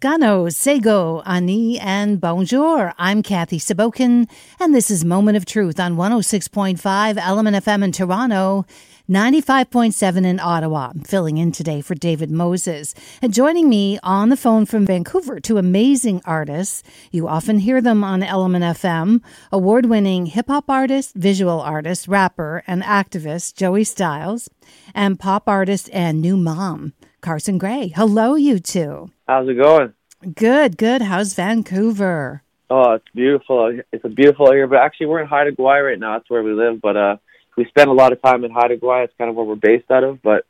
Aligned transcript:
Toscano, 0.00 0.48
Sego, 0.48 1.22
Ani, 1.26 1.76
and 1.80 2.20
Bonjour. 2.20 2.94
I'm 2.98 3.20
Kathy 3.20 3.58
Sabokin, 3.58 4.30
and 4.60 4.72
this 4.72 4.92
is 4.92 5.04
Moment 5.04 5.36
of 5.36 5.44
Truth 5.44 5.80
on 5.80 5.96
106.5 5.96 7.16
Element 7.16 7.56
FM 7.56 7.82
in 7.82 7.90
Toronto, 7.90 8.64
95.7 9.10 10.24
in 10.24 10.38
Ottawa. 10.38 10.92
I'm 10.94 11.00
filling 11.00 11.38
in 11.38 11.50
today 11.50 11.80
for 11.80 11.96
David 11.96 12.30
Moses. 12.30 12.94
And 13.20 13.34
joining 13.34 13.68
me 13.68 13.98
on 14.04 14.28
the 14.28 14.36
phone 14.36 14.66
from 14.66 14.86
Vancouver, 14.86 15.40
two 15.40 15.58
amazing 15.58 16.22
artists. 16.24 16.84
You 17.10 17.26
often 17.26 17.58
hear 17.58 17.80
them 17.80 18.04
on 18.04 18.22
Element 18.22 18.64
FM. 18.64 19.20
Award 19.50 19.86
winning 19.86 20.26
hip 20.26 20.46
hop 20.46 20.70
artist, 20.70 21.16
visual 21.16 21.60
artist, 21.60 22.06
rapper, 22.06 22.62
and 22.68 22.84
activist 22.84 23.56
Joey 23.56 23.82
Stylez, 23.82 24.48
and 24.94 25.18
pop 25.18 25.48
artist 25.48 25.90
and 25.92 26.20
new 26.20 26.36
mom, 26.36 26.92
Carsen 27.20 27.58
Gray. 27.58 27.88
Hello, 27.88 28.36
you 28.36 28.60
two. 28.60 29.10
How's 29.28 29.46
it 29.46 29.58
going? 29.58 29.92
Good, 30.34 30.78
good. 30.78 31.02
How's 31.02 31.34
Vancouver? 31.34 32.42
Oh, 32.70 32.92
it's 32.92 33.04
beautiful. 33.14 33.78
It's 33.92 34.04
a 34.04 34.08
beautiful 34.08 34.50
area, 34.50 34.66
but 34.66 34.78
actually 34.78 35.06
we're 35.06 35.20
in 35.20 35.28
Haida 35.28 35.52
Gwaii 35.52 35.84
right 35.84 35.98
now. 35.98 36.14
That's 36.14 36.30
where 36.30 36.42
we 36.42 36.52
live, 36.52 36.80
but 36.80 36.96
uh 36.96 37.16
we 37.56 37.66
spend 37.66 37.90
a 37.90 37.92
lot 37.92 38.12
of 38.12 38.22
time 38.22 38.44
in 38.44 38.50
Haida 38.50 38.78
Gwaii. 38.78 39.04
It's 39.04 39.12
kind 39.18 39.28
of 39.28 39.36
where 39.36 39.44
we're 39.44 39.56
based 39.56 39.90
out 39.90 40.02
of. 40.02 40.22
But 40.22 40.46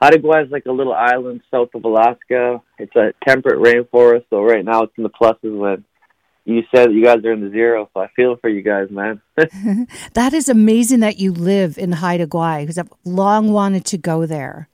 Haida 0.00 0.18
Gwaii 0.18 0.46
is 0.46 0.52
like 0.52 0.66
a 0.66 0.72
little 0.72 0.92
island 0.92 1.40
south 1.50 1.70
of 1.74 1.84
Alaska. 1.84 2.62
It's 2.78 2.94
a 2.94 3.12
temperate 3.26 3.58
rainforest. 3.58 4.26
So 4.30 4.42
right 4.42 4.64
now 4.64 4.84
it's 4.84 4.92
in 4.96 5.02
the 5.02 5.10
pluses 5.10 5.58
when 5.58 5.84
you 6.44 6.62
said 6.72 6.92
you 6.92 7.04
guys 7.04 7.24
are 7.24 7.32
in 7.32 7.40
the 7.40 7.50
zero. 7.50 7.90
So 7.92 8.00
I 8.00 8.08
feel 8.14 8.36
for 8.36 8.48
you 8.48 8.62
guys, 8.62 8.90
man. 8.90 9.20
that 10.14 10.32
is 10.34 10.48
amazing 10.48 11.00
that 11.00 11.18
you 11.18 11.32
live 11.32 11.78
in 11.78 11.92
Haida 11.92 12.28
Gwaii 12.28 12.60
because 12.60 12.78
I've 12.78 12.92
long 13.04 13.52
wanted 13.52 13.84
to 13.86 13.98
go 13.98 14.24
there. 14.24 14.68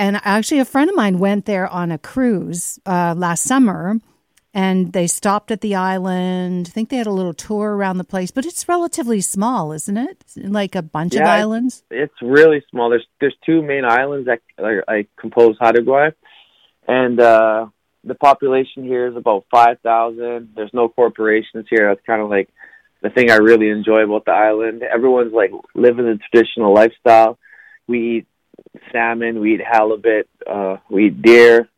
And 0.00 0.18
actually, 0.24 0.60
a 0.60 0.64
friend 0.64 0.88
of 0.88 0.96
mine 0.96 1.18
went 1.18 1.44
there 1.44 1.68
on 1.68 1.92
a 1.92 1.98
cruise 1.98 2.80
uh, 2.86 3.14
last 3.14 3.42
summer 3.44 4.00
and 4.54 4.94
they 4.94 5.06
stopped 5.06 5.50
at 5.50 5.60
the 5.60 5.74
island. 5.74 6.68
I 6.68 6.70
think 6.70 6.88
they 6.88 6.96
had 6.96 7.06
a 7.06 7.12
little 7.12 7.34
tour 7.34 7.76
around 7.76 7.98
the 7.98 8.04
place, 8.04 8.30
but 8.30 8.46
it's 8.46 8.66
relatively 8.66 9.20
small, 9.20 9.72
isn't 9.72 9.98
it? 9.98 10.24
Like 10.36 10.74
a 10.74 10.80
bunch 10.80 11.14
yeah, 11.14 11.24
of 11.24 11.28
islands. 11.28 11.84
It's 11.90 12.14
really 12.22 12.64
small. 12.70 12.88
There's 12.88 13.06
there's 13.20 13.36
two 13.44 13.60
main 13.60 13.84
islands 13.84 14.26
that 14.26 14.40
are, 14.58 14.82
I 14.88 15.06
compose 15.18 15.56
Haida 15.60 15.82
Gwaii, 15.82 16.14
and 16.88 17.20
uh, 17.20 17.66
the 18.02 18.14
population 18.14 18.84
here 18.84 19.06
is 19.06 19.16
about 19.16 19.44
five 19.50 19.80
thousand. 19.80 20.52
There's 20.56 20.72
no 20.72 20.88
corporations 20.88 21.66
here. 21.68 21.88
That's 21.88 22.06
kind 22.06 22.22
of 22.22 22.30
like 22.30 22.48
the 23.02 23.10
thing 23.10 23.30
I 23.30 23.36
really 23.36 23.68
enjoy 23.68 24.04
about 24.04 24.24
the 24.24 24.32
island. 24.32 24.82
Everyone's 24.82 25.34
like 25.34 25.52
living 25.74 26.06
the 26.06 26.18
traditional 26.30 26.72
lifestyle. 26.72 27.38
We 27.86 28.16
eat 28.16 28.26
salmon, 28.92 29.40
we 29.40 29.54
eat 29.54 29.60
halibut, 29.60 30.28
uh, 30.46 30.76
we 30.90 31.06
eat 31.06 31.22
deer 31.22 31.68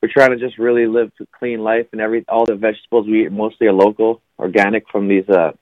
we're 0.00 0.12
trying 0.12 0.30
to 0.30 0.38
just 0.38 0.58
really 0.58 0.86
live 0.86 1.10
a 1.20 1.26
clean 1.38 1.60
life 1.60 1.86
and 1.92 2.00
every 2.00 2.24
all 2.28 2.44
the 2.44 2.54
vegetables 2.54 3.06
we 3.06 3.26
eat 3.26 3.32
mostly 3.32 3.66
are 3.66 3.72
local, 3.72 4.20
organic 4.38 4.88
from 4.90 5.08
these 5.08 5.28
uh 5.28 5.52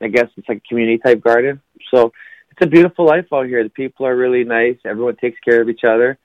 I 0.00 0.08
guess 0.08 0.26
it's 0.36 0.48
like 0.48 0.62
a 0.64 0.68
community 0.68 0.98
type 0.98 1.22
garden. 1.22 1.60
So 1.94 2.12
it's 2.50 2.60
a 2.60 2.66
beautiful 2.66 3.06
life 3.06 3.26
out 3.32 3.46
here. 3.46 3.62
The 3.62 3.70
people 3.70 4.06
are 4.06 4.16
really 4.16 4.44
nice. 4.44 4.76
Everyone 4.84 5.16
takes 5.16 5.38
care 5.40 5.62
of 5.62 5.68
each 5.68 5.84
other. 5.84 6.18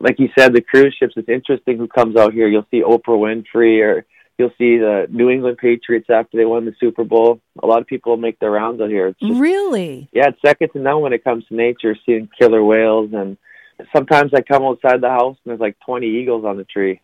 Like 0.00 0.18
you 0.18 0.28
said, 0.38 0.54
the 0.54 0.62
cruise 0.62 0.96
ships, 0.98 1.14
it's 1.16 1.28
interesting 1.28 1.76
who 1.76 1.88
comes 1.88 2.16
out 2.16 2.32
here. 2.32 2.48
You'll 2.48 2.66
see 2.70 2.82
Oprah 2.82 3.44
Winfrey 3.54 3.82
or 3.82 4.06
you'll 4.38 4.50
see 4.50 4.78
the 4.78 5.06
New 5.10 5.28
England 5.28 5.58
Patriots 5.58 6.08
after 6.08 6.38
they 6.38 6.44
won 6.44 6.64
the 6.64 6.74
Super 6.80 7.04
Bowl. 7.04 7.40
A 7.62 7.66
lot 7.66 7.80
of 7.80 7.86
people 7.86 8.16
make 8.16 8.38
their 8.38 8.52
rounds 8.52 8.80
out 8.80 8.88
here. 8.88 9.14
Just, 9.20 9.40
really? 9.40 10.08
Yeah, 10.12 10.28
it's 10.28 10.40
second 10.40 10.70
to 10.70 10.78
none 10.78 11.00
when 11.00 11.12
it 11.12 11.24
comes 11.24 11.44
to 11.46 11.54
nature, 11.54 11.96
seeing 12.06 12.28
killer 12.38 12.64
whales 12.64 13.10
and 13.12 13.36
sometimes 13.94 14.32
I 14.34 14.40
come 14.40 14.62
outside 14.62 15.00
the 15.00 15.08
house 15.08 15.36
and 15.44 15.50
there's 15.50 15.60
like 15.60 15.76
20 15.84 16.06
eagles 16.06 16.44
on 16.44 16.56
the 16.56 16.64
tree. 16.64 17.00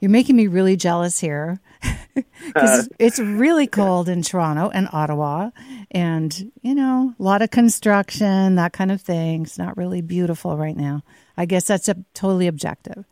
You're 0.00 0.10
making 0.10 0.34
me 0.34 0.48
really 0.48 0.76
jealous 0.76 1.20
here 1.20 1.60
because 2.46 2.88
it's 2.98 3.18
really 3.20 3.68
cold 3.68 4.08
in 4.08 4.22
Toronto 4.22 4.68
and 4.68 4.88
Ottawa, 4.92 5.50
and 5.92 6.50
you 6.60 6.74
know 6.74 7.14
a 7.16 7.22
lot 7.22 7.40
of 7.40 7.52
construction, 7.52 8.56
that 8.56 8.72
kind 8.72 8.90
of 8.90 9.00
thing. 9.00 9.42
It's 9.42 9.58
not 9.58 9.76
really 9.76 10.00
beautiful 10.00 10.56
right 10.56 10.76
now. 10.76 11.04
I 11.36 11.46
guess 11.46 11.68
that's 11.68 11.88
a 11.88 11.94
totally 12.14 12.48
objective. 12.48 13.04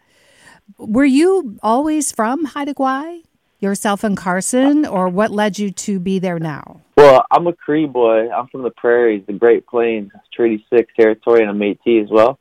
Were 0.78 1.04
you 1.04 1.60
always 1.62 2.10
from 2.10 2.44
Haida 2.44 2.75
Gwaii, 2.75 3.22
yourself 3.60 4.04
and 4.04 4.16
Carsen, 4.16 4.87
or 4.87 5.09
what 5.09 5.31
led 5.31 5.59
you 5.59 5.71
to 5.71 6.00
be 6.00 6.19
there 6.19 6.38
now? 6.38 6.81
Well, 6.97 7.25
I'm 7.31 7.47
a 7.47 7.53
Cree 7.53 7.87
boy. 7.87 8.31
I'm 8.31 8.48
from 8.48 8.62
the 8.62 8.71
prairies, 8.71 9.25
the 9.26 9.32
Great 9.32 9.66
Plains, 9.66 10.10
Treaty 10.32 10.65
Six 10.72 10.93
territory, 10.98 11.41
and 11.41 11.50
I'm 11.50 11.59
Métis 11.59 12.04
as 12.04 12.10
well 12.10 12.38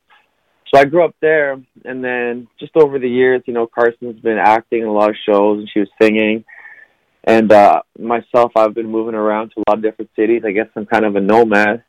so 0.72 0.80
I 0.80 0.84
grew 0.84 1.04
up 1.04 1.16
there, 1.20 1.60
and 1.84 2.04
then 2.04 2.46
just 2.58 2.76
over 2.76 2.98
the 2.98 3.08
years, 3.08 3.42
you 3.46 3.52
know, 3.52 3.66
Carsen's 3.66 4.20
been 4.20 4.38
acting 4.38 4.82
in 4.82 4.86
a 4.86 4.92
lot 4.92 5.10
of 5.10 5.16
shows, 5.26 5.58
and 5.58 5.68
she 5.68 5.80
was 5.80 5.88
singing. 6.00 6.44
And 7.24 7.50
uh, 7.50 7.82
myself, 7.98 8.52
I've 8.56 8.74
been 8.74 8.90
moving 8.90 9.14
around 9.14 9.50
to 9.50 9.60
a 9.60 9.70
lot 9.70 9.78
of 9.78 9.82
different 9.82 10.10
cities. 10.16 10.42
I 10.44 10.52
guess 10.52 10.68
I'm 10.76 10.86
kind 10.86 11.04
of 11.04 11.16
a 11.16 11.20
nomad, 11.20 11.82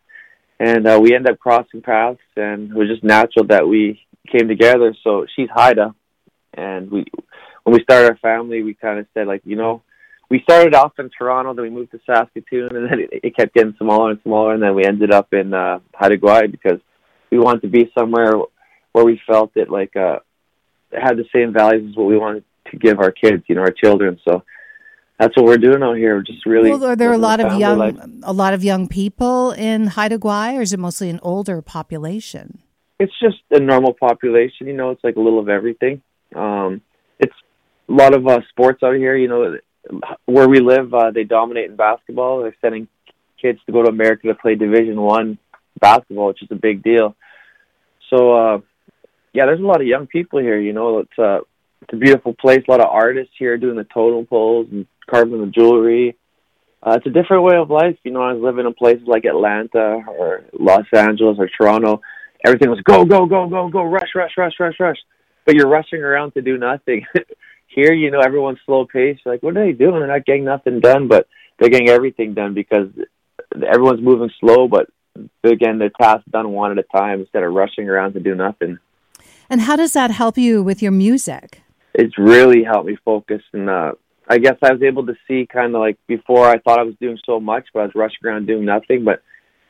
and 0.59 0.87
uh, 0.87 0.99
we 1.01 1.13
ended 1.13 1.33
up 1.33 1.39
crossing 1.39 1.81
paths, 1.81 2.19
and 2.35 2.71
it 2.71 2.75
was 2.75 2.87
just 2.87 3.03
natural 3.03 3.45
that 3.47 3.67
we 3.67 4.01
came 4.31 4.47
together. 4.47 4.95
So 5.03 5.27
she's 5.35 5.49
Haida, 5.53 5.93
and 6.53 6.89
we, 6.89 7.05
when 7.63 7.73
we 7.73 7.83
started 7.83 8.09
our 8.09 8.17
family, 8.17 8.63
we 8.63 8.73
kind 8.73 8.99
of 8.99 9.05
said 9.13 9.27
like, 9.27 9.41
you 9.45 9.55
know, 9.55 9.81
we 10.29 10.41
started 10.43 10.73
off 10.73 10.93
in 10.97 11.09
Toronto, 11.09 11.53
then 11.53 11.63
we 11.63 11.69
moved 11.69 11.91
to 11.91 11.99
Saskatoon, 12.05 12.75
and 12.75 12.89
then 12.89 12.99
it, 12.99 13.19
it 13.23 13.35
kept 13.35 13.53
getting 13.53 13.75
smaller 13.77 14.11
and 14.11 14.21
smaller, 14.23 14.53
and 14.53 14.63
then 14.63 14.75
we 14.75 14.85
ended 14.85 15.11
up 15.11 15.33
in 15.33 15.53
uh, 15.53 15.79
Haida 15.93 16.17
Gwaii 16.17 16.49
because 16.49 16.79
we 17.31 17.39
wanted 17.39 17.61
to 17.63 17.67
be 17.67 17.91
somewhere 17.97 18.33
where 18.93 19.05
we 19.05 19.21
felt 19.25 19.51
it 19.55 19.69
like 19.69 19.95
uh 19.95 20.19
had 20.91 21.17
the 21.17 21.25
same 21.33 21.53
values 21.53 21.89
as 21.89 21.95
what 21.95 22.07
we 22.07 22.17
wanted 22.17 22.43
to 22.69 22.77
give 22.77 22.99
our 22.99 23.11
kids, 23.11 23.43
you 23.47 23.55
know, 23.55 23.61
our 23.61 23.71
children. 23.71 24.19
So 24.27 24.43
that's 25.19 25.35
what 25.37 25.45
we're 25.45 25.57
doing 25.57 25.83
out 25.83 25.97
here. 25.97 26.15
We're 26.15 26.23
just 26.23 26.45
really. 26.45 26.71
Well, 26.71 26.83
are 26.85 26.95
there 26.95 27.13
a 27.13 27.17
lot 27.17 27.39
of 27.39 27.59
young, 27.59 27.77
life. 27.77 27.95
a 28.23 28.33
lot 28.33 28.53
of 28.53 28.63
young 28.63 28.87
people 28.87 29.51
in 29.51 29.87
Haida 29.87 30.17
Gwaii, 30.17 30.57
or 30.57 30.61
is 30.61 30.73
it 30.73 30.79
mostly 30.79 31.09
an 31.09 31.19
older 31.21 31.61
population? 31.61 32.59
It's 32.99 33.13
just 33.21 33.37
a 33.51 33.59
normal 33.59 33.93
population. 33.93 34.67
You 34.67 34.73
know, 34.73 34.91
it's 34.91 35.03
like 35.03 35.15
a 35.15 35.19
little 35.19 35.39
of 35.39 35.49
everything. 35.49 36.01
Um, 36.35 36.81
it's 37.19 37.33
a 37.91 37.95
lot 37.95 38.15
of 38.15 38.27
uh, 38.27 38.39
sports 38.49 38.81
out 38.83 38.95
here. 38.95 39.15
You 39.15 39.27
know, 39.27 39.57
where 40.25 40.47
we 40.47 40.59
live, 40.59 40.93
uh, 40.93 41.11
they 41.11 41.23
dominate 41.23 41.69
in 41.69 41.75
basketball. 41.75 42.41
They're 42.41 42.55
sending 42.61 42.87
kids 43.41 43.59
to 43.65 43.71
go 43.71 43.83
to 43.83 43.89
America 43.89 44.27
to 44.27 44.35
play 44.35 44.55
Division 44.55 44.99
One 45.01 45.37
basketball, 45.79 46.27
which 46.27 46.43
is 46.43 46.49
a 46.51 46.55
big 46.55 46.83
deal. 46.83 47.15
So 48.09 48.33
uh, 48.33 48.59
yeah, 49.33 49.45
there's 49.45 49.59
a 49.59 49.65
lot 49.65 49.81
of 49.81 49.87
young 49.87 50.07
people 50.07 50.39
here. 50.39 50.59
You 50.59 50.73
know, 50.73 50.99
it's 50.99 51.19
uh, 51.19 51.39
it's 51.81 51.93
a 51.93 51.97
beautiful 51.97 52.33
place. 52.33 52.63
A 52.67 52.71
lot 52.71 52.81
of 52.81 52.89
artists 52.89 53.33
here 53.37 53.57
doing 53.57 53.77
the 53.77 53.85
totem 53.85 54.25
poles 54.25 54.67
and 54.71 54.85
carving 55.09 55.41
the 55.41 55.47
jewelry. 55.47 56.17
Uh, 56.83 56.97
it's 56.97 57.05
a 57.05 57.09
different 57.09 57.43
way 57.43 57.55
of 57.57 57.69
life. 57.69 57.97
You 58.03 58.11
know, 58.11 58.21
I 58.21 58.33
was 58.33 58.41
living 58.41 58.65
in 58.65 58.73
places 58.73 59.07
like 59.07 59.25
Atlanta 59.25 60.03
or 60.07 60.43
Los 60.57 60.85
Angeles 60.95 61.37
or 61.39 61.47
Toronto. 61.47 62.01
Everything 62.45 62.69
was 62.69 62.81
go, 62.81 63.05
go, 63.05 63.27
go, 63.27 63.47
go, 63.47 63.69
go, 63.69 63.83
rush, 63.83 64.09
rush, 64.15 64.31
rush, 64.35 64.53
rush, 64.59 64.79
rush. 64.79 64.97
But 65.45 65.55
you're 65.55 65.67
rushing 65.67 66.01
around 66.01 66.31
to 66.33 66.41
do 66.41 66.57
nothing. 66.57 67.05
here, 67.73 67.93
you 67.93 68.11
know, 68.11 68.19
everyone's 68.19 68.59
slow 68.65 68.85
paced. 68.85 69.25
Like, 69.25 69.41
what 69.43 69.57
are 69.57 69.65
they 69.65 69.73
doing? 69.73 69.99
They're 69.99 70.07
not 70.07 70.25
getting 70.25 70.45
nothing 70.45 70.79
done, 70.79 71.07
but 71.07 71.27
they're 71.59 71.69
getting 71.69 71.89
everything 71.89 72.33
done 72.33 72.53
because 72.53 72.87
everyone's 73.55 74.01
moving 74.01 74.31
slow, 74.39 74.67
but 74.67 74.89
they're 75.43 75.55
getting 75.55 75.79
their 75.79 75.89
tasks 75.89 76.29
done 76.29 76.51
one 76.51 76.71
at 76.71 76.77
a 76.77 76.97
time 76.97 77.21
instead 77.21 77.43
of 77.43 77.53
rushing 77.53 77.89
around 77.89 78.13
to 78.13 78.19
do 78.19 78.35
nothing. 78.35 78.79
And 79.49 79.61
how 79.61 79.75
does 79.75 79.93
that 79.93 80.11
help 80.11 80.37
you 80.37 80.63
with 80.63 80.81
your 80.81 80.91
music? 80.91 81.61
It's 81.93 82.17
really 82.17 82.63
helped 82.63 82.87
me 82.87 82.97
focus, 83.03 83.41
and 83.51 83.69
uh, 83.69 83.91
I 84.27 84.37
guess 84.37 84.55
I 84.63 84.71
was 84.71 84.81
able 84.81 85.05
to 85.07 85.15
see 85.27 85.45
kind 85.45 85.75
of 85.75 85.81
like 85.81 85.97
before 86.07 86.47
I 86.47 86.57
thought 86.59 86.79
I 86.79 86.83
was 86.83 86.95
doing 87.01 87.19
so 87.25 87.39
much, 87.39 87.67
but 87.73 87.81
I 87.81 87.83
was 87.83 87.95
rushing 87.95 88.25
around 88.25 88.47
doing 88.47 88.63
nothing. 88.63 89.03
But 89.03 89.21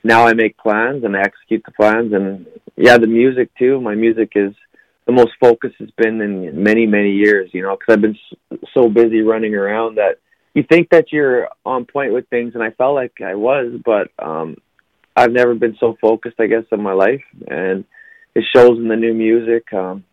now 0.03 0.27
I 0.27 0.33
make 0.33 0.57
plans 0.57 1.03
and 1.03 1.17
I 1.17 1.21
execute 1.21 1.63
the 1.65 1.71
plans, 1.71 2.13
and 2.13 2.45
yeah, 2.75 2.99
the 2.99 3.07
music 3.07 3.49
too. 3.57 3.81
My 3.81 3.95
music 3.95 4.33
is 4.35 4.53
the 5.05 5.11
most 5.11 5.31
focus 5.39 5.71
has 5.79 5.89
been 5.97 6.21
in 6.21 6.63
many 6.63 6.85
many 6.85 7.11
years. 7.11 7.49
You 7.53 7.63
know, 7.63 7.77
because 7.77 7.93
I've 7.93 8.01
been 8.01 8.17
so 8.73 8.89
busy 8.89 9.21
running 9.21 9.55
around 9.55 9.95
that 9.95 10.19
you 10.53 10.63
think 10.63 10.89
that 10.89 11.11
you're 11.11 11.49
on 11.65 11.85
point 11.85 12.13
with 12.13 12.27
things, 12.29 12.53
and 12.55 12.63
I 12.63 12.71
felt 12.71 12.95
like 12.95 13.21
I 13.21 13.35
was, 13.35 13.79
but 13.85 14.09
um, 14.19 14.57
I've 15.15 15.31
never 15.31 15.55
been 15.55 15.77
so 15.79 15.97
focused, 16.01 16.39
I 16.39 16.47
guess, 16.47 16.63
in 16.71 16.81
my 16.81 16.93
life, 16.93 17.23
and 17.47 17.85
it 18.35 18.43
shows 18.53 18.77
in 18.77 18.87
the 18.87 18.95
new 18.95 19.13
music, 19.13 19.71
um, 19.73 20.03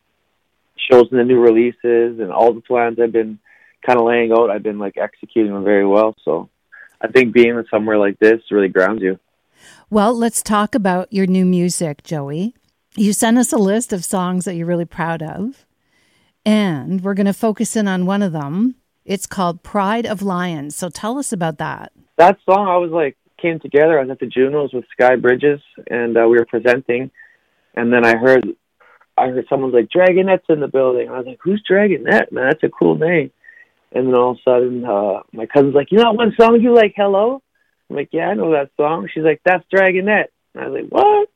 shows 0.91 1.07
in 1.11 1.19
the 1.19 1.25
new 1.25 1.41
releases, 1.41 2.21
and 2.21 2.31
all 2.31 2.53
the 2.53 2.61
plans 2.61 2.99
I've 3.01 3.12
been 3.12 3.39
kind 3.85 3.99
of 3.99 4.07
laying 4.07 4.33
out. 4.33 4.51
I've 4.51 4.62
been 4.62 4.79
like 4.79 4.97
executing 4.97 5.53
them 5.53 5.65
very 5.65 5.87
well. 5.87 6.15
So 6.25 6.49
I 7.01 7.09
think 7.09 7.33
being 7.33 7.51
in 7.51 7.65
somewhere 7.71 7.99
like 7.99 8.19
this 8.19 8.41
really 8.51 8.69
grounds 8.69 9.03
you. 9.03 9.19
Well, 9.91 10.17
let's 10.17 10.43
talk 10.43 10.75
about 10.75 11.12
your 11.12 11.27
new 11.27 11.45
music, 11.45 12.03
Joey. 12.05 12.55
You 12.99 13.12
sent 13.12 13.39
us 13.39 13.53
a 13.53 13.59
list 13.59 13.93
of 13.93 14.05
songs 14.05 14.45
that 14.45 14.55
you're 14.55 14.67
really 14.67 14.85
proud 14.85 15.23
of, 15.23 15.65
and 16.45 17.00
we're 17.03 17.15
going 17.15 17.27
to 17.27 17.33
focus 17.33 17.77
in 17.77 17.89
on 17.89 18.06
one 18.06 18.23
of 18.23 18.33
them. 18.33 18.77
It's 19.05 19.27
called 19.27 19.62
Pride 19.62 20.05
of 20.05 20.21
Lions. 20.21 20.77
So 20.77 20.91
tell 20.91 21.19
us 21.19 21.33
about 21.33 21.59
that. 21.59 21.93
That 22.17 22.39
song, 22.45 22.69
I 22.69 22.77
was 22.77 22.91
like, 22.91 23.17
came 23.41 23.61
together. 23.61 23.99
I 23.99 24.03
was 24.03 24.11
at 24.11 24.19
the 24.19 24.27
Junos 24.27 24.73
with 24.73 24.85
Sky 24.93 25.17
Bridges, 25.17 25.61
and 25.89 26.17
uh, 26.17 26.27
we 26.29 26.37
were 26.39 26.47
presenting 26.47 27.11
and 27.79 27.93
then 27.93 28.05
I 28.05 28.17
heard 28.17 28.45
I 29.17 29.29
heard 29.29 29.47
someone's 29.49 29.75
like 29.75 29.89
Dragonette's 29.89 30.47
in 30.49 30.61
the 30.61 30.69
building. 30.69 31.09
I 31.09 31.19
was 31.19 31.27
like, 31.27 31.39
who's 31.43 31.62
Dragonette? 31.69 32.33
Man, 32.33 32.49
that's 32.49 32.62
a 32.62 32.69
cool 32.69 32.97
name. 32.97 33.31
And 33.93 34.06
then 34.06 34.15
all 34.15 34.33
of 34.33 34.37
a 34.37 34.41
sudden, 34.45 34.85
uh, 34.85 35.23
my 35.33 35.47
cousin's 35.47 35.75
like, 35.75 35.91
you 35.91 35.99
know 35.99 36.12
one 36.12 36.35
song 36.39 36.61
you 36.61 36.75
like, 36.75 36.95
Hello? 36.97 37.43
I'm 37.89 37.97
like, 37.97 38.11
yeah, 38.12 38.29
I 38.29 38.35
know 38.35 38.53
that 38.53 38.71
song. 38.77 39.09
She's 39.12 39.25
like, 39.25 39.41
that's 39.45 39.65
Dragonette. 39.73 40.27
And 40.55 40.65
I 40.65 40.69
was 40.69 40.83
like, 40.83 40.91
what? 40.91 41.29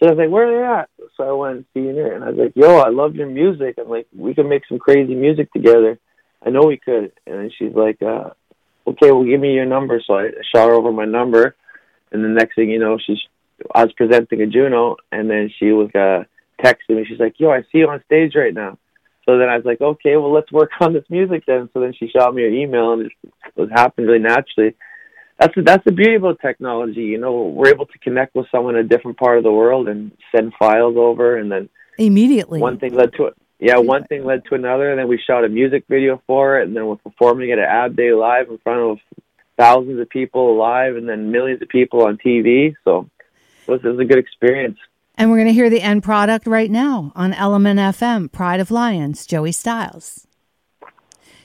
So 0.00 0.08
I 0.08 0.12
was 0.12 0.18
like, 0.18 0.30
where 0.30 0.48
are 0.48 0.76
they 0.76 0.80
at? 0.80 1.08
So 1.16 1.28
I 1.28 1.32
went 1.32 1.56
and 1.56 1.64
seen 1.74 1.96
her, 1.96 2.14
and 2.14 2.24
I 2.24 2.30
was 2.30 2.38
like, 2.38 2.52
yo, 2.56 2.78
I 2.78 2.88
love 2.88 3.14
your 3.14 3.28
music. 3.28 3.76
I'm 3.78 3.88
like, 3.88 4.06
we 4.16 4.34
can 4.34 4.48
make 4.48 4.62
some 4.66 4.78
crazy 4.78 5.14
music 5.14 5.52
together. 5.52 5.98
I 6.44 6.48
know 6.48 6.62
we 6.62 6.78
could. 6.78 7.12
And 7.26 7.52
she's 7.58 7.74
like, 7.74 8.00
uh, 8.00 8.30
okay, 8.86 9.12
well, 9.12 9.24
give 9.24 9.40
me 9.40 9.52
your 9.52 9.66
number. 9.66 10.00
So 10.06 10.14
I 10.14 10.30
shot 10.54 10.68
her 10.68 10.74
over 10.74 10.90
my 10.90 11.04
number, 11.04 11.54
and 12.12 12.24
the 12.24 12.28
next 12.28 12.54
thing 12.54 12.70
you 12.70 12.78
know, 12.78 12.98
she's 13.04 13.18
I 13.74 13.84
was 13.84 13.92
presenting 13.92 14.40
a 14.42 14.46
Juno, 14.46 14.96
and 15.12 15.28
then 15.28 15.50
she 15.58 15.72
was 15.72 15.90
uh, 15.94 16.24
texting 16.62 16.96
me. 16.96 17.04
She's 17.06 17.20
like, 17.20 17.38
"Yo, 17.38 17.50
I 17.50 17.62
see 17.62 17.78
you 17.78 17.88
on 17.88 18.02
stage 18.06 18.34
right 18.34 18.54
now." 18.54 18.78
So 19.26 19.38
then 19.38 19.48
I 19.48 19.56
was 19.56 19.64
like, 19.64 19.80
"Okay, 19.80 20.16
well, 20.16 20.32
let's 20.32 20.50
work 20.50 20.70
on 20.80 20.92
this 20.92 21.04
music 21.10 21.44
then." 21.46 21.68
So 21.72 21.80
then 21.80 21.92
she 21.98 22.08
shot 22.08 22.34
me 22.34 22.46
an 22.46 22.54
email, 22.54 22.92
and 22.92 23.02
it 23.02 23.12
was 23.56 23.70
happened 23.70 24.06
really 24.06 24.18
naturally. 24.18 24.74
That's 25.40 25.54
the, 25.54 25.62
that's 25.62 25.84
the 25.86 25.92
beauty 25.92 26.16
about 26.16 26.38
technology. 26.40 27.00
You 27.00 27.18
know, 27.18 27.44
we're 27.44 27.68
able 27.68 27.86
to 27.86 27.98
connect 28.00 28.34
with 28.34 28.46
someone 28.52 28.76
in 28.76 28.84
a 28.84 28.88
different 28.88 29.16
part 29.16 29.38
of 29.38 29.44
the 29.44 29.50
world 29.50 29.88
and 29.88 30.12
send 30.34 30.52
files 30.58 30.96
over, 30.98 31.38
and 31.38 31.50
then 31.50 31.70
immediately 31.96 32.60
one 32.60 32.78
thing 32.78 32.94
led 32.94 33.14
to 33.14 33.24
it. 33.24 33.34
Yeah, 33.58 33.78
one 33.78 34.04
thing 34.04 34.24
led 34.24 34.44
to 34.50 34.54
another, 34.54 34.90
and 34.90 34.98
then 34.98 35.08
we 35.08 35.18
shot 35.18 35.44
a 35.44 35.48
music 35.48 35.84
video 35.88 36.22
for 36.26 36.60
it, 36.60 36.68
and 36.68 36.76
then 36.76 36.86
we're 36.86 36.96
performing 36.96 37.48
it 37.48 37.58
at 37.58 37.68
Ab 37.68 37.96
Day 37.96 38.12
Live 38.12 38.50
in 38.50 38.58
front 38.58 38.80
of 38.80 38.98
thousands 39.56 39.98
of 39.98 40.10
people 40.10 40.58
live, 40.58 40.96
and 40.96 41.08
then 41.08 41.30
millions 41.30 41.62
of 41.62 41.68
people 41.70 42.04
on 42.04 42.18
TV. 42.18 42.74
So 42.84 43.08
it 43.66 43.70
was, 43.70 43.80
it 43.82 43.88
was 43.88 43.98
a 43.98 44.04
good 44.04 44.18
experience. 44.18 44.78
And 45.16 45.30
we're 45.30 45.38
going 45.38 45.48
to 45.48 45.54
hear 45.54 45.70
the 45.70 45.82
end 45.82 46.02
product 46.02 46.46
right 46.46 46.70
now 46.70 47.12
on 47.14 47.32
Element 47.32 47.80
FM, 47.80 48.30
Pride 48.30 48.60
of 48.60 48.70
Lions, 48.70 49.26
Joey 49.26 49.52
Stylez. 49.52 50.26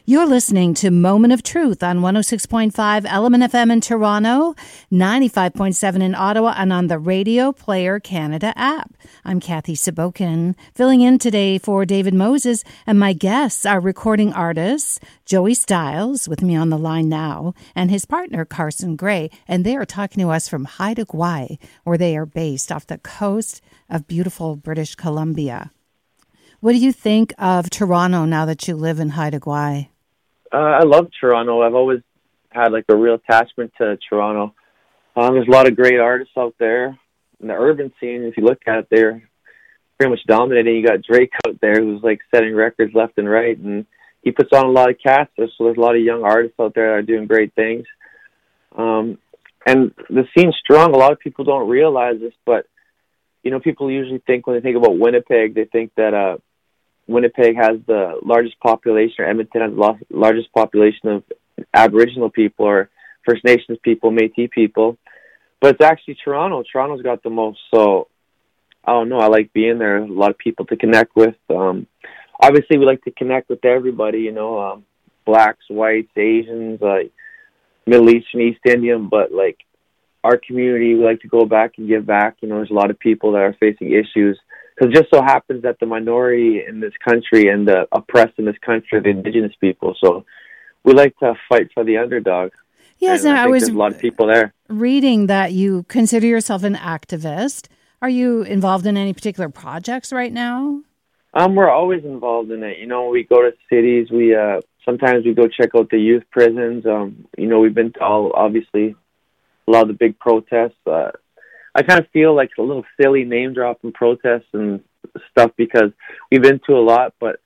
You're 0.07 0.27
listening 0.27 0.75
to 0.75 0.91
Moment 0.91 1.33
of 1.33 1.41
Truth 1.41 1.81
on 1.81 2.01
106.5 2.01 3.05
Element 3.07 3.43
FM 3.43 3.71
in 3.71 3.81
Toronto, 3.81 4.53
95.7 4.91 5.99
in 5.99 6.13
Ottawa, 6.13 6.53
and 6.55 6.71
on 6.71 6.85
the 6.85 6.99
Radio 6.99 7.51
Player 7.51 7.99
Canada 7.99 8.53
app. 8.55 8.93
I'm 9.23 9.39
Kathy 9.39 9.73
Sabokin, 9.73 10.53
filling 10.75 11.01
in 11.01 11.17
today 11.17 11.57
for 11.57 11.87
David 11.87 12.13
Moses, 12.13 12.63
and 12.85 12.99
my 12.99 13.13
guests 13.13 13.65
are 13.65 13.79
recording 13.79 14.31
artists 14.31 14.99
Joey 15.25 15.53
Stylez, 15.53 16.27
with 16.27 16.43
me 16.43 16.55
on 16.55 16.69
the 16.69 16.77
line 16.77 17.09
now, 17.09 17.55
and 17.73 17.89
his 17.89 18.05
partner 18.05 18.45
Carsen 18.45 18.95
Gray, 18.95 19.31
and 19.47 19.65
they 19.65 19.75
are 19.75 19.85
talking 19.85 20.21
to 20.21 20.29
us 20.29 20.47
from 20.47 20.65
Haida 20.65 21.05
Gwaii, 21.05 21.57
where 21.83 21.97
they 21.97 22.15
are 22.15 22.27
based 22.27 22.71
off 22.71 22.85
the 22.85 22.99
coast 22.99 23.59
of 23.89 24.05
beautiful 24.05 24.55
British 24.55 24.93
Columbia. 24.93 25.71
What 26.59 26.73
do 26.73 26.77
you 26.77 26.93
think 26.93 27.33
of 27.39 27.71
Toronto 27.71 28.25
now 28.25 28.45
that 28.45 28.67
you 28.67 28.75
live 28.75 28.99
in 28.99 29.09
Haida 29.09 29.39
Gwaii? 29.39 29.87
Uh, 30.53 30.57
I 30.57 30.83
love 30.83 31.07
Toronto. 31.19 31.61
I've 31.61 31.75
always 31.75 32.01
had 32.49 32.71
like 32.71 32.85
a 32.89 32.95
real 32.95 33.15
attachment 33.15 33.73
to 33.77 33.97
Toronto. 34.09 34.53
Um, 35.15 35.33
there's 35.33 35.47
a 35.47 35.51
lot 35.51 35.67
of 35.67 35.75
great 35.75 35.99
artists 35.99 36.33
out 36.37 36.55
there 36.59 36.97
in 37.39 37.47
the 37.47 37.53
urban 37.53 37.91
scene. 37.99 38.23
If 38.23 38.37
you 38.37 38.43
look 38.43 38.59
at 38.67 38.79
it, 38.79 38.87
they're 38.89 39.21
pretty 39.97 40.09
much 40.09 40.25
dominating. 40.27 40.75
You 40.75 40.87
got 40.87 41.01
Drake 41.01 41.31
out 41.47 41.59
there 41.61 41.81
who's 41.81 42.03
like 42.03 42.19
setting 42.33 42.55
records 42.55 42.93
left 42.93 43.17
and 43.17 43.29
right, 43.29 43.57
and 43.57 43.85
he 44.21 44.31
puts 44.31 44.49
on 44.53 44.65
a 44.65 44.71
lot 44.71 44.89
of 44.89 44.97
cats. 45.01 45.31
So 45.37 45.47
there's 45.59 45.77
a 45.77 45.81
lot 45.81 45.95
of 45.95 46.01
young 46.01 46.23
artists 46.23 46.59
out 46.59 46.73
there 46.75 46.89
that 46.89 46.97
are 46.97 47.01
doing 47.01 47.27
great 47.27 47.53
things. 47.53 47.85
Um, 48.77 49.17
and 49.65 49.93
the 50.09 50.25
scene's 50.35 50.55
strong. 50.63 50.93
A 50.93 50.97
lot 50.97 51.11
of 51.11 51.19
people 51.19 51.45
don't 51.45 51.69
realize 51.69 52.19
this, 52.19 52.33
but 52.45 52.67
you 53.43 53.51
know, 53.51 53.59
people 53.59 53.91
usually 53.91 54.21
think 54.25 54.47
when 54.47 54.55
they 54.55 54.61
think 54.61 54.75
about 54.75 54.97
Winnipeg, 54.97 55.53
they 55.53 55.65
think 55.65 55.91
that 55.95 56.13
uh, 56.13 56.37
Winnipeg 57.07 57.55
has 57.55 57.77
the 57.85 58.19
largest 58.23 58.59
population, 58.59 59.23
or 59.23 59.29
Edmonton 59.29 59.61
has 59.61 59.71
the 59.71 60.05
largest 60.09 60.51
population 60.53 61.09
of 61.09 61.23
Aboriginal 61.73 62.29
people 62.29 62.65
or 62.65 62.89
First 63.25 63.43
Nations 63.43 63.77
people, 63.83 64.11
Métis 64.11 64.51
people. 64.51 64.97
But 65.61 65.75
it's 65.75 65.83
actually 65.83 66.17
Toronto. 66.23 66.63
Toronto's 66.69 67.01
got 67.01 67.23
the 67.23 67.29
most. 67.29 67.59
So 67.73 68.07
I 68.83 68.91
don't 68.91 69.09
know. 69.09 69.19
I 69.19 69.27
like 69.27 69.53
being 69.53 69.79
there. 69.79 69.97
A 69.97 70.05
lot 70.05 70.31
of 70.31 70.37
people 70.37 70.65
to 70.65 70.75
connect 70.75 71.15
with. 71.15 71.35
Um, 71.49 71.87
obviously, 72.41 72.77
we 72.77 72.85
like 72.85 73.03
to 73.03 73.11
connect 73.11 73.49
with 73.49 73.63
everybody. 73.65 74.19
You 74.19 74.31
know, 74.31 74.59
um, 74.59 74.85
blacks, 75.25 75.65
whites, 75.69 76.11
Asians, 76.15 76.81
uh, 76.81 77.03
Middle 77.85 78.09
Eastern, 78.09 78.41
East 78.41 78.61
Indian. 78.65 79.09
But 79.09 79.31
like 79.31 79.57
our 80.23 80.37
community, 80.37 80.95
we 80.95 81.03
like 81.03 81.21
to 81.21 81.27
go 81.27 81.45
back 81.45 81.73
and 81.77 81.87
give 81.87 82.05
back. 82.05 82.37
You 82.41 82.49
know, 82.49 82.57
there's 82.57 82.71
a 82.71 82.75
lot 82.75 82.89
of 82.89 82.99
people 82.99 83.33
that 83.33 83.41
are 83.41 83.55
facing 83.59 83.91
issues 83.91 84.39
because 84.75 84.91
it 84.91 84.95
just 84.95 85.09
so 85.13 85.21
happens 85.21 85.63
that 85.63 85.79
the 85.79 85.85
minority 85.85 86.61
in 86.67 86.79
this 86.79 86.93
country 87.03 87.47
and 87.47 87.67
the 87.67 87.87
oppressed 87.91 88.33
in 88.37 88.45
this 88.45 88.57
country 88.65 88.97
are 88.97 89.01
the 89.01 89.09
indigenous 89.09 89.53
people. 89.59 89.95
So 90.03 90.25
we 90.83 90.93
like 90.93 91.17
to 91.19 91.33
fight 91.47 91.69
for 91.73 91.83
the 91.83 91.97
underdog. 91.97 92.51
Yes, 92.99 93.25
and, 93.25 93.37
I, 93.37 93.43
I 93.43 93.47
was 93.47 93.67
a 93.67 93.73
lot 93.73 93.91
of 93.91 93.99
people 93.99 94.27
there. 94.27 94.53
Reading 94.69 95.27
that 95.27 95.53
you 95.53 95.83
consider 95.83 96.27
yourself 96.27 96.63
an 96.63 96.75
activist. 96.75 97.67
Are 98.01 98.09
you 98.09 98.43
involved 98.43 98.85
in 98.85 98.97
any 98.97 99.13
particular 99.13 99.49
projects 99.49 100.11
right 100.13 100.31
now? 100.31 100.81
Um, 101.33 101.55
we're 101.55 101.69
always 101.69 102.05
involved 102.05 102.51
in 102.51 102.63
it. 102.63 102.79
You 102.79 102.87
know, 102.87 103.09
we 103.09 103.23
go 103.23 103.41
to 103.41 103.51
cities. 103.69 104.09
We 104.09 104.35
uh, 104.35 104.61
sometimes 104.85 105.25
we 105.25 105.33
go 105.33 105.47
check 105.47 105.71
out 105.75 105.89
the 105.89 105.99
youth 105.99 106.23
prisons. 106.31 106.85
Um, 106.85 107.27
you 107.37 107.47
know, 107.47 107.59
we've 107.59 107.73
been 107.73 107.91
to 107.93 107.99
all 108.01 108.31
obviously 108.33 108.95
a 109.67 109.71
lot 109.71 109.83
of 109.83 109.87
the 109.89 109.93
big 109.93 110.17
protests. 110.17 110.77
Uh, 110.85 111.11
I 111.75 111.83
kind 111.83 111.99
of 111.99 112.09
feel 112.11 112.33
like 112.33 112.51
a 112.57 112.61
little 112.61 112.85
silly 112.99 113.25
name 113.25 113.53
dropping 113.53 113.91
protests 113.91 114.47
and 114.53 114.81
stuff 115.31 115.51
because 115.57 115.91
we've 116.31 116.41
been 116.41 116.61
to 116.67 116.73
a 116.73 116.79
lot, 116.79 117.13
but 117.19 117.41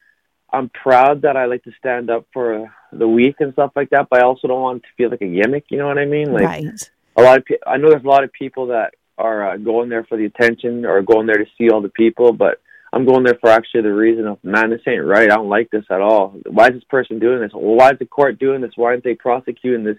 I'm 0.53 0.69
proud 0.69 1.23
that 1.23 1.35
I 1.35 1.45
like 1.45 1.63
to 1.63 1.71
stand 1.79 2.09
up 2.11 2.27
for 2.31 2.65
uh, 2.65 2.67
the 2.91 3.07
weak 3.07 3.35
and 3.39 3.53
stuff 3.53 3.71
like 3.75 3.89
that. 3.89 4.07
But 4.09 4.21
I 4.21 4.25
also 4.25 4.47
don't 4.47 4.61
want 4.61 4.83
to 4.83 4.89
feel 4.97 5.09
like 5.09 5.21
a 5.21 5.27
gimmick. 5.27 5.65
You 5.69 5.79
know 5.79 5.87
what 5.87 5.97
I 5.97 6.05
mean? 6.05 6.31
Like 6.31 6.43
right. 6.43 6.91
a 7.17 7.21
lot 7.21 7.39
of 7.39 7.45
pe- 7.45 7.57
I 7.65 7.77
know 7.77 7.89
there's 7.89 8.03
a 8.03 8.07
lot 8.07 8.23
of 8.23 8.31
people 8.31 8.67
that 8.67 8.93
are 9.17 9.51
uh, 9.51 9.57
going 9.57 9.89
there 9.89 10.05
for 10.05 10.17
the 10.17 10.25
attention 10.25 10.85
or 10.85 11.01
going 11.01 11.27
there 11.27 11.37
to 11.37 11.45
see 11.57 11.69
all 11.69 11.81
the 11.81 11.89
people, 11.89 12.31
but 12.31 12.61
I'm 12.93 13.05
going 13.05 13.23
there 13.23 13.37
for 13.39 13.49
actually 13.49 13.81
the 13.81 13.93
reason 13.93 14.27
of 14.27 14.43
man, 14.43 14.69
this 14.69 14.81
ain't 14.87 15.05
right. 15.05 15.31
I 15.31 15.35
don't 15.35 15.49
like 15.49 15.69
this 15.71 15.85
at 15.91 16.01
all. 16.01 16.35
Why 16.45 16.67
is 16.67 16.73
this 16.73 16.83
person 16.85 17.19
doing 17.19 17.41
this? 17.41 17.51
Well, 17.53 17.75
why 17.75 17.91
is 17.91 17.99
the 17.99 18.05
court 18.05 18.39
doing 18.39 18.61
this? 18.61 18.71
Why 18.75 18.89
aren't 18.91 19.03
they 19.03 19.15
prosecuting 19.15 19.83
this 19.83 19.97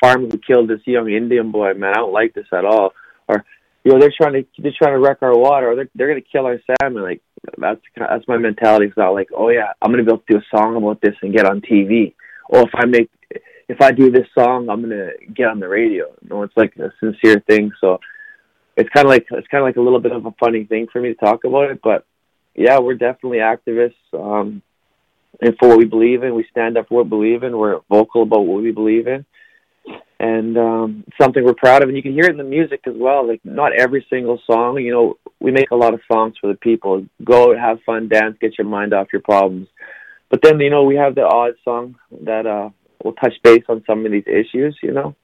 farmer 0.00 0.28
who 0.28 0.38
killed 0.38 0.68
this 0.68 0.80
young 0.86 1.10
Indian 1.10 1.50
boy? 1.50 1.74
Man, 1.74 1.92
I 1.92 1.98
don't 1.98 2.12
like 2.12 2.34
this 2.34 2.46
at 2.52 2.64
all. 2.64 2.92
Or 3.28 3.44
you 3.84 3.92
know 3.92 3.98
they're 3.98 4.12
trying 4.16 4.32
to 4.32 4.44
they're 4.58 4.72
trying 4.76 4.92
to 4.92 4.98
wreck 4.98 5.18
our 5.22 5.36
water 5.36 5.74
they're 5.74 5.88
they're 5.94 6.08
gonna 6.08 6.20
kill 6.20 6.46
our 6.46 6.58
salmon 6.80 7.02
like 7.02 7.22
that's 7.58 7.80
that's 7.96 8.28
my 8.28 8.36
mentality 8.36 8.86
it's 8.86 8.96
not 8.96 9.14
like 9.14 9.28
oh 9.34 9.48
yeah 9.48 9.72
i'm 9.80 9.90
gonna 9.90 10.02
be 10.02 10.10
able 10.10 10.18
to 10.18 10.34
do 10.34 10.38
a 10.38 10.56
song 10.56 10.76
about 10.76 11.00
this 11.00 11.14
and 11.22 11.34
get 11.34 11.46
on 11.46 11.60
tv 11.60 12.14
or 12.48 12.62
if 12.62 12.70
i 12.74 12.84
make 12.84 13.10
if 13.68 13.80
i 13.80 13.90
do 13.90 14.10
this 14.10 14.26
song 14.36 14.68
i'm 14.68 14.82
gonna 14.82 15.10
get 15.34 15.48
on 15.48 15.60
the 15.60 15.68
radio. 15.68 16.06
No 16.22 16.42
it's 16.42 16.56
like 16.56 16.76
a 16.76 16.92
sincere 17.00 17.42
thing 17.46 17.72
so 17.80 18.00
it's 18.76 18.90
kind 18.90 19.06
of 19.06 19.10
like 19.10 19.26
it's 19.30 19.48
kind 19.48 19.62
of 19.62 19.66
like 19.66 19.76
a 19.76 19.80
little 19.80 20.00
bit 20.00 20.12
of 20.12 20.26
a 20.26 20.34
funny 20.38 20.64
thing 20.64 20.86
for 20.92 21.00
me 21.00 21.08
to 21.08 21.14
talk 21.14 21.44
about 21.44 21.70
it 21.70 21.80
but 21.82 22.04
yeah 22.54 22.78
we're 22.78 22.94
definitely 22.94 23.38
activists 23.38 23.94
um 24.14 24.62
and 25.40 25.56
for 25.58 25.68
what 25.68 25.78
we 25.78 25.84
believe 25.84 26.22
in. 26.22 26.34
We 26.34 26.44
stand 26.50 26.76
up 26.76 26.88
for 26.88 26.96
what 26.96 27.06
we 27.06 27.10
believe 27.10 27.44
in. 27.44 27.56
We're 27.56 27.80
vocal 27.88 28.24
about 28.24 28.40
what 28.40 28.62
we 28.62 28.72
believe 28.72 29.06
in 29.06 29.24
and 30.20 30.58
um, 30.58 31.04
something 31.20 31.42
we're 31.42 31.54
proud 31.54 31.82
of. 31.82 31.88
And 31.88 31.96
you 31.96 32.02
can 32.02 32.12
hear 32.12 32.24
it 32.24 32.32
in 32.32 32.36
the 32.36 32.44
music 32.44 32.82
as 32.86 32.94
well. 32.96 33.26
Like 33.26 33.40
not 33.42 33.72
every 33.72 34.06
single 34.10 34.40
song, 34.46 34.78
you 34.78 34.92
know, 34.92 35.18
we 35.40 35.50
make 35.50 35.70
a 35.70 35.76
lot 35.76 35.94
of 35.94 36.00
songs 36.10 36.34
for 36.40 36.48
the 36.48 36.58
people. 36.58 37.06
Go 37.24 37.56
have 37.56 37.78
fun, 37.86 38.08
dance, 38.08 38.36
get 38.40 38.58
your 38.58 38.66
mind 38.66 38.92
off 38.92 39.08
your 39.12 39.22
problems. 39.22 39.68
But 40.28 40.42
then 40.42 40.60
you 40.60 40.70
know 40.70 40.84
we 40.84 40.96
have 40.96 41.14
the 41.14 41.26
odd 41.26 41.54
song 41.64 41.96
that 42.22 42.46
uh, 42.46 42.70
will 43.02 43.14
touch 43.14 43.34
base 43.42 43.64
on 43.68 43.82
some 43.86 44.06
of 44.06 44.12
these 44.12 44.26
issues, 44.26 44.78
you 44.82 44.92
know. 44.92 45.16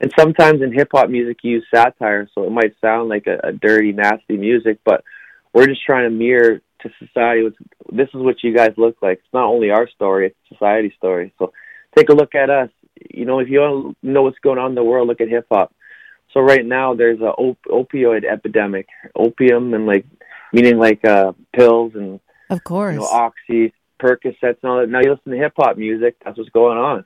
And 0.00 0.12
sometimes 0.18 0.62
in 0.62 0.72
hip 0.72 0.88
hop 0.92 1.10
music 1.10 1.38
you 1.42 1.52
use 1.52 1.66
satire, 1.74 2.28
so 2.34 2.44
it 2.44 2.50
might 2.50 2.74
sound 2.80 3.08
like 3.08 3.26
a, 3.26 3.48
a 3.48 3.52
dirty, 3.52 3.92
nasty 3.92 4.36
music, 4.36 4.78
but 4.84 5.04
we're 5.52 5.66
just 5.66 5.84
trying 5.84 6.04
to 6.04 6.10
mirror 6.10 6.60
to 6.80 6.90
society. 6.98 7.48
This 7.92 8.08
is 8.08 8.20
what 8.20 8.42
you 8.42 8.54
guys 8.54 8.72
look 8.76 8.96
like. 9.02 9.18
It's 9.18 9.34
not 9.34 9.46
only 9.46 9.70
our 9.70 9.88
story; 9.88 10.28
it's 10.28 10.36
society's 10.48 10.94
story. 10.96 11.32
So 11.38 11.52
take 11.96 12.08
a 12.08 12.14
look 12.14 12.34
at 12.34 12.50
us 12.50 12.70
you 13.10 13.24
know, 13.24 13.38
if 13.38 13.48
you 13.48 13.60
want 13.60 13.96
to 14.00 14.06
know 14.08 14.22
what's 14.22 14.38
going 14.38 14.58
on 14.58 14.70
in 14.70 14.74
the 14.74 14.84
world, 14.84 15.08
look 15.08 15.20
at 15.20 15.28
hip 15.28 15.46
hop. 15.50 15.74
So 16.32 16.40
right 16.40 16.64
now 16.64 16.94
there's 16.94 17.20
a 17.20 17.30
op- 17.30 17.64
opioid 17.68 18.24
epidemic, 18.24 18.88
opium 19.14 19.72
and 19.74 19.86
like 19.86 20.06
meaning 20.52 20.78
like 20.78 21.04
uh 21.04 21.32
pills 21.52 21.92
and 21.94 22.20
of 22.50 22.62
course 22.64 22.94
you 22.94 23.00
know, 23.00 23.06
oxy, 23.06 23.72
Percocets 24.00 24.58
and 24.62 24.70
all 24.70 24.80
that. 24.80 24.88
Now 24.88 25.00
you 25.00 25.10
listen 25.10 25.32
to 25.32 25.38
hip 25.38 25.54
hop 25.56 25.76
music, 25.76 26.16
that's 26.24 26.36
what's 26.36 26.50
going 26.50 26.78
on. 26.78 27.04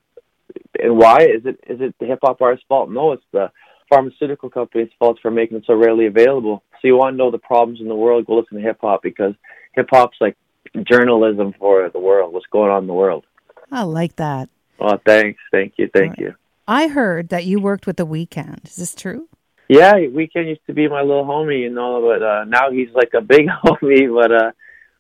And 0.83 0.97
why 0.97 1.23
is 1.23 1.45
it 1.45 1.61
is 1.69 1.81
it 1.81 1.95
the 2.01 2.07
hip 2.07 2.21
hop 2.23 2.41
artist's 2.41 2.67
fault? 2.69 2.91
No, 2.91 3.13
it's 3.13 3.25
the 3.33 3.51
pharmaceutical 3.91 4.51
company's 4.51 4.91
fault 4.99 5.19
for 5.21 5.31
making 5.31 5.59
it 5.59 5.65
so 5.67 5.75
readily 5.75 6.07
available. 6.07 6.63
So 6.73 6.89
you 6.89 6.97
want 6.97 7.15
to 7.15 7.19
know 7.19 7.31
the 7.31 7.39
problems 7.39 7.81
in 7.81 7.89
the 7.89 7.95
world, 7.95 8.27
go 8.27 8.37
listen 8.37 8.59
to 8.59 8.63
hip 8.63 8.79
hop 8.81 9.03
because 9.03 9.35
hip 9.75 9.89
hop's 9.91 10.19
like 10.21 10.37
journalism 10.85 11.55
for 11.59 11.89
the 11.91 11.99
world, 11.99 12.33
what's 12.33 12.47
going 12.47 12.71
on 12.71 12.85
in 12.85 12.87
the 12.87 12.95
world. 12.95 13.25
I 13.71 13.83
like 13.83 14.17
that. 14.17 14.49
Oh, 14.81 14.99
thanks. 15.05 15.41
Thank 15.51 15.75
you. 15.77 15.89
Thank 15.93 16.11
right. 16.11 16.19
you. 16.19 16.35
I 16.67 16.89
heard 16.89 17.31
that 17.31 17.45
you 17.45 17.61
worked 17.61 17.87
with 17.87 17.97
the 17.97 18.07
Weeknd. 18.07 18.67
Is 18.67 18.77
this 18.77 18.95
true? 18.95 19.29
Yeah, 19.69 19.95
Weeknd 19.95 20.49
used 20.49 20.67
to 20.67 20.75
be 20.75 20.89
my 20.89 21.03
little 21.03 21.25
homie, 21.25 21.61
you 21.61 21.71
know, 21.71 22.01
but 22.03 22.23
uh, 22.23 22.45
now 22.45 22.71
he's 22.71 22.91
like 22.95 23.13
a 23.15 23.21
big 23.21 23.47
homie. 23.65 24.15
But 24.15 24.33
uh, 24.33 24.51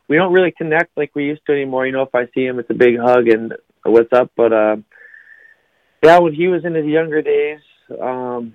we 0.08 0.16
don't 0.16 0.32
really 0.32 0.52
connect 0.52 0.96
like 0.96 1.14
we 1.14 1.26
used 1.26 1.42
to 1.46 1.52
anymore. 1.52 1.86
You 1.86 1.92
know, 1.92 2.02
if 2.02 2.14
I 2.14 2.26
see 2.34 2.44
him, 2.44 2.58
it's 2.58 2.70
a 2.70 2.74
big 2.74 2.98
hug 2.98 3.28
and 3.28 3.54
what's 3.84 4.12
up. 4.12 4.30
But 4.36 4.52
uh, 4.52 4.76
yeah, 6.02 6.18
when 6.18 6.34
he 6.34 6.48
was 6.48 6.64
in 6.64 6.74
his 6.74 6.86
younger 6.86 7.22
days, 7.22 7.60
um, 8.00 8.54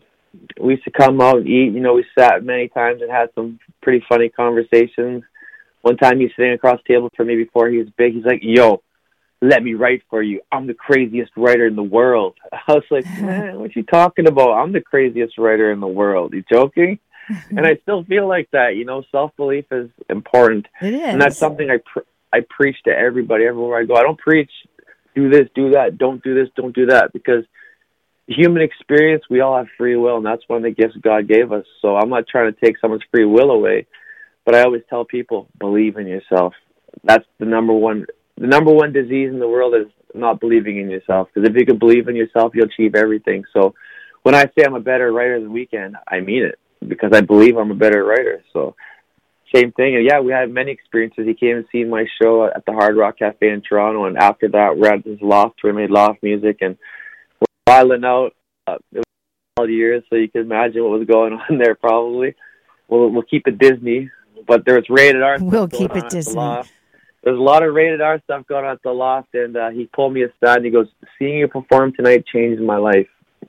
we 0.60 0.74
used 0.74 0.86
to 0.86 0.92
come 0.92 1.22
out 1.22 1.38
and 1.38 1.48
eat. 1.48 1.74
You 1.74 1.80
know, 1.80 1.94
we 1.94 2.06
sat 2.18 2.44
many 2.44 2.68
times 2.70 3.01
and 3.01 3.12
had 3.12 3.30
some 3.36 3.60
pretty 3.82 4.03
funny 4.10 4.30
conversations. 4.30 5.24
One 5.82 5.98
time 5.98 6.20
he's 6.20 6.32
sitting 6.36 6.53
across 6.53 6.80
the 6.88 6.94
table 6.94 7.10
from 7.15 7.27
me 7.27 7.36
before 7.36 7.70
he 7.70 7.77
was 7.77 7.89
big. 7.98 8.13
He's 8.13 8.25
like, 8.25 8.39
"Yo, 8.42 8.82
let 9.44 9.62
me 9.64 9.74
write 9.74 10.02
for 10.10 10.22
you. 10.24 10.42
I'm 10.52 10.68
the 10.68 10.74
craziest 10.74 11.32
writer 11.36 11.68
in 11.68 11.76
the 11.76 11.84
world." 11.84 12.36
I 12.52 12.74
was 12.74 12.84
like, 12.90 13.06
"Man, 13.18 13.60
what 13.60 13.76
you 13.76 13.84
talking 13.84 14.28
about? 14.28 14.54
I'm 14.54 14.72
the 14.72 14.82
craziest 14.82 15.38
writer 15.38 15.72
in 15.72 15.80
the 15.80 15.88
world. 15.88 16.34
You 16.34 16.44
joking?" 16.52 17.00
and 17.50 17.66
I 17.66 17.76
still 17.84 18.04
feel 18.04 18.28
like 18.28 18.50
that. 18.52 18.76
You 18.76 18.86
know, 18.86 19.04
self 19.12 19.36
belief 19.38 19.66
is 19.72 19.90
important, 20.10 20.68
It 20.82 20.94
is. 20.94 21.14
and 21.14 21.22
that's 21.22 21.38
something 21.38 21.70
I 21.70 21.78
pr- 21.78 22.08
I 22.34 22.40
preach 22.50 22.78
to 22.86 22.92
everybody 22.92 23.46
everywhere 23.46 23.80
I 23.80 23.86
go. 23.86 23.96
I 23.96 24.04
don't 24.04 24.20
preach 24.20 24.52
do 25.16 25.30
this, 25.30 25.48
do 25.54 25.72
that, 25.72 25.98
don't 25.98 26.24
do 26.24 26.34
this, 26.34 26.50
don't 26.56 26.76
do 26.76 26.88
that, 26.88 27.14
because 27.14 27.46
human 28.28 28.62
experience, 28.62 29.24
we 29.30 29.42
all 29.42 29.58
have 29.58 29.68
free 29.78 29.96
will, 29.96 30.18
and 30.18 30.26
that's 30.26 30.44
one 30.48 30.58
of 30.58 30.64
the 30.64 30.72
gifts 30.72 30.96
God 31.02 31.28
gave 31.28 31.52
us. 31.52 31.66
So 31.82 31.96
I'm 31.96 32.10
not 32.10 32.28
trying 32.28 32.54
to 32.54 32.60
take 32.60 32.80
someone's 32.80 33.04
free 33.12 33.26
will 33.26 33.52
away, 33.52 33.86
but 34.46 34.56
I 34.56 34.64
always 34.64 34.82
tell 34.90 35.06
people 35.06 35.48
believe 35.60 35.98
in 35.98 36.08
yourself. 36.08 36.54
That's 37.04 37.26
the 37.40 37.46
number 37.46 37.74
one. 37.74 38.06
The 38.38 38.48
number 38.48 38.72
one 38.72 38.94
disease 38.94 39.30
in 39.30 39.40
the 39.40 39.48
world 39.48 39.75
is 39.75 39.92
not 40.13 40.40
believing 40.40 40.78
in 40.78 40.90
yourself. 40.90 41.30
Because 41.34 41.50
if 41.50 41.56
you 41.56 41.66
can 41.66 41.78
believe 41.78 42.08
in 42.08 42.16
yourself, 42.16 42.54
you'll 42.56 42.66
achieve 42.66 42.96
everything. 42.96 43.44
So 43.54 43.74
when 44.24 44.36
I 44.36 44.44
say 44.46 44.66
I'm 44.66 44.75
a 44.75 44.80
better 44.80 45.12
writer 45.12 45.40
than 45.40 45.54
Weeknd, 45.54 45.94
I 46.08 46.20
mean 46.20 46.44
it 46.44 46.60
because 46.88 47.12
I 47.13 47.22
believe 47.22 47.58
I'm 47.58 47.72
a 47.72 47.75
better 47.75 48.04
writer. 48.04 48.44
So 48.52 48.75
same 49.54 49.72
thing. 49.72 49.96
And 49.96 50.06
yeah, 50.06 50.20
we 50.20 50.32
had 50.32 50.50
many 50.52 50.72
experiences. 50.72 51.25
He 51.25 51.34
came 51.34 51.58
and 51.58 51.66
seen 51.72 51.90
my 51.90 52.06
show 52.22 52.46
at 52.46 52.66
the 52.66 52.74
Hard 52.74 52.98
Rock 52.98 53.20
Cafe 53.20 53.48
in 53.48 53.62
Toronto, 53.62 54.06
and 54.06 54.18
after 54.18 54.48
that, 54.50 54.78
we're 54.78 54.94
at 54.94 55.06
his 55.06 55.22
loft 55.22 55.60
where 55.62 55.74
we 55.74 55.82
made 55.82 55.92
loft 55.92 56.24
music, 56.24 56.58
and 56.62 56.78
we're 57.40 57.74
filing 57.74 58.04
out. 58.04 58.34
Uh, 58.66 58.78
it 58.94 58.98
was 58.98 59.04
all 59.58 59.70
years, 59.70 60.04
so 60.10 60.16
you 60.16 60.30
can 60.30 60.42
imagine 60.42 60.84
what 60.84 60.98
was 60.98 61.08
going 61.08 61.34
on 61.50 61.58
there. 61.58 61.75
Probably, 61.75 62.36
we'll 62.88 63.10
we'll 63.10 63.24
keep 63.24 63.48
it 63.48 63.60
Disney, 63.60 64.10
but 64.48 64.66
there 64.66 64.75
was 64.75 64.90
rated 64.90 65.22
R. 65.22 65.38
stuff 65.38 65.52
We'll 65.52 65.68
keep 65.68 65.96
it 65.96 66.10
Disney. 66.10 66.63
There's 67.24 67.38
a 67.38 67.42
lot 67.42 67.63
of 67.63 67.74
rated 67.74 68.01
R 68.01 68.20
stuff 68.24 68.46
going 68.48 68.65
on 68.65 68.72
at 68.74 68.84
the 68.84 68.92
loft, 68.92 69.34
and 69.34 69.56
uh, 69.56 69.70
he 69.70 69.86
pulled 69.86 70.13
me 70.13 70.24
aside 70.24 70.58
and 70.58 70.65
he 70.65 70.72
goes, 70.72 70.88
"Seeing 71.18 71.38
you 71.38 71.48
perform 71.48 71.94
tonight 71.94 72.25
changed 72.25 72.62
my 72.62 72.77
life." 72.77 73.08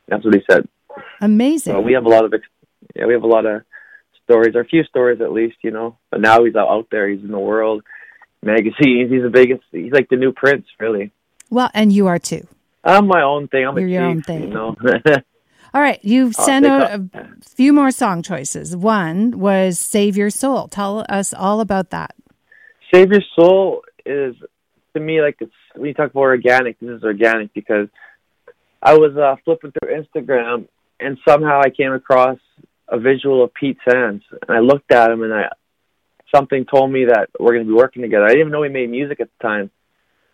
That's 0.08 0.24
what 0.24 0.34
he 0.34 0.42
said. 0.48 0.68
Amazing. 1.20 1.74
So 1.74 1.80
we 1.80 1.92
have 1.94 2.04
a 2.04 2.08
lot 2.08 2.24
of, 2.24 2.32
yeah, 2.94 3.06
we 3.06 3.14
have 3.14 3.24
a 3.24 3.28
lot 3.28 3.46
of 3.46 3.62
stories, 4.22 4.54
or 4.54 4.60
a 4.60 4.64
few 4.64 4.84
stories 4.84 5.20
at 5.20 5.32
least, 5.32 5.56
you 5.62 5.72
know. 5.72 5.98
But 6.10 6.20
now 6.20 6.44
he's 6.44 6.54
out, 6.54 6.86
there. 6.90 7.08
He's 7.08 7.20
in 7.20 7.32
the 7.32 7.38
world, 7.38 7.82
magazines. 8.42 9.10
He's 9.10 9.22
the 9.22 9.30
biggest. 9.32 9.62
He's 9.72 9.92
like 9.92 10.08
the 10.08 10.16
new 10.16 10.32
Prince, 10.32 10.66
really. 10.78 11.10
well, 11.50 11.70
and 11.74 11.92
you 11.92 12.06
are 12.06 12.18
too. 12.18 12.46
I'm 12.84 13.06
my 13.08 13.22
own 13.22 13.48
thing. 13.48 13.66
I'm 13.66 13.76
You're 13.78 13.88
a 13.88 13.90
your 13.90 14.04
own 14.04 14.22
thing. 14.22 14.42
You 14.42 14.48
know. 14.48 14.76
All 15.74 15.80
right, 15.80 15.98
you've 16.04 16.36
I'll 16.38 16.44
sent 16.44 16.66
out 16.66 16.92
a 16.92 17.08
few 17.42 17.72
more 17.72 17.90
song 17.90 18.22
choices. 18.22 18.76
One 18.76 19.40
was 19.40 19.80
"Save 19.80 20.16
Your 20.16 20.30
Soul." 20.30 20.68
Tell 20.68 21.04
us 21.08 21.34
all 21.34 21.60
about 21.60 21.90
that. 21.90 22.14
Save 22.94 23.10
Your 23.10 23.22
Soul 23.36 23.82
is 24.06 24.36
to 24.94 25.00
me 25.00 25.20
like 25.20 25.36
it's 25.40 25.50
when 25.74 25.88
you 25.88 25.94
talk 25.94 26.12
about 26.12 26.20
organic, 26.20 26.78
this 26.78 26.90
is 26.90 27.02
organic 27.02 27.52
because 27.52 27.88
I 28.80 28.94
was 28.94 29.16
uh, 29.16 29.34
flipping 29.44 29.72
through 29.72 30.00
Instagram 30.00 30.68
and 31.00 31.18
somehow 31.26 31.60
I 31.60 31.70
came 31.70 31.92
across 31.92 32.38
a 32.88 33.00
visual 33.00 33.42
of 33.42 33.52
Pete 33.52 33.78
Sands 33.90 34.22
and 34.30 34.56
I 34.56 34.60
looked 34.60 34.92
at 34.92 35.10
him 35.10 35.24
and 35.24 35.34
I 35.34 35.48
something 36.32 36.66
told 36.66 36.92
me 36.92 37.06
that 37.06 37.30
we're 37.40 37.54
going 37.54 37.66
to 37.66 37.68
be 37.68 37.76
working 37.76 38.02
together. 38.02 38.26
I 38.26 38.28
didn't 38.28 38.42
even 38.42 38.52
know 38.52 38.62
he 38.62 38.68
made 38.68 38.90
music 38.90 39.20
at 39.20 39.28
the 39.38 39.42
time, 39.42 39.72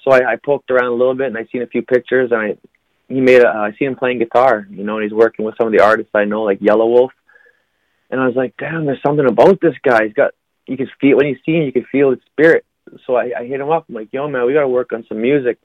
so 0.05 0.11
I, 0.11 0.33
I 0.33 0.37
poked 0.37 0.71
around 0.71 0.89
a 0.89 0.97
little 0.97 1.15
bit 1.15 1.29
and 1.29 1.39
I 1.39 1.47
seen 1.51 1.63
a 1.63 1.67
few 1.67 1.81
pictures 1.81 2.31
and 2.31 2.41
I 2.41 2.59
he 3.09 3.23
made 3.23 3.43
a, 3.43 3.49
uh, 3.49 3.53
I 3.53 3.71
seen 3.79 3.89
him 3.89 3.97
playing 3.97 4.19
guitar, 4.19 4.67
you 4.71 4.85
know, 4.85 4.99
and 4.99 5.05
he's 5.05 5.15
working 5.15 5.47
with 5.47 5.55
some 5.59 5.67
of 5.67 5.73
the 5.73 5.83
artists 5.83 6.11
I 6.15 6.27
know 6.27 6.43
like 6.43 6.59
Yellow 6.61 6.89
Wolf, 6.89 7.13
and 8.11 8.21
I 8.21 8.27
was 8.27 8.37
like, 8.37 8.55
damn, 8.59 8.85
there's 8.85 9.01
something 9.03 9.27
about 9.27 9.63
this 9.63 9.77
guy. 9.83 10.05
He's 10.05 10.13
got 10.13 10.35
you 10.71 10.77
can 10.77 10.89
feel 11.01 11.17
when 11.17 11.27
you 11.27 11.37
see 11.45 11.57
him, 11.57 11.63
you 11.65 11.73
can 11.73 11.85
feel 11.91 12.11
his 12.11 12.21
spirit. 12.31 12.65
So 13.05 13.17
I, 13.17 13.33
I 13.41 13.45
hit 13.45 13.61
him 13.61 13.71
up. 13.71 13.87
I'm 13.89 13.97
like, 13.97 14.13
yo, 14.13 14.29
man, 14.29 14.47
we 14.47 14.55
got 14.55 14.61
to 14.61 14.69
work 14.69 14.93
on 14.93 15.05
some 15.09 15.21
music. 15.21 15.59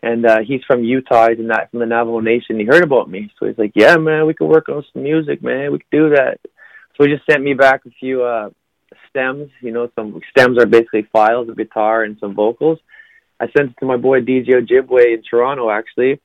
And 0.00 0.24
uh, 0.24 0.38
he's 0.46 0.62
from 0.64 0.84
Utah. 0.84 1.30
He's 1.30 1.38
not 1.40 1.70
from 1.70 1.80
the 1.80 1.86
Navajo 1.86 2.20
Nation. 2.20 2.58
He 2.58 2.64
heard 2.64 2.84
about 2.84 3.10
me, 3.10 3.32
so 3.38 3.46
he's 3.46 3.58
like, 3.58 3.72
yeah, 3.74 3.96
man, 3.96 4.26
we 4.26 4.34
could 4.34 4.48
work 4.48 4.68
on 4.68 4.84
some 4.92 5.02
music, 5.02 5.42
man. 5.42 5.72
We 5.72 5.78
could 5.78 5.90
do 5.90 6.10
that. 6.10 6.38
So 6.96 7.04
he 7.04 7.12
just 7.12 7.26
sent 7.28 7.42
me 7.42 7.54
back 7.54 7.84
a 7.84 7.90
few 7.90 8.22
uh, 8.22 8.50
stems. 9.10 9.50
You 9.60 9.72
know, 9.72 9.90
some 9.96 10.20
stems 10.30 10.58
are 10.58 10.66
basically 10.66 11.08
files 11.12 11.48
of 11.48 11.56
guitar 11.56 12.04
and 12.04 12.16
some 12.20 12.34
vocals. 12.34 12.78
I 13.40 13.46
sent 13.56 13.70
it 13.70 13.76
to 13.80 13.86
my 13.86 13.96
boy 13.96 14.20
DJ 14.20 14.50
Ojibwe 14.50 15.14
in 15.14 15.22
Toronto, 15.28 15.68
actually, 15.68 16.20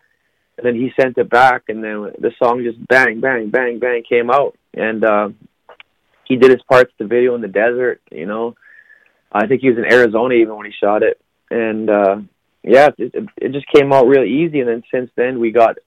and 0.58 0.66
then 0.66 0.76
he 0.76 0.92
sent 1.00 1.18
it 1.18 1.30
back, 1.30 1.64
and 1.68 1.84
then 1.84 2.12
the 2.20 2.32
song 2.38 2.64
just 2.64 2.86
bang, 2.88 3.22
bang, 3.22 3.50
bang, 3.50 3.80
bang 3.80 4.04
came 4.08 4.30
out, 4.30 4.56
and 4.76 5.04
uh, 5.04 5.30
he 6.28 6.36
did 6.36 6.52
his 6.52 6.62
parts 6.64 6.92
the 6.98 7.06
video 7.06 7.36
in 7.36 7.42
the 7.42 7.48
desert. 7.48 8.02
You 8.12 8.26
know, 8.26 8.56
I 9.32 9.48
think 9.48 9.62
he 9.62 9.70
was 9.70 9.78
in 9.78 9.92
Arizona 9.92 10.34
even 10.36 10.56
when 10.56 10.66
he 10.66 10.72
shot 10.72 11.04
it, 11.04 11.20
and 11.50 11.90
uh, 11.90 12.18
yeah, 12.64 12.90
it, 12.98 13.28
it, 13.38 13.52
just 13.52 13.68
came 13.74 13.94
out 13.94 14.08
real 14.08 14.24
easy. 14.24 14.60
And 14.60 14.70
then 14.70 14.84
since 14.92 15.10
then, 15.16 15.40
we 15.40 15.52
got 15.52 15.78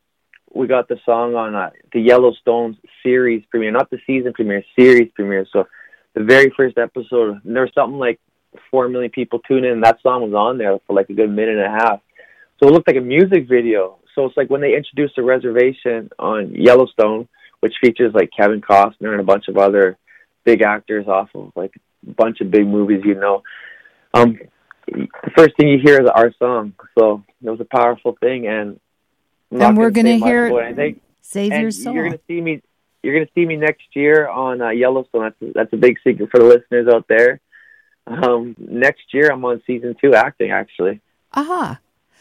we 0.52 0.66
got 0.66 0.88
the 0.88 0.99
song 1.04 1.35
on 1.35 1.54
uh, 1.54 1.70
the 1.92 2.00
Yellowstone 2.00 2.76
series 3.02 3.44
premiere, 3.50 3.70
not 3.70 3.90
the 3.90 3.99
season 4.06 4.32
premiere, 4.32 4.64
series 4.78 5.11
premiere. 5.14 5.47
So 5.52 5.66
the 6.14 6.25
very 6.25 6.52
first 6.56 6.78
episode, 6.78 7.40
there 7.44 7.62
was 7.62 7.73
something 7.75 7.99
like 7.99 8.20
four 8.70 8.88
million 8.88 9.11
people 9.11 9.38
tuned 9.40 9.64
in. 9.64 9.73
And 9.73 9.85
that 9.85 10.00
song 10.02 10.23
was 10.23 10.35
on 10.35 10.59
there 10.59 10.78
for 10.87 10.94
like 10.94 11.11
a 11.11 11.14
good 11.14 11.30
minute 11.30 11.56
and 11.59 11.66
a 11.66 11.85
half. 11.85 12.00
So 12.59 12.68
it 12.68 12.73
looked 12.73 12.88
like 12.88 12.97
a 12.97 13.00
music 13.00 13.49
video. 13.49 13.99
So 14.14 14.26
it's 14.26 14.37
like 14.37 14.50
when 14.50 14.61
they 14.61 14.76
introduced 14.76 15.16
the 15.16 15.23
reservation 15.23 16.11
on 16.18 16.54
Yellowstone, 16.54 17.28
which 17.61 17.75
features 17.80 18.12
like 18.14 18.30
Kevin 18.37 18.61
Costner 18.61 19.12
and 19.12 19.20
a 19.20 19.25
bunch 19.25 19.49
of 19.49 19.56
other 19.56 19.97
big 20.50 20.62
actors 20.62 21.07
off 21.07 21.30
of 21.35 21.52
like 21.54 21.75
a 22.07 22.11
bunch 22.12 22.40
of 22.40 22.50
big 22.50 22.66
movies, 22.66 23.02
you 23.04 23.14
know. 23.14 23.42
Um, 24.14 24.38
the 24.87 25.30
first 25.37 25.57
thing 25.57 25.69
you 25.69 25.78
hear 25.83 26.00
is 26.02 26.09
our 26.09 26.33
song, 26.38 26.75
so 26.99 27.23
it 27.42 27.50
was 27.50 27.61
a 27.61 27.64
powerful 27.64 28.16
thing, 28.21 28.47
and 28.47 28.80
I'm 29.52 29.61
And 29.61 29.78
we're 29.78 29.90
gonna 29.90 30.19
gonna 30.19 30.26
hear 30.26 30.61
anything. 30.61 31.00
"Save 31.21 31.52
Your 31.61 31.71
Soul." 31.71 31.95
You're 31.95 32.04
gonna 32.04 32.26
see 32.26 32.40
me. 32.40 32.62
You're 33.02 33.14
gonna 33.14 33.30
see 33.35 33.47
me 33.47 33.57
next 33.57 33.88
year 33.95 34.28
on 34.28 34.61
uh, 34.61 34.71
Yellowstone. 34.71 35.33
That's 35.40 35.52
that's 35.54 35.73
a 35.73 35.76
big 35.76 35.99
secret 36.04 36.30
for 36.30 36.38
the 36.38 36.47
listeners 36.47 36.88
out 36.92 37.07
there. 37.09 37.40
Um, 38.07 38.57
next 38.59 39.14
year, 39.14 39.30
I'm 39.30 39.45
on 39.45 39.62
season 39.66 39.95
two 40.02 40.14
acting. 40.14 40.50
Actually, 40.50 41.00
Aha. 41.35 41.78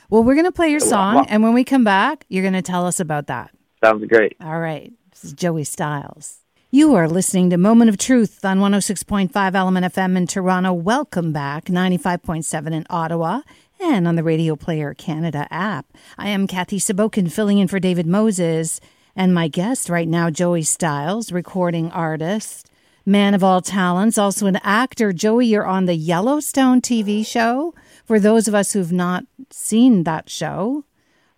Well, 0.10 0.24
we're 0.24 0.34
going 0.34 0.46
to 0.46 0.52
play 0.52 0.70
your 0.72 0.80
song, 0.80 1.28
and 1.30 1.44
when 1.44 1.54
we 1.54 1.64
come 1.64 1.84
back, 1.84 2.26
you're 2.30 2.42
going 2.42 2.54
to 2.56 2.64
tell 2.64 2.86
us 2.88 3.00
about 3.00 3.28
that. 3.28 3.52
sounds 3.84 4.04
great. 4.08 4.36
All 4.42 4.60
right. 4.60 4.92
This 5.12 5.24
is 5.24 5.34
Joey 5.34 5.64
Styles. 5.64 6.40
You 6.72 6.94
are 6.94 7.10
listening 7.10 7.50
to 7.50 7.58
Moment 7.58 7.90
of 7.90 7.98
Truth 7.98 8.46
on 8.46 8.60
106.5 8.60 9.56
Element 9.56 9.92
FM 9.92 10.16
in 10.16 10.28
Toronto. 10.28 10.72
Welcome 10.72 11.34
back, 11.34 11.66
95.7 11.66 12.72
in 12.72 12.86
Ottawa, 12.92 13.42
and 13.80 14.08
on 14.08 14.14
the 14.14 14.22
Radio 14.22 14.56
Player 14.56 14.94
Canada 14.94 15.48
app. 15.50 15.88
I 16.20 16.30
am 16.30 16.46
Kathy 16.46 16.78
Sabokin, 16.78 17.32
filling 17.32 17.58
in 17.58 17.68
for 17.68 17.80
David 17.80 18.06
Moses, 18.06 18.80
and 19.16 19.34
my 19.34 19.48
guest 19.48 19.90
right 19.90 20.08
now, 20.08 20.30
Joey 20.30 20.62
Stylez, 20.62 21.34
recording 21.34 21.90
artist, 21.90 22.70
man 23.04 23.34
of 23.34 23.44
all 23.44 23.64
talents, 23.64 24.20
also 24.20 24.46
an 24.46 24.58
actor. 24.58 25.12
Joey, 25.12 25.48
you're 25.48 25.66
on 25.66 25.86
the 25.86 25.96
Yellowstone 25.96 26.82
TV 26.82 27.26
show. 27.26 27.74
For 28.06 28.20
those 28.20 28.48
of 28.48 28.54
us 28.54 28.74
who've 28.74 28.92
not 28.92 29.24
seen 29.50 30.04
that 30.04 30.30
show, 30.30 30.86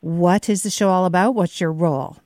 what 0.01 0.50
is 0.50 0.63
the 0.63 0.69
show 0.69 0.89
all 0.89 1.05
about? 1.05 1.35
What's 1.35 1.61
your 1.61 1.71
role? 1.71 2.17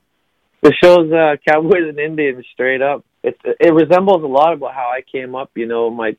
The 0.66 0.74
show's 0.82 1.12
uh, 1.12 1.36
Cowboys 1.46 1.88
and 1.88 2.00
Indians, 2.00 2.44
straight 2.52 2.82
up. 2.82 3.04
It 3.22 3.38
it 3.60 3.72
resembles 3.72 4.24
a 4.24 4.26
lot 4.26 4.52
about 4.52 4.74
how 4.74 4.90
I 4.92 5.00
came 5.00 5.36
up. 5.36 5.52
You 5.54 5.66
know, 5.66 5.90
my 5.90 6.16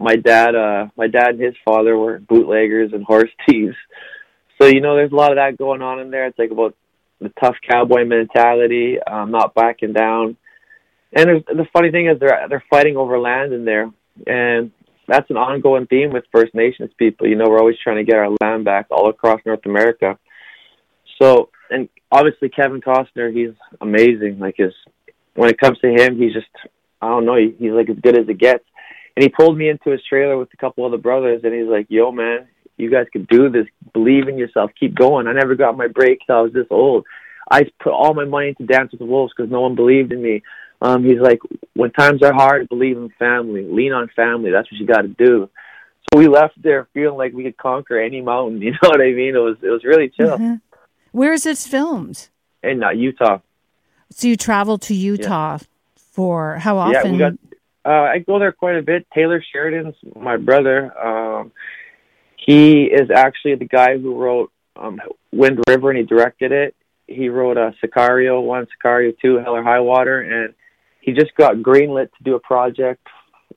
my 0.00 0.16
dad, 0.16 0.56
uh, 0.56 0.88
my 0.96 1.06
dad 1.06 1.36
and 1.36 1.40
his 1.40 1.54
father 1.64 1.96
were 1.96 2.18
bootleggers 2.18 2.92
and 2.92 3.04
horse 3.04 3.30
thieves. 3.48 3.76
So 4.60 4.66
you 4.66 4.80
know, 4.80 4.96
there's 4.96 5.12
a 5.12 5.14
lot 5.14 5.30
of 5.30 5.36
that 5.36 5.56
going 5.56 5.80
on 5.80 6.00
in 6.00 6.10
there. 6.10 6.26
It's 6.26 6.36
like 6.40 6.50
about 6.50 6.74
the 7.20 7.32
tough 7.40 7.54
cowboy 7.70 8.04
mentality, 8.04 8.96
um, 9.00 9.30
not 9.30 9.54
backing 9.54 9.92
down. 9.92 10.36
And 11.12 11.28
there's, 11.28 11.44
the 11.46 11.66
funny 11.72 11.92
thing 11.92 12.08
is, 12.08 12.18
they're 12.18 12.48
they're 12.48 12.64
fighting 12.68 12.96
over 12.96 13.16
land 13.20 13.52
in 13.52 13.64
there, 13.64 13.92
and 14.26 14.72
that's 15.06 15.30
an 15.30 15.36
ongoing 15.36 15.86
theme 15.86 16.10
with 16.10 16.24
First 16.32 16.52
Nations 16.52 16.90
people. 16.98 17.28
You 17.28 17.36
know, 17.36 17.48
we're 17.48 17.60
always 17.60 17.78
trying 17.80 18.04
to 18.04 18.10
get 18.10 18.16
our 18.16 18.30
land 18.40 18.64
back 18.64 18.88
all 18.90 19.08
across 19.08 19.40
North 19.46 19.66
America. 19.66 20.18
So, 21.22 21.50
and 21.70 21.88
obviously 22.10 22.48
Kevin 22.48 22.80
Costner, 22.80 23.32
he's 23.32 23.54
amazing. 23.80 24.38
Like 24.38 24.56
his, 24.56 24.72
when 25.34 25.50
it 25.50 25.58
comes 25.58 25.78
to 25.80 25.88
him, 25.88 26.18
he's 26.18 26.32
just, 26.32 26.46
I 27.00 27.08
don't 27.08 27.26
know, 27.26 27.36
he, 27.36 27.54
he's 27.58 27.72
like 27.72 27.88
as 27.90 27.98
good 27.98 28.18
as 28.18 28.28
it 28.28 28.38
gets. 28.38 28.64
And 29.16 29.24
he 29.24 29.28
pulled 29.28 29.58
me 29.58 29.68
into 29.68 29.90
his 29.90 30.00
trailer 30.08 30.38
with 30.38 30.48
a 30.54 30.56
couple 30.56 30.86
other 30.86 30.96
brothers, 30.96 31.40
and 31.42 31.52
he's 31.52 31.66
like, 31.66 31.86
"Yo, 31.88 32.12
man, 32.12 32.46
you 32.76 32.88
guys 32.88 33.06
could 33.12 33.26
do 33.26 33.48
this. 33.50 33.66
Believe 33.92 34.28
in 34.28 34.38
yourself. 34.38 34.70
Keep 34.78 34.94
going." 34.94 35.26
I 35.26 35.32
never 35.32 35.56
got 35.56 35.76
my 35.76 35.88
break 35.88 36.20
till 36.24 36.36
I 36.36 36.40
was 36.42 36.52
this 36.52 36.68
old. 36.70 37.04
I 37.50 37.64
put 37.82 37.92
all 37.92 38.14
my 38.14 38.26
money 38.26 38.50
into 38.50 38.64
Dance 38.64 38.92
with 38.92 39.00
the 39.00 39.06
Wolves 39.06 39.32
because 39.36 39.50
no 39.50 39.62
one 39.62 39.74
believed 39.74 40.12
in 40.12 40.22
me. 40.22 40.44
Um, 40.80 41.04
he's 41.04 41.18
like, 41.18 41.40
when 41.74 41.90
times 41.90 42.22
are 42.22 42.32
hard, 42.32 42.68
believe 42.68 42.96
in 42.96 43.10
family. 43.18 43.64
Lean 43.64 43.92
on 43.92 44.08
family. 44.14 44.52
That's 44.52 44.70
what 44.70 44.80
you 44.80 44.86
got 44.86 45.02
to 45.02 45.08
do. 45.08 45.50
So 46.12 46.18
we 46.20 46.28
left 46.28 46.62
there 46.62 46.88
feeling 46.94 47.18
like 47.18 47.32
we 47.32 47.42
could 47.42 47.56
conquer 47.56 47.98
any 47.98 48.20
mountain. 48.20 48.62
You 48.62 48.70
know 48.70 48.88
what 48.88 49.00
I 49.00 49.10
mean? 49.10 49.34
It 49.34 49.38
was 49.38 49.56
it 49.62 49.68
was 49.68 49.82
really 49.82 50.10
chill. 50.10 50.34
Uh-huh. 50.34 50.56
Where 51.12 51.32
is 51.32 51.44
this 51.44 51.66
filmed? 51.66 52.28
In 52.62 52.82
uh, 52.82 52.90
Utah. 52.90 53.38
So 54.10 54.28
you 54.28 54.36
travel 54.36 54.78
to 54.78 54.94
Utah 54.94 55.58
for 55.96 56.56
how 56.56 56.78
often? 56.78 56.94
Yeah, 56.94 57.12
we 57.12 57.18
got. 57.18 57.32
Uh, 57.84 58.10
I 58.12 58.18
go 58.18 58.38
there 58.38 58.52
quite 58.52 58.76
a 58.76 58.82
bit. 58.82 59.06
Taylor 59.14 59.42
Sheridan's 59.52 59.94
my 60.16 60.36
brother. 60.36 60.96
Um, 60.98 61.52
he 62.36 62.84
is 62.84 63.10
actually 63.10 63.54
the 63.54 63.66
guy 63.66 63.98
who 63.98 64.16
wrote 64.16 64.50
um, 64.76 65.00
Wind 65.32 65.60
River, 65.68 65.90
and 65.90 65.98
he 65.98 66.04
directed 66.04 66.52
it. 66.52 66.74
He 67.06 67.28
wrote 67.28 67.56
uh, 67.56 67.72
Sicario 67.82 68.42
one, 68.42 68.66
Sicario 68.66 69.14
two, 69.20 69.38
Hell 69.38 69.54
or 69.56 69.62
High 69.62 69.80
Water, 69.80 70.20
and 70.20 70.54
he 71.00 71.12
just 71.12 71.34
got 71.36 71.56
greenlit 71.56 72.08
to 72.18 72.24
do 72.24 72.34
a 72.34 72.40
project 72.40 73.06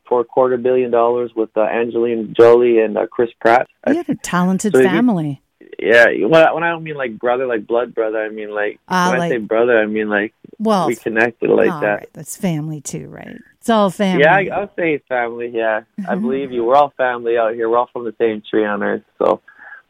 for 0.08 0.22
a 0.22 0.26
quarter 0.26 0.58
billion 0.58 0.92
dollars 0.92 1.32
with 1.36 1.50
uh, 1.56 1.62
Angelina 1.62 2.24
Jolie 2.38 2.80
and 2.80 2.98
uh, 2.98 3.08
Chris 3.08 3.30
Pratt. 3.40 3.68
You 3.88 3.96
have 3.96 4.10
a 4.10 4.16
talented 4.16 4.74
So 4.74 4.84
family. 4.84 5.42
Yeah, 5.82 6.06
when 6.28 6.36
I, 6.36 6.52
when 6.54 6.64
I 6.64 6.70
don't 6.70 6.84
mean 6.84 6.96
like 6.96 7.18
brother, 7.18 7.48
like 7.48 7.66
blood 7.66 7.96
brother, 7.96 8.20
I 8.24 8.30
mean 8.30 8.52
like 8.52 8.80
Ah, 8.88 9.10
when 9.10 9.20
like- 9.20 9.32
I 9.32 9.36
say 9.36 9.38
brother, 9.40 9.80
I 9.80 9.88
mean 9.88 10.10
like 10.10 10.34
Well, 10.60 10.88
we 10.88 10.96
connected 10.96 11.50
like 11.50 11.72
all 11.72 11.82
that. 11.82 11.96
right, 11.96 12.10
that's 12.14 12.38
family 12.38 12.82
too, 12.82 13.08
right? 13.08 13.38
It's 13.60 13.70
all 13.70 13.90
family. 13.90 14.24
Yeah, 14.24 14.36
I, 14.36 14.46
I'll 14.54 14.72
say 14.76 14.94
it's 14.94 15.08
family. 15.08 15.50
Yeah, 15.54 15.82
I 16.08 16.16
believe 16.16 16.52
you. 16.52 16.64
We're 16.64 16.76
all 16.76 16.94
family 16.98 17.38
out 17.38 17.54
here. 17.56 17.68
We're 17.70 17.78
all 17.78 17.90
from 17.92 18.06
the 18.06 18.14
same 18.20 18.42
tree 18.48 18.66
on 18.66 18.82
earth. 18.84 19.04
So, 19.18 19.42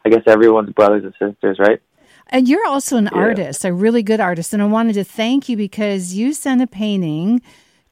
I 0.04 0.08
guess 0.08 0.22
everyone's 0.26 0.72
brothers 0.72 1.04
and 1.04 1.12
sisters, 1.18 1.58
right? 1.58 1.80
And 2.28 2.48
you're 2.48 2.66
also 2.66 2.96
an 2.96 3.08
Yeah. 3.12 3.18
artist, 3.18 3.64
a 3.64 3.72
really 3.72 4.02
good 4.02 4.20
artist. 4.20 4.52
And 4.54 4.62
I 4.62 4.66
wanted 4.66 4.94
to 4.94 5.04
thank 5.04 5.48
you 5.48 5.56
because 5.56 6.14
you 6.14 6.32
sent 6.32 6.60
a 6.62 6.66
painting 6.66 7.40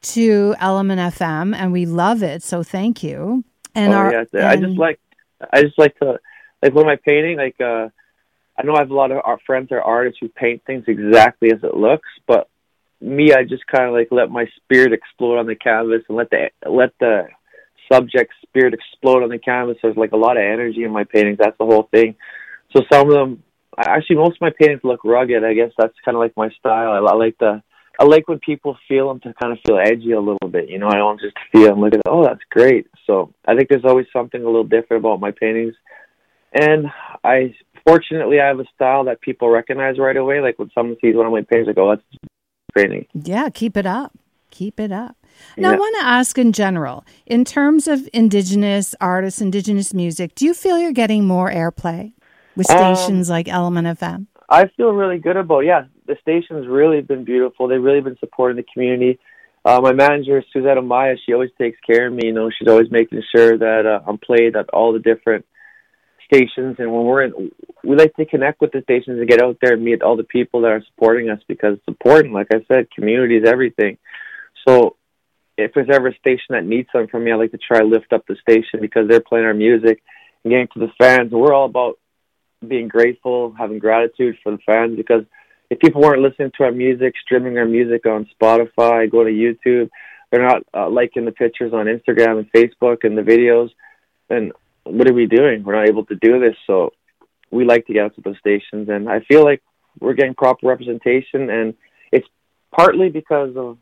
to 0.02 0.54
Element 0.60 1.00
FM 1.14 1.54
and 1.54 1.72
we 1.72 1.84
love 1.86 2.22
it. 2.22 2.42
So 2.42 2.62
thank 2.62 3.02
you. 3.02 3.44
And 3.74 3.92
oh 3.92 3.96
our, 3.96 4.12
yeah, 4.32 4.48
I 4.48 4.56
just 4.56 4.78
like, 4.78 4.98
I 5.52 5.62
just 5.62 5.78
like 5.78 5.98
to, 6.00 6.18
like 6.62 6.74
when 6.74 6.86
my 6.86 6.96
painting, 6.96 7.36
like, 7.36 7.60
uh 7.60 7.88
I 8.58 8.62
know 8.62 8.74
I 8.74 8.80
have 8.80 8.90
a 8.90 8.94
lot 8.94 9.10
of 9.10 9.18
our 9.24 9.38
friends 9.46 9.72
are 9.72 9.80
artists 9.80 10.18
who 10.20 10.28
paint 10.28 10.62
things 10.66 10.84
exactly 10.86 11.50
as 11.50 11.60
it 11.62 11.74
looks, 11.74 12.08
but 12.26 12.48
me, 13.00 13.32
I 13.32 13.44
just 13.44 13.66
kind 13.66 13.86
of 13.86 13.92
like 13.92 14.08
let 14.10 14.30
my 14.30 14.46
spirit 14.56 14.92
explode 14.92 15.38
on 15.38 15.46
the 15.46 15.54
canvas 15.54 16.02
and 16.08 16.18
let 16.18 16.28
the 16.28 16.50
let 16.68 16.92
the 17.00 17.28
subject 17.90 18.32
spirit 18.42 18.74
explode 18.74 19.22
on 19.22 19.30
the 19.30 19.38
canvas. 19.38 19.78
There's 19.82 19.96
like 19.96 20.12
a 20.12 20.16
lot 20.16 20.36
of 20.36 20.42
energy 20.42 20.84
in 20.84 20.92
my 20.92 21.04
paintings. 21.04 21.38
That's 21.40 21.56
the 21.58 21.64
whole 21.64 21.88
thing. 21.90 22.16
So 22.76 22.82
some 22.92 23.08
of 23.08 23.14
them, 23.14 23.42
actually, 23.78 24.16
most 24.16 24.36
of 24.36 24.42
my 24.42 24.52
paintings 24.56 24.82
look 24.84 25.04
rugged. 25.04 25.42
I 25.44 25.54
guess 25.54 25.72
that's 25.78 25.94
kind 26.04 26.16
of 26.16 26.20
like 26.20 26.36
my 26.36 26.50
style. 26.58 26.92
I, 26.92 26.98
I 26.98 27.14
like 27.14 27.36
the, 27.38 27.62
I 27.98 28.04
like 28.04 28.28
when 28.28 28.38
people 28.38 28.76
feel 28.86 29.08
them 29.08 29.20
to 29.20 29.34
kind 29.40 29.52
of 29.52 29.58
feel 29.66 29.78
edgy 29.78 30.12
a 30.12 30.20
little 30.20 30.48
bit. 30.48 30.68
You 30.68 30.78
know, 30.78 30.88
I 30.88 30.96
don't 30.96 31.20
just 31.20 31.36
feel 31.50 31.68
them 31.68 31.80
look 31.80 31.94
at, 31.94 32.02
oh, 32.06 32.24
that's 32.24 32.44
great. 32.50 32.86
So 33.06 33.32
I 33.46 33.56
think 33.56 33.68
there's 33.68 33.84
always 33.84 34.06
something 34.12 34.40
a 34.40 34.46
little 34.46 34.64
different 34.64 35.02
about 35.02 35.20
my 35.20 35.32
paintings, 35.32 35.74
and 36.52 36.86
I 37.24 37.54
fortunately 37.86 38.40
I 38.40 38.48
have 38.48 38.60
a 38.60 38.66
style 38.74 39.04
that 39.04 39.20
people 39.20 39.48
recognize 39.48 39.98
right 39.98 40.16
away. 40.16 40.40
Like 40.40 40.58
when 40.58 40.70
someone 40.74 40.96
sees 41.00 41.14
one 41.14 41.26
of 41.26 41.32
my 41.32 41.42
paintings, 41.42 41.66
they 41.66 41.74
go, 41.74 41.90
"That's 41.90 42.02
painting." 42.74 43.06
yeah, 43.14 43.48
keep 43.50 43.76
it 43.76 43.86
up. 43.86 44.12
Keep 44.50 44.80
it 44.80 44.90
up. 44.90 45.16
Now, 45.56 45.72
I 45.72 45.76
want 45.76 45.96
to 46.00 46.06
ask 46.06 46.36
in 46.36 46.52
general, 46.52 47.04
in 47.24 47.44
terms 47.44 47.86
of 47.86 48.08
Indigenous 48.12 48.96
artists, 49.00 49.40
Indigenous 49.40 49.94
music, 49.94 50.34
do 50.34 50.44
you 50.44 50.54
feel 50.54 50.76
you're 50.76 50.92
getting 50.92 51.24
more 51.24 51.50
airplay 51.50 52.12
with 52.56 52.68
Um, 52.70 52.96
stations 52.96 53.30
like 53.30 53.48
Element 53.48 53.86
FM? 53.86 54.26
I 54.48 54.66
feel 54.66 54.92
really 54.92 55.18
good 55.18 55.36
about. 55.36 55.60
Yeah, 55.60 55.84
the 56.06 56.16
station's 56.20 56.66
really 56.66 57.00
been 57.00 57.24
beautiful. 57.24 57.68
They've 57.68 57.82
really 57.82 58.00
been 58.00 58.18
supporting 58.18 58.56
the 58.56 58.66
community. 58.72 59.20
Uh, 59.64 59.80
my 59.80 59.92
manager 59.92 60.42
Suzette 60.52 60.78
Amaya, 60.78 61.16
she 61.24 61.32
always 61.32 61.50
takes 61.58 61.78
care 61.80 62.08
of 62.08 62.12
me. 62.12 62.26
You 62.26 62.32
know, 62.32 62.50
she's 62.50 62.68
always 62.68 62.90
making 62.90 63.22
sure 63.34 63.56
that 63.56 63.86
uh, 63.86 64.00
I'm 64.06 64.18
played 64.18 64.56
at 64.56 64.68
all 64.70 64.92
the 64.92 64.98
different 64.98 65.44
stations. 66.32 66.76
And 66.78 66.92
when 66.92 67.04
we're 67.04 67.22
in, 67.22 67.50
we 67.82 67.96
like 67.96 68.14
to 68.16 68.24
connect 68.24 68.60
with 68.60 68.72
the 68.72 68.82
stations 68.82 69.18
and 69.18 69.28
get 69.28 69.42
out 69.42 69.58
there 69.60 69.74
and 69.74 69.84
meet 69.84 70.02
all 70.02 70.16
the 70.16 70.24
people 70.24 70.62
that 70.62 70.72
are 70.72 70.84
supporting 70.86 71.30
us 71.30 71.40
because 71.48 71.74
it's 71.74 71.88
important. 71.88 72.34
Like 72.34 72.48
I 72.52 72.64
said, 72.68 72.90
community 72.90 73.36
is 73.36 73.48
everything. 73.48 73.98
So 74.66 74.96
if 75.56 75.72
there's 75.74 75.90
ever 75.92 76.08
a 76.08 76.16
station 76.16 76.50
that 76.50 76.64
needs 76.64 76.88
something 76.92 77.08
from 77.08 77.24
me, 77.24 77.32
I 77.32 77.36
like 77.36 77.52
to 77.52 77.58
try 77.58 77.80
lift 77.82 78.12
up 78.12 78.26
the 78.26 78.36
station 78.36 78.80
because 78.80 79.08
they're 79.08 79.20
playing 79.20 79.46
our 79.46 79.54
music 79.54 80.02
and 80.44 80.50
getting 80.50 80.68
to 80.74 80.80
the 80.80 80.92
fans. 80.98 81.32
And 81.32 81.40
we're 81.40 81.54
all 81.54 81.66
about 81.66 81.98
being 82.66 82.88
grateful, 82.88 83.54
having 83.58 83.78
gratitude 83.78 84.36
for 84.42 84.52
the 84.52 84.58
fans 84.66 84.96
because 84.96 85.24
if 85.70 85.78
people 85.78 86.02
weren't 86.02 86.22
listening 86.22 86.50
to 86.56 86.64
our 86.64 86.72
music, 86.72 87.14
streaming 87.22 87.56
our 87.56 87.66
music 87.66 88.04
on 88.04 88.28
Spotify, 88.40 89.10
go 89.10 89.22
to 89.22 89.30
YouTube, 89.30 89.88
they're 90.30 90.46
not 90.46 90.62
uh, 90.74 90.90
liking 90.90 91.24
the 91.24 91.32
pictures 91.32 91.72
on 91.72 91.86
Instagram 91.86 92.40
and 92.40 92.52
Facebook 92.52 93.04
and 93.04 93.16
the 93.16 93.22
videos, 93.22 93.70
then 94.28 94.52
what 94.84 95.08
are 95.08 95.14
we 95.14 95.26
doing? 95.26 95.62
We're 95.62 95.76
not 95.76 95.88
able 95.88 96.04
to 96.06 96.16
do 96.16 96.40
this. 96.40 96.56
So 96.66 96.92
we 97.50 97.64
like 97.64 97.86
to 97.86 97.92
get 97.92 98.04
out 98.04 98.14
to 98.16 98.20
those 98.20 98.38
stations, 98.38 98.88
and 98.88 99.08
I 99.08 99.20
feel 99.20 99.44
like 99.44 99.62
we're 99.98 100.14
getting 100.14 100.34
proper 100.34 100.66
representation, 100.66 101.50
and 101.50 101.74
it's 102.12 102.26
partly 102.74 103.08
because 103.08 103.56
of, 103.56 103.78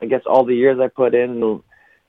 I 0.00 0.06
guess, 0.06 0.22
all 0.26 0.44
the 0.44 0.54
years 0.54 0.78
I 0.80 0.88
put 0.88 1.14
in, 1.14 1.62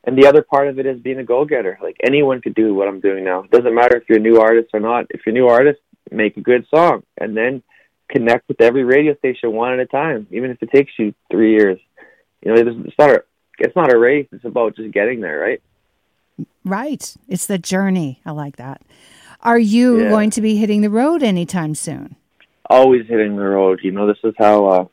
and, 0.03 0.17
the 0.17 0.27
other 0.27 0.41
part 0.41 0.67
of 0.67 0.79
it 0.79 0.85
is 0.85 0.99
being 0.99 1.19
a 1.19 1.23
go-getter. 1.23 1.77
Like 1.81 1.97
anyone 2.03 2.41
could 2.41 2.55
do 2.55 2.73
what 2.73 2.87
I'm 2.87 2.99
doing 2.99 3.23
now. 3.23 3.43
It 3.43 3.51
doesn't 3.51 3.75
matter 3.75 3.97
if 3.97 4.03
you're 4.09 4.17
a 4.17 4.21
new 4.21 4.39
artist 4.39 4.69
or 4.73 4.79
not. 4.79 5.05
If 5.09 5.21
you're 5.25 5.35
a 5.35 5.39
new 5.39 5.47
artist, 5.47 5.79
make 6.11 6.37
a 6.37 6.41
good 6.41 6.65
song, 6.73 7.03
and 7.19 7.37
then 7.37 7.61
connect 8.09 8.47
with 8.47 8.61
every 8.61 8.83
radio 8.83 9.15
station 9.17 9.53
one 9.53 9.73
at 9.73 9.79
a 9.79 9.85
time, 9.85 10.27
even 10.31 10.51
if 10.51 10.61
it 10.61 10.71
takes 10.71 10.91
you 10.97 11.13
three 11.29 11.51
years. 11.51 11.79
You 12.41 12.53
know, 12.53 12.59
it's 12.59 12.97
not 12.97 13.09
a 13.11 13.23
it's 13.59 13.75
not 13.75 13.93
a 13.93 13.97
race. 13.97 14.27
It's 14.31 14.45
about 14.45 14.75
just 14.75 14.91
getting 14.91 15.21
there, 15.21 15.39
right? 15.39 15.61
Right. 16.63 17.15
It's 17.27 17.45
the 17.47 17.57
journey. 17.57 18.21
I 18.25 18.31
like 18.31 18.57
that. 18.57 18.81
Are 19.41 19.59
you 19.59 20.01
Yeah. 20.03 20.09
going 20.09 20.29
to 20.31 20.41
be 20.41 20.57
hitting 20.57 20.81
the 20.81 20.89
road 20.89 21.23
anytime 21.23 21.73
soon? 21.75 22.15
Always 22.69 23.07
hitting 23.07 23.35
the 23.35 23.43
road. 23.43 23.79
You 23.83 23.91
know, 23.91 24.07
this 24.07 24.19
is 24.23 24.33
how 24.37 24.65
uh, 24.67 24.85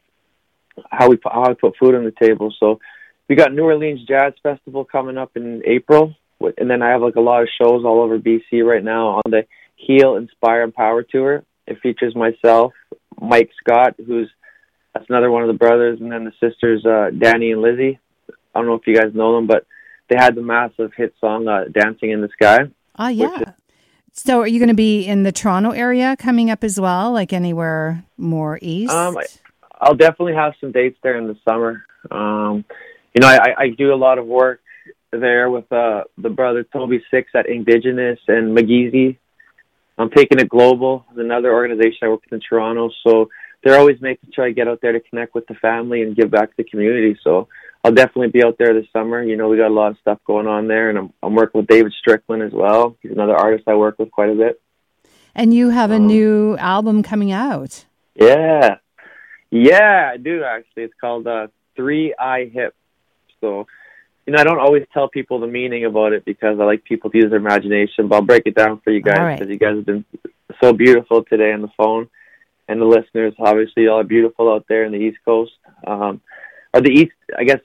how 0.91 1.09
we 1.09 1.17
pu- 1.17 1.29
how 1.31 1.45
I 1.45 1.55
put 1.55 1.77
food 1.77 1.95
on 1.95 2.05
the 2.05 2.11
table. 2.13 2.53
So 2.59 2.81
we 3.29 3.37
got 3.37 3.53
New 3.53 3.65
Orleans 3.65 4.05
Jazz 4.07 4.33
Festival 4.43 4.85
coming 4.85 5.19
up 5.19 5.37
in 5.37 5.63
April, 5.67 6.15
and 6.41 6.71
then 6.71 6.83
I 6.83 6.89
have 6.91 7.03
like 7.03 7.17
a 7.17 7.21
lot 7.21 7.43
of 7.43 7.49
shows 7.61 7.85
all 7.85 8.01
over 8.01 8.19
BC 8.19 8.65
right 8.65 8.83
now 8.83 9.21
on 9.25 9.31
the 9.31 9.45
Heal, 9.77 10.17
Inspire, 10.17 10.63
Empower 10.63 11.03
tour. 11.03 11.45
It 11.67 11.79
features 11.83 12.17
myself, 12.17 12.73
Mike 13.21 13.51
Scott, 13.63 13.95
who's 14.05 14.31
that's 14.95 15.09
another 15.11 15.31
one 15.31 15.43
of 15.43 15.49
the 15.49 15.55
brothers, 15.55 16.01
and 16.01 16.11
then 16.11 16.25
the 16.25 16.33
sisters 16.41 16.85
uh, 16.87 17.11
Dani 17.13 17.53
and 17.53 17.61
Lizzy. 17.63 17.99
I 18.55 18.59
don't 18.59 18.67
know 18.67 18.75
if 18.75 18.87
you 18.87 18.97
guys 18.97 19.15
know 19.15 19.37
them, 19.37 19.47
but 19.47 19.67
they 20.09 20.17
had 20.17 20.35
the 20.35 20.43
massive 20.43 20.93
hit 20.97 21.15
song 21.21 21.49
uh, 21.49 21.65
"Dancing 21.71 22.11
in 22.11 22.21
the 22.21 22.29
Sky." 22.29 22.71
Ah, 22.97 23.09
yeah. 23.09 23.53
So, 24.13 24.41
are 24.41 24.47
you 24.49 24.59
going 24.59 24.69
to 24.71 24.75
be 24.75 25.07
in 25.07 25.23
the 25.23 25.31
Toronto 25.31 25.71
area 25.71 26.17
coming 26.19 26.51
up 26.51 26.65
as 26.65 26.81
well, 26.81 27.13
like 27.13 27.33
anywhere 27.33 28.05
more 28.17 28.59
east? 28.61 28.93
Um, 28.93 29.17
I- 29.17 29.27
I'll 29.81 29.95
definitely 29.95 30.35
have 30.35 30.55
some 30.61 30.73
dates 30.73 30.99
there 31.03 31.17
in 31.17 31.29
the 31.29 31.37
summer. 31.49 31.85
Um, 32.11 32.65
you 33.15 33.21
know, 33.21 33.29
I, 33.29 33.55
I 33.57 33.69
do 33.69 33.93
a 33.93 33.97
lot 33.97 34.19
of 34.19 34.27
work 34.27 34.61
there 35.13 35.51
with 35.51 35.71
uh, 35.73 36.05
the 36.19 36.31
brother 36.31 36.65
Toby 36.65 37.03
Six 37.11 37.31
at 37.35 37.49
Indigenous 37.49 38.19
and 38.27 38.57
McGeezy. 38.57 39.17
I'm 39.97 40.11
taking 40.11 40.39
it 40.39 40.49
global. 40.49 41.05
It's 41.11 41.19
another 41.21 41.53
organization 41.53 41.99
I 42.03 42.09
work 42.09 42.23
with 42.25 42.33
in 42.33 42.41
Toronto, 42.41 42.91
so 43.05 43.29
they're 43.63 43.79
always 43.79 44.01
making 44.01 44.31
sure 44.35 44.45
I 44.45 44.51
get 44.51 44.69
out 44.69 44.81
there 44.81 44.93
to 44.93 45.01
connect 45.01 45.35
with 45.35 45.47
the 45.47 45.55
family 45.55 46.03
and 46.03 46.15
give 46.17 46.31
back 46.31 46.51
to 46.51 46.55
the 46.59 46.65
community. 46.65 47.19
So 47.23 47.49
I'll 47.85 47.93
definitely 47.93 48.29
be 48.29 48.43
out 48.43 48.57
there 48.59 48.75
this 48.75 48.87
summer. 48.93 49.23
You 49.23 49.37
know, 49.37 49.49
we 49.49 49.57
got 49.57 49.69
a 49.69 49.75
lot 49.75 49.93
of 49.93 49.99
stuff 49.99 50.19
going 50.27 50.47
on 50.47 50.69
there, 50.69 50.91
and 50.91 50.99
I'm, 50.99 51.13
I'm 51.23 51.35
working 51.35 51.61
with 51.61 51.69
David 51.69 51.93
Strickland 51.99 52.43
as 52.43 52.53
well. 52.53 52.97
He's 53.03 53.13
another 53.13 53.37
artist 53.37 53.65
I 53.69 53.75
work 53.75 53.99
with 53.99 54.11
quite 54.11 54.31
a 54.31 54.35
bit. 54.35 54.61
and 55.35 55.55
you 55.55 55.71
have 55.71 55.91
a 55.91 55.97
um, 55.97 56.07
new 56.07 56.57
album 56.59 57.03
coming 57.03 57.31
out. 57.31 57.85
Yeah, 58.15 58.79
yeah, 59.51 60.11
I 60.13 60.17
do 60.17 60.43
actually. 60.45 60.85
It's 60.85 60.95
called 61.01 61.27
uh, 61.27 61.49
Three 61.77 62.15
Eye 62.19 62.51
Hip. 62.53 62.75
So, 63.41 63.67
you 64.27 64.33
know, 64.33 64.41
I 64.41 64.45
don't 64.45 64.59
always 64.59 64.85
tell 64.93 65.09
people 65.09 65.39
the 65.39 65.47
meaning 65.47 65.85
about 65.85 66.13
it 66.13 66.25
because 66.25 66.59
I 66.61 66.65
like 66.65 66.85
people 66.85 67.11
to 67.11 67.17
use 67.17 67.31
their 67.31 67.39
imagination. 67.39 68.09
But 68.09 68.17
I'll 68.17 68.23
break 68.23 68.43
it 68.47 68.55
down 68.55 68.81
for 68.81 68.91
you 68.91 69.01
guys 69.01 69.19
All 69.19 69.25
right. 69.25 69.39
because 69.39 69.51
you 69.51 69.59
guys 69.59 69.77
have 69.77 69.87
been 69.87 70.05
so 70.61 70.73
beautiful 70.73 71.23
today 71.25 71.53
on 71.53 71.63
the 71.63 71.71
phone, 71.77 72.09
and 72.69 72.81
the 72.81 72.85
listeners. 72.85 73.35
Obviously, 73.39 73.85
y'all 73.85 74.01
are 74.01 74.05
beautiful 74.05 74.53
out 74.53 74.67
there 74.69 74.85
in 74.85 74.93
the 74.93 74.99
East 74.99 75.19
Coast, 75.25 75.53
um, 75.87 76.21
or 76.79 76.83
the 76.83 76.91
East, 76.91 77.13
I 77.37 77.45
guess, 77.45 77.61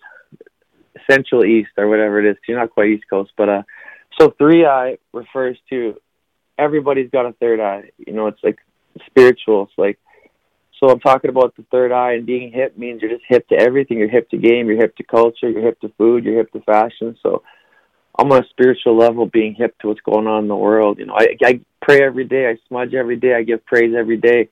Central 1.10 1.46
East 1.46 1.72
or 1.78 1.88
whatever 1.88 2.20
it 2.20 2.30
is. 2.30 2.36
Because 2.36 2.48
you're 2.48 2.60
not 2.60 2.72
quite 2.72 2.90
East 2.90 3.06
Coast, 3.10 3.32
but 3.38 3.50
uh, 3.50 3.64
so 4.20 4.34
three 4.38 4.66
eye 4.66 4.98
refers 5.14 5.58
to 5.70 6.00
everybody's 6.58 7.10
got 7.12 7.26
a 7.26 7.34
third 7.34 7.60
eye. 7.60 7.92
You 7.98 8.14
know, 8.14 8.28
it's 8.28 8.44
like 8.44 8.58
spiritual. 9.08 9.64
It's 9.64 9.78
like 9.78 10.00
so 10.80 10.90
I'm 10.90 11.00
talking 11.00 11.30
about 11.30 11.56
the 11.56 11.64
third 11.72 11.92
eye 11.92 12.14
and 12.14 12.26
being 12.26 12.52
hip 12.52 12.78
means 12.78 13.02
you're 13.02 13.12
just 13.12 13.24
hip 13.28 13.48
to 13.50 13.56
everything. 13.56 14.00
You're 14.00 14.10
hip 14.10 14.30
to 14.32 14.38
game, 14.38 14.68
you're 14.68 14.82
hip 14.82 14.96
to 14.98 15.04
culture, 15.04 15.50
you're 15.50 15.62
hip 15.62 15.80
to 15.82 15.90
food, 15.98 16.26
you're 16.26 16.38
hip 16.38 16.52
to 16.52 16.62
fashion. 16.62 17.18
So 17.24 17.44
I'm 18.18 18.32
on 18.32 18.44
a 18.44 18.48
spiritual 18.50 18.98
level 18.98 19.26
being 19.26 19.56
hip 19.56 19.78
to 19.80 19.88
what's 19.88 20.02
going 20.02 20.28
on 20.28 20.44
in 20.44 20.48
the 20.50 20.56
world. 20.56 21.00
You 21.00 21.06
know, 21.06 21.16
I, 21.16 21.38
I 21.44 21.62
pray 21.82 22.04
every 22.04 22.26
day, 22.26 22.50
I 22.50 22.58
smudge 22.68 22.94
every 22.94 23.16
day, 23.16 23.34
I 23.34 23.44
give 23.44 23.66
praise 23.66 23.94
every 23.98 24.18
day. 24.18 24.50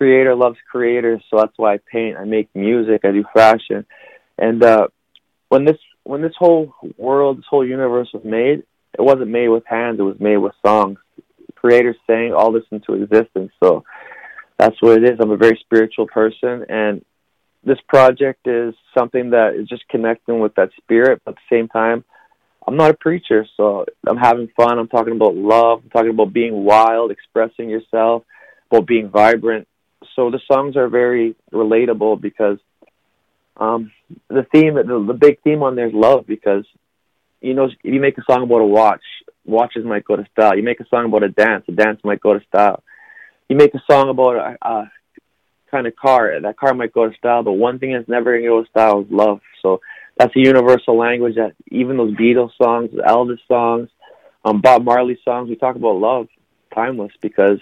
Creator 0.00 0.34
loves 0.34 0.56
creators, 0.70 1.22
so 1.28 1.36
that's 1.36 1.52
why 1.58 1.74
I 1.74 1.78
paint, 1.92 2.16
I 2.16 2.24
make 2.24 2.48
music, 2.54 3.02
I 3.04 3.12
do 3.12 3.22
fashion. 3.34 3.84
And 4.38 4.64
uh 4.64 4.88
when 5.50 5.66
this 5.66 5.76
when 6.04 6.22
this 6.22 6.32
whole 6.38 6.72
world, 6.96 7.36
this 7.36 7.44
whole 7.50 7.66
universe 7.66 8.08
was 8.14 8.24
made, 8.24 8.62
it 8.98 9.02
wasn't 9.02 9.28
made 9.28 9.48
with 9.48 9.64
hands; 9.66 10.00
it 10.00 10.02
was 10.04 10.18
made 10.18 10.38
with 10.38 10.54
songs. 10.64 10.98
Creators 11.54 11.96
sang 12.06 12.32
all 12.32 12.50
this 12.50 12.64
into 12.70 12.94
existence. 12.94 13.52
So 13.62 13.84
that's 14.56 14.80
what 14.80 14.96
it 14.96 15.04
is. 15.04 15.18
I'm 15.20 15.32
a 15.32 15.36
very 15.36 15.58
spiritual 15.60 16.06
person, 16.06 16.64
and 16.70 17.04
this 17.62 17.78
project 17.86 18.46
is 18.46 18.74
something 18.96 19.30
that 19.30 19.54
is 19.54 19.68
just 19.68 19.86
connecting 19.88 20.40
with 20.40 20.54
that 20.54 20.70
spirit. 20.78 21.20
But 21.26 21.32
at 21.32 21.36
the 21.36 21.56
same 21.56 21.68
time, 21.68 22.04
I'm 22.66 22.76
not 22.76 22.90
a 22.90 22.94
preacher, 22.94 23.44
so 23.54 23.84
I'm 24.08 24.16
having 24.16 24.48
fun. 24.56 24.78
I'm 24.78 24.88
talking 24.88 25.14
about 25.14 25.34
love. 25.34 25.82
I'm 25.84 25.90
talking 25.90 26.10
about 26.10 26.32
being 26.32 26.64
wild, 26.64 27.10
expressing 27.10 27.68
yourself, 27.68 28.22
about 28.70 28.86
being 28.86 29.10
vibrant. 29.10 29.68
So 30.20 30.30
the 30.30 30.40
songs 30.52 30.76
are 30.76 30.88
very 30.88 31.34
relatable 31.50 32.20
because 32.20 32.58
um, 33.56 33.90
the 34.28 34.44
theme, 34.52 34.74
the, 34.74 35.02
the 35.06 35.14
big 35.14 35.40
theme 35.40 35.62
on 35.62 35.76
there 35.76 35.86
is 35.86 35.94
love. 35.94 36.26
Because 36.26 36.66
you 37.40 37.54
know, 37.54 37.70
you 37.82 38.02
make 38.02 38.18
a 38.18 38.22
song 38.30 38.42
about 38.42 38.60
a 38.60 38.66
watch, 38.66 39.00
watches 39.46 39.82
might 39.82 40.04
go 40.04 40.16
to 40.16 40.26
style. 40.30 40.54
You 40.54 40.62
make 40.62 40.78
a 40.78 40.86
song 40.88 41.06
about 41.06 41.22
a 41.22 41.30
dance, 41.30 41.64
a 41.68 41.72
dance 41.72 42.00
might 42.04 42.20
go 42.20 42.34
to 42.34 42.44
style. 42.48 42.82
You 43.48 43.56
make 43.56 43.74
a 43.74 43.82
song 43.90 44.10
about 44.10 44.36
a, 44.36 44.58
a 44.60 44.92
kind 45.70 45.86
of 45.86 45.96
car, 45.96 46.38
that 46.38 46.58
car 46.58 46.74
might 46.74 46.92
go 46.92 47.08
to 47.08 47.16
style. 47.16 47.42
But 47.42 47.52
one 47.52 47.78
thing 47.78 47.94
that's 47.94 48.06
never 48.06 48.32
going 48.32 48.42
to 48.42 48.48
go 48.48 48.62
to 48.62 48.68
style 48.68 49.00
is 49.00 49.06
love. 49.10 49.40
So 49.62 49.80
that's 50.18 50.36
a 50.36 50.38
universal 50.38 50.98
language 50.98 51.36
that 51.36 51.54
even 51.70 51.96
those 51.96 52.14
Beatles 52.14 52.50
songs, 52.62 52.90
Elvis 52.90 53.38
songs, 53.48 53.88
um, 54.44 54.60
Bob 54.60 54.84
Marley 54.84 55.18
songs, 55.24 55.48
we 55.48 55.56
talk 55.56 55.76
about 55.76 55.96
love, 55.96 56.28
timeless 56.74 57.12
because 57.22 57.58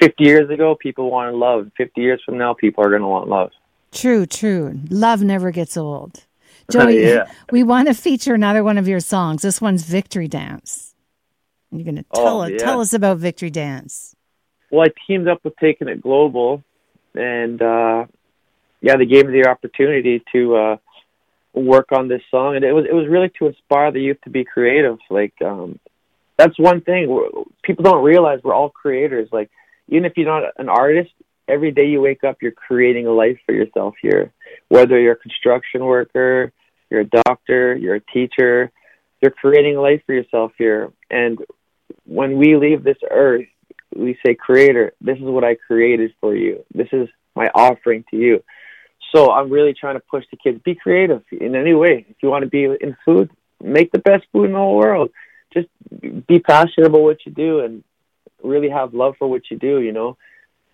50 0.00 0.24
years 0.24 0.50
ago, 0.50 0.74
people 0.74 1.10
wanted 1.10 1.34
love. 1.34 1.70
50 1.76 2.00
years 2.00 2.20
from 2.24 2.38
now, 2.38 2.54
people 2.54 2.84
are 2.84 2.90
going 2.90 3.02
to 3.02 3.08
want 3.08 3.28
love. 3.28 3.50
True, 3.92 4.26
true. 4.26 4.80
Love 4.88 5.22
never 5.22 5.50
gets 5.50 5.76
old. 5.76 6.24
Joey, 6.70 7.04
yeah. 7.06 7.30
we 7.52 7.62
want 7.62 7.88
to 7.88 7.94
feature 7.94 8.34
another 8.34 8.64
one 8.64 8.78
of 8.78 8.88
your 8.88 9.00
songs. 9.00 9.42
This 9.42 9.60
one's 9.60 9.84
Victory 9.84 10.28
Dance. 10.28 10.94
You're 11.70 11.84
going 11.84 11.96
to 11.96 12.04
tell, 12.14 12.42
oh, 12.42 12.46
yeah. 12.46 12.58
tell 12.58 12.80
us 12.80 12.92
about 12.92 13.18
Victory 13.18 13.50
Dance. 13.50 14.16
Well, 14.70 14.86
I 14.86 14.92
teamed 15.06 15.28
up 15.28 15.44
with 15.44 15.54
Taking 15.56 15.88
It 15.88 16.00
Global, 16.00 16.64
and 17.14 17.60
uh, 17.60 18.06
yeah, 18.80 18.96
they 18.96 19.06
gave 19.06 19.26
me 19.26 19.42
the 19.42 19.48
opportunity 19.48 20.22
to 20.32 20.56
uh, 20.56 20.76
work 21.52 21.92
on 21.92 22.08
this 22.08 22.22
song, 22.30 22.56
and 22.56 22.64
it 22.64 22.72
was 22.72 22.86
it 22.88 22.94
was 22.94 23.08
really 23.08 23.30
to 23.38 23.46
inspire 23.46 23.90
the 23.90 24.00
youth 24.00 24.18
to 24.24 24.30
be 24.30 24.44
creative. 24.44 24.98
Like 25.10 25.34
um, 25.44 25.78
that's 26.36 26.58
one 26.58 26.80
thing 26.80 27.44
people 27.62 27.84
don't 27.84 28.04
realize 28.04 28.40
we're 28.42 28.54
all 28.54 28.70
creators. 28.70 29.28
Like 29.32 29.50
even 29.90 30.04
if 30.04 30.16
you're 30.16 30.26
not 30.26 30.52
an 30.56 30.68
artist, 30.68 31.10
every 31.48 31.72
day 31.72 31.86
you 31.86 32.00
wake 32.00 32.24
up, 32.24 32.38
you're 32.40 32.52
creating 32.52 33.06
a 33.06 33.12
life 33.12 33.38
for 33.44 33.52
yourself 33.52 33.94
here. 34.00 34.32
Whether 34.68 34.98
you're 34.98 35.14
a 35.14 35.16
construction 35.16 35.84
worker, 35.84 36.52
you're 36.88 37.00
a 37.00 37.24
doctor, 37.26 37.76
you're 37.76 37.96
a 37.96 38.12
teacher, 38.12 38.70
you're 39.20 39.32
creating 39.32 39.76
a 39.76 39.80
life 39.80 40.02
for 40.06 40.14
yourself 40.14 40.52
here. 40.56 40.92
And 41.10 41.38
when 42.04 42.38
we 42.38 42.56
leave 42.56 42.82
this 42.82 42.98
earth, 43.10 43.46
we 43.94 44.16
say, 44.24 44.34
Creator, 44.34 44.92
this 45.00 45.18
is 45.18 45.24
what 45.24 45.44
I 45.44 45.56
created 45.56 46.14
for 46.20 46.34
you. 46.34 46.64
This 46.72 46.88
is 46.92 47.08
my 47.34 47.50
offering 47.54 48.04
to 48.10 48.16
you. 48.16 48.42
So 49.14 49.32
I'm 49.32 49.50
really 49.50 49.74
trying 49.74 49.96
to 49.96 50.02
push 50.08 50.24
the 50.30 50.36
kids 50.36 50.60
be 50.64 50.76
creative 50.76 51.22
in 51.32 51.56
any 51.56 51.74
way. 51.74 52.06
If 52.08 52.16
you 52.22 52.28
want 52.28 52.44
to 52.44 52.50
be 52.50 52.64
in 52.64 52.96
food, 53.04 53.30
make 53.60 53.90
the 53.90 53.98
best 53.98 54.24
food 54.32 54.44
in 54.44 54.52
the 54.52 54.58
whole 54.58 54.76
world. 54.76 55.10
Just 55.52 55.68
be 56.28 56.38
passionate 56.38 56.86
about 56.86 57.00
what 57.00 57.26
you 57.26 57.32
do 57.32 57.60
and 57.60 57.82
really 58.42 58.68
have 58.70 58.94
love 58.94 59.14
for 59.18 59.28
what 59.28 59.42
you 59.50 59.58
do. 59.58 59.80
You 59.80 59.92
know. 59.92 60.16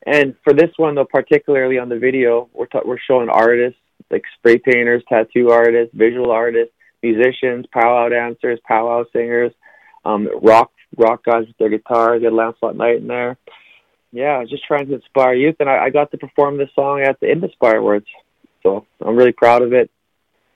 And 0.06 0.36
for 0.44 0.52
this 0.52 0.70
one 0.76 0.94
though, 0.94 1.04
particularly 1.04 1.78
on 1.78 1.88
the 1.88 1.98
video, 1.98 2.48
we're 2.52 2.66
ta- 2.66 2.82
we're 2.84 2.98
showing 2.98 3.28
artists 3.28 3.78
like 4.10 4.22
spray 4.38 4.58
painters, 4.58 5.02
tattoo 5.08 5.50
artists, 5.50 5.94
visual 5.94 6.30
artists, 6.30 6.72
musicians, 7.02 7.66
powwow 7.72 8.08
dancers, 8.08 8.60
powwow 8.66 9.04
singers, 9.12 9.52
um, 10.04 10.28
rock 10.42 10.70
rock 10.96 11.24
guys 11.24 11.46
with 11.46 11.56
their 11.58 11.68
guitars. 11.68 12.22
Had 12.22 12.32
Lancelot 12.32 12.76
Knight 12.76 12.96
in 12.96 13.06
there. 13.06 13.36
Yeah, 14.12 14.44
just 14.48 14.64
trying 14.64 14.86
to 14.86 14.94
inspire 14.94 15.34
youth, 15.34 15.56
and 15.60 15.68
I, 15.68 15.86
I 15.86 15.90
got 15.90 16.10
to 16.12 16.16
perform 16.16 16.56
this 16.56 16.70
song 16.74 17.02
at 17.02 17.20
the 17.20 17.26
Indspire 17.26 17.78
Awards. 17.78 18.06
So 18.62 18.86
I'm 19.04 19.16
really 19.16 19.32
proud 19.32 19.62
of 19.62 19.72
it. 19.72 19.90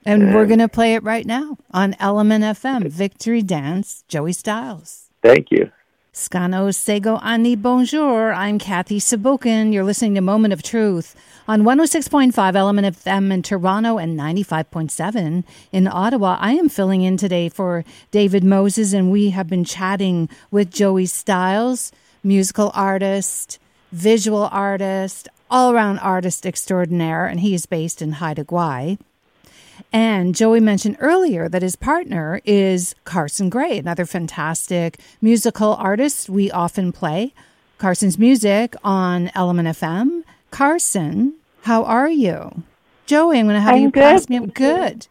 And, 0.06 0.22
and 0.22 0.34
we're 0.34 0.46
going 0.46 0.60
to 0.60 0.68
play 0.68 0.94
it 0.94 1.02
right 1.02 1.26
now 1.26 1.58
on 1.72 1.94
Element 2.00 2.42
FM. 2.42 2.88
Victory 2.88 3.42
Dance, 3.42 4.04
Joey 4.08 4.32
Stylez. 4.32 5.08
Thank 5.22 5.48
you. 5.50 5.70
Scano 6.12 6.74
Sego 6.74 7.18
Ani 7.22 7.54
Bonjour. 7.54 8.32
I'm 8.32 8.58
Kathy 8.58 8.98
Sabokin. 8.98 9.72
You're 9.72 9.84
listening 9.84 10.16
to 10.16 10.20
Moment 10.20 10.52
of 10.52 10.60
Truth 10.60 11.14
on 11.46 11.62
106.5 11.62 12.56
Element 12.56 12.96
FM 12.96 13.32
in 13.32 13.42
Toronto 13.42 13.96
and 13.96 14.18
95.7 14.18 15.44
in 15.70 15.86
Ottawa. 15.86 16.36
I 16.40 16.54
am 16.54 16.68
filling 16.68 17.02
in 17.02 17.16
today 17.16 17.48
for 17.48 17.84
David 18.10 18.42
Moses, 18.42 18.92
and 18.92 19.12
we 19.12 19.30
have 19.30 19.48
been 19.48 19.64
chatting 19.64 20.28
with 20.50 20.72
Joey 20.72 21.04
Stylez, 21.04 21.92
musical 22.24 22.72
artist, 22.74 23.60
visual 23.92 24.48
artist, 24.50 25.28
all 25.48 25.72
around 25.72 26.00
artist 26.00 26.44
extraordinaire, 26.44 27.26
and 27.26 27.38
he 27.38 27.54
is 27.54 27.66
based 27.66 28.02
in 28.02 28.12
Haida 28.12 28.44
Gwaii. 28.44 28.98
And 29.92 30.34
Joey 30.34 30.60
mentioned 30.60 30.96
earlier 31.00 31.48
that 31.48 31.62
his 31.62 31.76
partner 31.76 32.40
is 32.44 32.94
Carsen 33.04 33.50
Gray, 33.50 33.78
another 33.78 34.06
fantastic 34.06 34.98
musical 35.20 35.74
artist 35.74 36.28
we 36.28 36.50
often 36.50 36.92
play. 36.92 37.32
Carsen's 37.78 38.18
music 38.18 38.74
on 38.84 39.30
Element 39.34 39.68
FM. 39.68 40.22
Carsen, 40.50 41.34
how 41.62 41.84
are 41.84 42.08
you? 42.08 42.62
Joey, 43.06 43.38
I'm 43.38 43.46
going 43.46 43.56
to 43.56 43.60
have 43.60 43.74
I'm 43.74 43.82
you 43.82 43.90
good. 43.90 44.00
pass 44.00 44.28
me 44.28 44.36
up. 44.38 44.54
Good. 44.54 45.06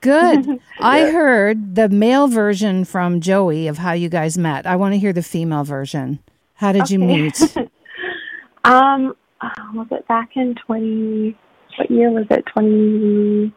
Good. 0.00 0.60
I 0.80 1.10
heard 1.10 1.76
the 1.76 1.88
male 1.88 2.28
version 2.28 2.84
from 2.84 3.20
Joey 3.20 3.68
of 3.68 3.78
how 3.78 3.92
you 3.92 4.08
guys 4.08 4.36
met. 4.36 4.66
I 4.66 4.76
want 4.76 4.94
to 4.94 4.98
hear 4.98 5.12
the 5.12 5.22
female 5.22 5.64
version. 5.64 6.18
How 6.54 6.72
did 6.72 6.82
okay. 6.82 6.94
you 6.94 6.98
meet? 6.98 7.40
um, 8.64 9.16
uh, 9.40 9.50
was 9.74 9.86
it 9.90 10.06
back 10.08 10.30
in 10.36 10.54
20, 10.66 11.36
what 11.78 11.90
year 11.90 12.10
was 12.10 12.26
it? 12.30 12.44
20, 12.52 13.52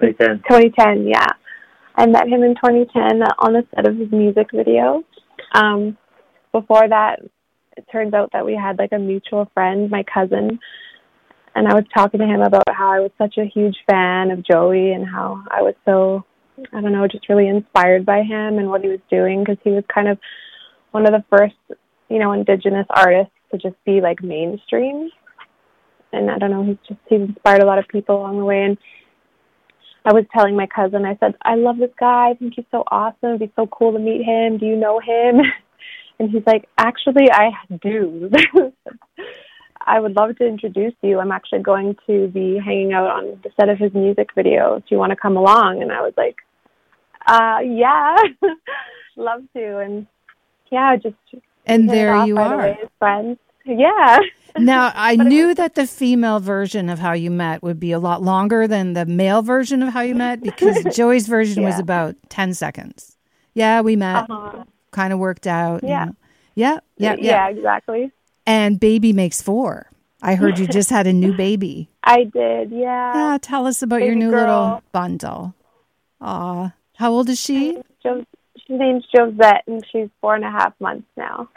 2010. 0.00 0.42
2010, 0.48 1.08
yeah. 1.08 1.26
I 1.94 2.06
met 2.06 2.28
him 2.28 2.42
in 2.42 2.54
2010 2.54 3.22
on 3.38 3.52
the 3.54 3.66
set 3.74 3.86
of 3.86 3.96
his 3.96 4.10
music 4.12 4.48
video. 4.52 5.02
Um, 5.54 5.96
before 6.52 6.88
that, 6.88 7.20
it 7.76 7.84
turns 7.90 8.14
out 8.14 8.30
that 8.32 8.44
we 8.44 8.54
had 8.54 8.78
like 8.78 8.92
a 8.92 8.98
mutual 8.98 9.50
friend, 9.54 9.90
my 9.90 10.02
cousin, 10.02 10.58
and 11.54 11.66
I 11.66 11.74
was 11.74 11.84
talking 11.94 12.20
to 12.20 12.26
him 12.26 12.42
about 12.42 12.68
how 12.68 12.92
I 12.92 13.00
was 13.00 13.10
such 13.16 13.38
a 13.38 13.46
huge 13.46 13.76
fan 13.88 14.30
of 14.30 14.44
Joey 14.44 14.92
and 14.92 15.06
how 15.06 15.42
I 15.50 15.62
was 15.62 15.74
so, 15.86 16.24
I 16.72 16.82
don't 16.82 16.92
know, 16.92 17.08
just 17.08 17.30
really 17.30 17.48
inspired 17.48 18.04
by 18.04 18.22
him 18.22 18.58
and 18.58 18.68
what 18.68 18.82
he 18.82 18.88
was 18.88 19.00
doing 19.10 19.40
because 19.40 19.56
he 19.64 19.70
was 19.70 19.84
kind 19.92 20.08
of 20.08 20.18
one 20.90 21.06
of 21.06 21.12
the 21.12 21.24
first, 21.30 21.54
you 22.10 22.18
know, 22.18 22.32
indigenous 22.32 22.86
artists 22.90 23.32
to 23.52 23.58
just 23.58 23.82
be 23.86 24.02
like 24.02 24.22
mainstream. 24.22 25.08
And 26.12 26.30
I 26.30 26.36
don't 26.36 26.50
know, 26.50 26.62
he's 26.62 26.76
just 26.86 27.00
he's 27.08 27.20
inspired 27.20 27.62
a 27.62 27.66
lot 27.66 27.78
of 27.78 27.88
people 27.88 28.16
along 28.16 28.38
the 28.38 28.44
way. 28.44 28.62
And 28.62 28.76
I 30.06 30.12
was 30.12 30.24
telling 30.32 30.54
my 30.54 30.68
cousin, 30.68 31.04
I 31.04 31.16
said, 31.18 31.34
I 31.42 31.56
love 31.56 31.78
this 31.78 31.90
guy. 31.98 32.30
I 32.30 32.34
think 32.34 32.54
he's 32.54 32.64
so 32.70 32.84
awesome. 32.92 33.30
It'd 33.30 33.40
be 33.40 33.52
so 33.56 33.66
cool 33.66 33.92
to 33.92 33.98
meet 33.98 34.24
him. 34.24 34.56
Do 34.56 34.64
you 34.64 34.76
know 34.76 35.00
him? 35.00 35.40
And 36.18 36.30
he's 36.30 36.44
like, 36.46 36.66
actually, 36.78 37.30
I 37.30 37.50
do. 37.82 38.30
I 39.86 40.00
would 40.00 40.16
love 40.16 40.36
to 40.38 40.46
introduce 40.46 40.94
you. 41.02 41.20
I'm 41.20 41.30
actually 41.30 41.60
going 41.60 41.94
to 42.06 42.28
be 42.28 42.58
hanging 42.58 42.94
out 42.94 43.10
on 43.10 43.38
the 43.44 43.50
set 43.60 43.68
of 43.68 43.76
his 43.76 43.92
music 43.92 44.30
video. 44.34 44.78
Do 44.78 44.84
you 44.88 44.96
want 44.96 45.10
to 45.10 45.16
come 45.16 45.36
along? 45.36 45.82
And 45.82 45.92
I 45.92 46.00
was 46.00 46.14
like, 46.16 46.36
uh, 47.26 47.58
yeah, 47.62 48.16
love 49.16 49.42
to. 49.54 49.78
And 49.78 50.06
yeah, 50.72 50.96
just 50.96 51.16
and 51.66 51.88
there 51.88 52.24
you 52.24 52.38
are. 52.38 52.78
Friends. 52.98 53.38
Yeah. 53.66 54.18
Now, 54.58 54.92
I 54.94 55.16
knew 55.16 55.54
that 55.54 55.74
the 55.74 55.86
female 55.86 56.40
version 56.40 56.88
of 56.88 56.98
how 56.98 57.12
you 57.12 57.30
met 57.30 57.62
would 57.62 57.80
be 57.80 57.92
a 57.92 57.98
lot 57.98 58.22
longer 58.22 58.66
than 58.66 58.92
the 58.92 59.06
male 59.06 59.42
version 59.42 59.82
of 59.82 59.92
how 59.92 60.00
you 60.00 60.14
met 60.14 60.42
because 60.42 60.82
Joey's 60.96 61.26
version 61.26 61.62
yeah. 61.62 61.68
was 61.68 61.78
about 61.78 62.16
10 62.28 62.54
seconds. 62.54 63.16
Yeah, 63.54 63.80
we 63.80 63.96
met, 63.96 64.28
uh-huh. 64.30 64.64
kind 64.90 65.12
of 65.12 65.18
worked 65.18 65.46
out. 65.46 65.82
Yeah. 65.82 65.88
You 66.00 66.06
know. 66.06 66.16
Yeah, 66.54 66.78
yeah, 66.96 67.16
yeah. 67.18 67.24
Yeah, 67.24 67.48
exactly. 67.48 68.12
And 68.46 68.80
baby 68.80 69.12
makes 69.12 69.42
four. 69.42 69.90
I 70.22 70.34
heard 70.34 70.58
you 70.58 70.66
just 70.66 70.90
had 70.90 71.06
a 71.06 71.12
new 71.12 71.32
baby. 71.36 71.90
I 72.02 72.24
did, 72.24 72.70
yeah. 72.70 73.14
Yeah, 73.14 73.38
tell 73.40 73.66
us 73.66 73.82
about 73.82 73.96
baby 73.96 74.06
your 74.06 74.14
new 74.14 74.30
girl. 74.30 74.40
little 74.40 74.82
bundle. 74.92 75.54
Aw. 76.20 76.72
How 76.94 77.12
old 77.12 77.28
is 77.28 77.38
she? 77.38 77.78
She's 78.02 78.24
named 78.68 79.04
Josette, 79.14 79.64
and 79.66 79.84
she's 79.92 80.08
four 80.20 80.34
and 80.34 80.44
a 80.44 80.50
half 80.50 80.72
months 80.80 81.06
now. 81.16 81.48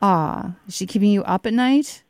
Ah, 0.00 0.54
is 0.68 0.76
she 0.76 0.86
keeping 0.86 1.10
you 1.10 1.24
up 1.24 1.46
at 1.46 1.52
night? 1.52 2.02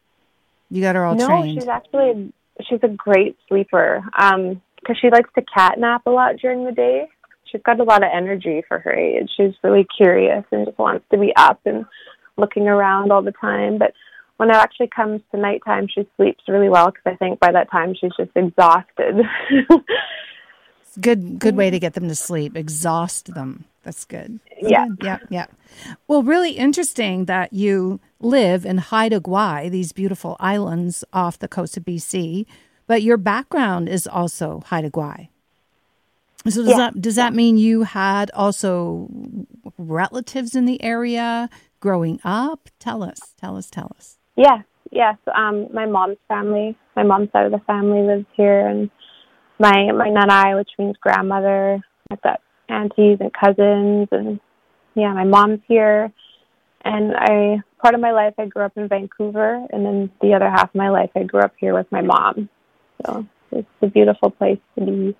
You 0.74 0.82
got 0.82 0.96
her 0.96 1.04
all 1.04 1.14
no, 1.14 1.26
trained. 1.26 1.54
No, 1.54 1.60
she's 1.60 1.68
actually 1.68 2.32
she's 2.68 2.80
a 2.82 2.88
great 2.88 3.36
sleeper. 3.48 4.02
Um, 4.18 4.60
because 4.84 4.98
she 5.00 5.10
likes 5.10 5.30
to 5.34 5.42
cat 5.42 5.78
nap 5.78 6.02
a 6.06 6.10
lot 6.10 6.36
during 6.36 6.64
the 6.64 6.72
day. 6.72 7.08
She's 7.50 7.62
got 7.62 7.80
a 7.80 7.84
lot 7.84 8.02
of 8.02 8.10
energy 8.12 8.62
for 8.68 8.78
her 8.80 8.92
age. 8.92 9.30
She's 9.36 9.54
really 9.62 9.86
curious 9.96 10.44
and 10.50 10.66
just 10.66 10.78
wants 10.78 11.04
to 11.10 11.18
be 11.18 11.32
up 11.36 11.60
and 11.64 11.86
looking 12.36 12.68
around 12.68 13.10
all 13.10 13.22
the 13.22 13.32
time. 13.32 13.78
But 13.78 13.92
when 14.36 14.50
it 14.50 14.56
actually 14.56 14.88
comes 14.94 15.22
to 15.30 15.40
nighttime, 15.40 15.86
she 15.88 16.06
sleeps 16.16 16.42
really 16.48 16.68
well 16.68 16.86
because 16.90 17.06
I 17.06 17.16
think 17.16 17.40
by 17.40 17.52
that 17.52 17.70
time 17.70 17.94
she's 17.98 18.12
just 18.18 18.32
exhausted. 18.34 19.22
good, 21.00 21.38
good 21.38 21.56
way 21.56 21.70
to 21.70 21.78
get 21.78 21.94
them 21.94 22.08
to 22.08 22.14
sleep. 22.14 22.56
Exhaust 22.56 23.32
them. 23.34 23.64
That's 23.84 24.04
good. 24.04 24.40
Yeah. 24.60 24.86
Yeah. 25.02 25.18
Yeah. 25.28 25.46
Well, 26.08 26.22
really 26.22 26.52
interesting 26.52 27.26
that 27.26 27.52
you 27.52 28.00
live 28.20 28.64
in 28.64 28.78
Haida 28.78 29.20
Gwaii, 29.20 29.70
these 29.70 29.92
beautiful 29.92 30.36
islands 30.40 31.04
off 31.12 31.38
the 31.38 31.48
coast 31.48 31.76
of 31.76 31.84
BC, 31.84 32.46
but 32.86 33.02
your 33.02 33.16
background 33.18 33.88
is 33.88 34.06
also 34.06 34.62
Haida 34.66 34.90
Gwaii. 34.90 35.28
So 36.48 36.62
does 36.62 36.70
Yeah. 36.70 36.76
that 36.76 37.00
does 37.00 37.14
that 37.16 37.32
mean 37.34 37.56
you 37.56 37.82
had 37.84 38.30
also 38.32 39.08
relatives 39.78 40.54
in 40.54 40.64
the 40.66 40.82
area 40.82 41.48
growing 41.80 42.20
up? 42.24 42.68
Tell 42.78 43.02
us. 43.02 43.18
Tell 43.40 43.56
us. 43.56 43.70
Tell 43.70 43.92
us. 43.96 44.18
Yes, 44.36 44.64
yes. 44.90 45.16
Um, 45.34 45.68
my 45.72 45.86
mom's 45.86 46.18
family, 46.28 46.76
my 46.96 47.02
mom's 47.02 47.30
side 47.32 47.46
of 47.46 47.52
the 47.52 47.60
family 47.66 48.02
lives 48.02 48.26
here, 48.36 48.66
and 48.66 48.90
my 49.58 49.90
my 49.92 50.08
nanai, 50.08 50.56
which 50.56 50.70
means 50.78 50.96
grandmother. 51.00 51.82
I've 52.10 52.20
got 52.20 52.40
aunties 52.68 53.18
and 53.20 53.32
cousins, 53.32 54.08
and 54.10 54.40
yeah, 54.94 55.12
my 55.12 55.24
mom's 55.24 55.60
here. 55.66 56.12
And 56.84 57.14
I 57.16 57.62
part 57.80 57.94
of 57.94 58.00
my 58.00 58.12
life 58.12 58.34
I 58.38 58.46
grew 58.46 58.62
up 58.62 58.76
in 58.76 58.88
Vancouver, 58.88 59.66
and 59.70 59.84
then 59.84 60.10
the 60.20 60.34
other 60.34 60.50
half 60.50 60.70
of 60.70 60.74
my 60.74 60.90
life 60.90 61.10
I 61.16 61.22
grew 61.22 61.40
up 61.40 61.52
here 61.58 61.74
with 61.74 61.90
my 61.90 62.02
mom. 62.02 62.48
So 63.04 63.26
it's 63.50 63.68
a 63.82 63.86
beautiful 63.86 64.30
place 64.30 64.58
to 64.78 64.84
be. 64.84 65.16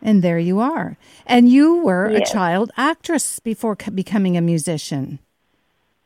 And 0.00 0.22
there 0.22 0.38
you 0.38 0.58
are. 0.58 0.96
And 1.26 1.48
you 1.48 1.82
were 1.84 2.06
a 2.06 2.24
child 2.24 2.72
actress 2.76 3.38
before 3.38 3.76
c- 3.80 3.90
becoming 3.92 4.36
a 4.36 4.40
musician. 4.40 5.20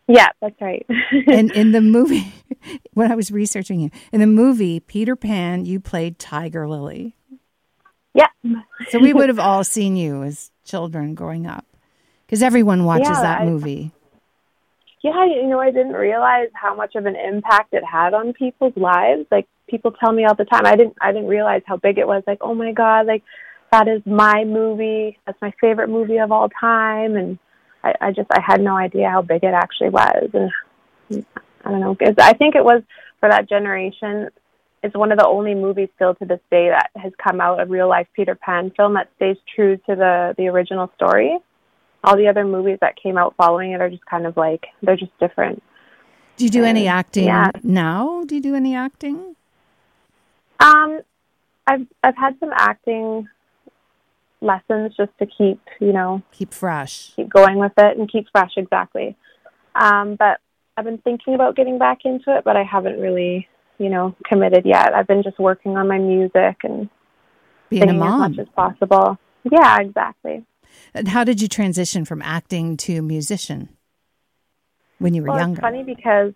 Yeah, 0.06 0.28
that's 0.40 0.60
right. 0.60 0.86
and 1.26 1.50
in 1.52 1.72
the 1.72 1.80
movie, 1.80 2.32
when 2.92 3.10
I 3.10 3.14
was 3.14 3.30
researching 3.30 3.80
you, 3.80 3.90
in 4.12 4.20
the 4.20 4.26
movie 4.26 4.80
Peter 4.80 5.16
Pan, 5.16 5.64
you 5.64 5.80
played 5.80 6.18
Tiger 6.18 6.68
Lily. 6.68 7.16
Yeah, 8.16 8.60
So 8.88 8.98
we 8.98 9.12
would 9.12 9.28
have 9.28 9.38
all 9.38 9.62
seen 9.64 9.96
you 9.96 10.22
as 10.22 10.50
children 10.64 11.14
growing 11.14 11.46
up, 11.46 11.64
because 12.26 12.42
everyone 12.42 12.84
watches 12.84 13.08
Yeah, 13.10 13.22
that 13.22 13.40
I- 13.42 13.44
movie. 13.46 13.92
Yeah, 15.02 15.24
you 15.24 15.46
know, 15.46 15.60
I 15.60 15.70
didn't 15.70 15.92
realize 15.92 16.48
how 16.54 16.74
much 16.74 16.96
of 16.96 17.06
an 17.06 17.14
impact 17.14 17.72
it 17.72 17.84
had 17.84 18.12
on 18.12 18.32
people's 18.32 18.76
lives. 18.76 19.26
Like 19.30 19.46
people 19.68 19.92
tell 19.92 20.10
me 20.12 20.24
all 20.24 20.34
the 20.34 20.44
time. 20.44 20.66
I 20.66 20.74
didn't 20.74 20.96
I 21.00 21.12
didn't 21.12 21.28
realize 21.28 21.62
how 21.64 21.76
big 21.76 21.98
it 21.98 22.08
was. 22.08 22.24
Like, 22.26 22.38
oh 22.40 22.54
my 22.54 22.72
god, 22.72 23.06
like 23.06 23.22
that 23.70 23.86
is 23.86 24.02
my 24.04 24.42
movie. 24.44 25.16
That's 25.24 25.40
my 25.40 25.52
favorite 25.60 25.90
movie 25.90 26.16
of 26.18 26.32
all 26.32 26.48
time 26.48 27.14
and 27.14 27.38
I, 27.84 27.94
I 28.00 28.10
just 28.10 28.28
I 28.32 28.40
had 28.44 28.60
no 28.60 28.76
idea 28.76 29.08
how 29.08 29.22
big 29.22 29.44
it 29.44 29.54
actually 29.54 29.90
was 29.90 30.28
and 30.34 30.50
I 31.64 31.70
don't 31.70 31.80
know, 31.80 31.96
I 32.18 32.32
think 32.32 32.56
it 32.56 32.64
was 32.64 32.82
for 33.20 33.28
that 33.28 33.48
generation 33.48 34.28
it's 34.82 34.94
one 34.94 35.10
of 35.10 35.18
the 35.18 35.26
only 35.26 35.54
movies 35.54 35.88
still 35.96 36.14
to 36.16 36.24
this 36.24 36.40
day 36.50 36.68
that 36.68 36.90
has 36.96 37.12
come 37.22 37.40
out 37.40 37.60
a 37.60 37.66
real 37.66 37.88
life 37.88 38.06
Peter 38.14 38.34
Pan 38.34 38.70
film 38.76 38.94
that 38.94 39.10
stays 39.16 39.36
true 39.54 39.76
to 39.86 39.96
the 39.96 40.34
the 40.36 40.48
original 40.48 40.90
story 40.96 41.38
all 42.06 42.16
the 42.16 42.28
other 42.28 42.44
movies 42.44 42.78
that 42.80 42.94
came 42.96 43.18
out 43.18 43.34
following 43.36 43.72
it 43.72 43.80
are 43.80 43.90
just 43.90 44.06
kind 44.06 44.26
of 44.26 44.36
like 44.36 44.66
they're 44.82 44.96
just 44.96 45.18
different. 45.18 45.62
Do 46.36 46.44
you 46.44 46.50
do 46.50 46.64
any 46.64 46.86
acting 46.86 47.24
yeah. 47.24 47.50
now? 47.62 48.22
Do 48.24 48.36
you 48.36 48.40
do 48.40 48.54
any 48.54 48.74
acting? 48.74 49.34
Um, 50.60 51.00
I've 51.66 51.86
I've 52.02 52.16
had 52.16 52.38
some 52.38 52.52
acting 52.54 53.28
lessons 54.40 54.94
just 54.96 55.10
to 55.18 55.26
keep 55.26 55.60
you 55.80 55.92
know 55.92 56.22
Keep 56.30 56.54
fresh. 56.54 57.12
keep 57.16 57.28
going 57.28 57.58
with 57.58 57.72
it 57.76 57.98
and 57.98 58.10
keep 58.10 58.28
fresh 58.30 58.52
exactly. 58.56 59.16
Um, 59.74 60.14
but 60.14 60.40
I've 60.76 60.84
been 60.84 60.98
thinking 60.98 61.34
about 61.34 61.56
getting 61.56 61.78
back 61.78 62.04
into 62.04 62.36
it, 62.36 62.44
but 62.44 62.56
I 62.56 62.62
haven't 62.62 63.00
really 63.00 63.48
you 63.78 63.88
know 63.88 64.14
committed 64.24 64.64
yet. 64.64 64.94
I've 64.94 65.06
been 65.06 65.22
just 65.22 65.38
working 65.38 65.76
on 65.76 65.88
my 65.88 65.98
music 65.98 66.56
and 66.64 66.88
Being 67.70 67.82
a 67.84 67.86
singing 67.86 67.96
as 67.96 67.98
mom. 68.08 68.30
much 68.36 68.38
as 68.40 68.48
possible. 68.54 69.18
Yeah, 69.50 69.80
exactly. 69.80 70.44
And 70.94 71.08
How 71.08 71.24
did 71.24 71.40
you 71.40 71.48
transition 71.48 72.04
from 72.04 72.20
acting 72.22 72.76
to 72.78 73.00
musician 73.02 73.68
when 74.98 75.14
you 75.14 75.22
were 75.22 75.28
Well, 75.28 75.38
younger? 75.38 75.54
it's 75.58 75.60
funny 75.60 75.82
because 75.84 76.32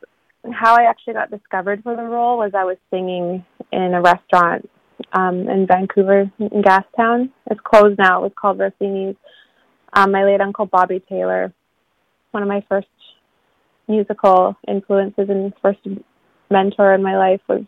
how 0.52 0.74
I 0.74 0.84
actually 0.84 1.14
got 1.14 1.30
discovered 1.30 1.82
for 1.82 1.94
the 1.96 2.02
role 2.04 2.38
was 2.38 2.52
I 2.54 2.64
was 2.64 2.76
singing 2.90 3.44
in 3.72 3.94
a 3.94 4.00
restaurant 4.00 4.70
um, 5.12 5.48
in 5.48 5.66
Vancouver, 5.66 6.30
in 6.38 6.62
Gastown. 6.62 7.30
It's 7.50 7.60
closed 7.64 7.98
now. 7.98 8.20
It 8.20 8.22
was 8.22 8.32
called 8.40 8.58
Rossini's. 8.58 9.16
Um, 9.92 10.12
my 10.12 10.24
late 10.24 10.40
uncle 10.40 10.66
Bobby 10.66 11.02
Taylor, 11.08 11.52
one 12.30 12.42
of 12.44 12.48
my 12.48 12.64
first 12.68 12.86
musical 13.88 14.56
influences 14.68 15.28
and 15.28 15.52
first 15.60 15.80
mentor 16.50 16.94
in 16.94 17.02
my 17.02 17.16
life 17.16 17.40
was 17.48 17.62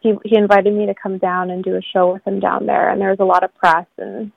he 0.00 0.14
he 0.24 0.36
invited 0.36 0.74
me 0.74 0.86
to 0.86 0.94
come 0.94 1.18
down 1.18 1.50
and 1.50 1.64
do 1.64 1.76
a 1.76 1.82
show 1.82 2.12
with 2.12 2.26
him 2.26 2.40
down 2.40 2.66
there. 2.66 2.90
And 2.90 3.00
there 3.00 3.10
was 3.10 3.20
a 3.20 3.24
lot 3.24 3.44
of 3.44 3.54
press. 3.54 3.86
And 3.98 4.32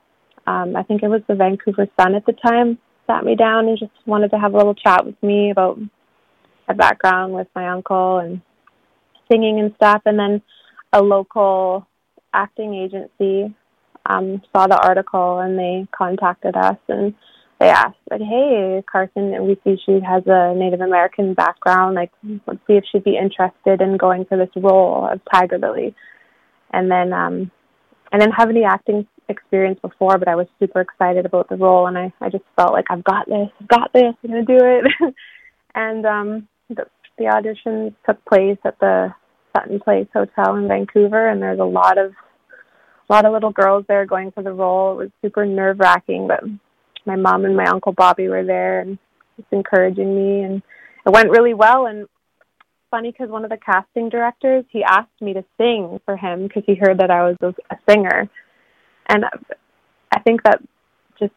um 0.46 0.76
I 0.76 0.82
think 0.82 1.02
it 1.02 1.08
was 1.08 1.22
the 1.28 1.34
Vancouver 1.34 1.86
Sun 1.98 2.14
at 2.14 2.24
the 2.26 2.32
time 2.32 2.78
sat 3.06 3.24
me 3.24 3.36
down 3.36 3.68
and 3.68 3.78
just 3.78 3.92
wanted 4.04 4.30
to 4.30 4.38
have 4.38 4.54
a 4.54 4.56
little 4.56 4.74
chat 4.74 5.06
with 5.06 5.20
me 5.22 5.50
about 5.50 5.78
my 6.66 6.74
background 6.74 7.32
with 7.32 7.46
my 7.54 7.68
uncle 7.68 8.18
and 8.18 8.40
singing 9.30 9.60
and 9.60 9.72
stuff. 9.76 10.02
And 10.06 10.18
then 10.18 10.42
a 10.92 11.02
local 11.02 11.86
acting 12.32 12.74
agency 12.74 13.54
um 14.08 14.40
saw 14.52 14.66
the 14.66 14.80
article 14.80 15.40
and 15.40 15.58
they 15.58 15.86
contacted 15.96 16.56
us. 16.56 16.78
And 16.88 17.14
they 17.58 17.68
asked 17.68 17.96
like 18.10 18.20
hey 18.20 18.82
carsen 18.90 19.46
we 19.46 19.58
see 19.64 19.80
she 19.84 20.00
has 20.00 20.22
a 20.26 20.54
native 20.54 20.80
american 20.80 21.34
background 21.34 21.94
like 21.94 22.10
let's 22.46 22.60
see 22.66 22.74
if 22.74 22.84
she'd 22.90 23.04
be 23.04 23.16
interested 23.16 23.80
in 23.80 23.96
going 23.96 24.24
for 24.26 24.36
this 24.36 24.50
role 24.56 25.08
of 25.10 25.20
tiger 25.32 25.58
lily. 25.58 25.94
And 26.72 26.90
then 26.90 27.12
um 27.12 27.50
i 28.12 28.18
didn't 28.18 28.34
have 28.34 28.50
any 28.50 28.64
acting 28.64 29.06
experience 29.28 29.78
before 29.80 30.18
but 30.18 30.28
i 30.28 30.36
was 30.36 30.46
super 30.58 30.80
excited 30.80 31.26
about 31.26 31.48
the 31.48 31.56
role 31.56 31.86
and 31.86 31.98
i 31.98 32.12
i 32.20 32.28
just 32.28 32.44
felt 32.56 32.72
like 32.72 32.86
i've 32.90 33.04
got 33.04 33.26
this 33.26 33.48
i've 33.60 33.68
got 33.68 33.92
this 33.92 34.14
i'm 34.24 34.30
to 34.30 34.42
do 34.42 34.58
it. 34.58 35.14
And 35.78 36.06
um 36.06 36.48
the, 36.70 36.86
the 37.18 37.24
auditions 37.24 37.94
took 38.06 38.24
place 38.24 38.58
at 38.64 38.78
the 38.80 39.14
sutton 39.54 39.78
place 39.78 40.06
hotel 40.12 40.56
in 40.56 40.68
vancouver 40.68 41.28
and 41.28 41.40
there's 41.42 41.60
a 41.60 41.64
lot 41.64 41.98
of 41.98 42.12
a 43.08 43.12
lot 43.12 43.24
of 43.24 43.32
little 43.32 43.52
girls 43.52 43.84
there 43.86 44.04
going 44.04 44.32
for 44.32 44.42
the 44.42 44.52
role. 44.52 44.92
It 44.92 44.96
was 44.96 45.10
super 45.22 45.44
nerve 45.46 45.78
wracking 45.78 46.26
but 46.28 46.42
my 47.06 47.16
mom 47.16 47.44
and 47.44 47.56
my 47.56 47.66
uncle 47.66 47.92
Bobby 47.92 48.28
were 48.28 48.44
there 48.44 48.80
and 48.80 48.98
just 49.36 49.48
encouraging 49.52 50.14
me 50.14 50.42
and 50.42 50.62
it 51.06 51.10
went 51.10 51.30
really 51.30 51.54
well. 51.54 51.86
And 51.86 52.06
funny 52.90 53.10
because 53.12 53.28
one 53.30 53.44
of 53.44 53.50
the 53.50 53.56
casting 53.58 54.08
directors 54.08 54.64
he 54.70 54.82
asked 54.84 55.20
me 55.20 55.32
to 55.34 55.44
sing 55.58 56.00
for 56.04 56.16
him 56.16 56.46
because 56.46 56.62
he 56.66 56.74
heard 56.74 56.98
that 56.98 57.10
I 57.10 57.22
was 57.28 57.36
a, 57.40 57.54
a 57.70 57.78
singer. 57.88 58.28
And 59.08 59.24
I 60.12 60.20
think 60.20 60.42
that 60.44 60.60
just 61.18 61.32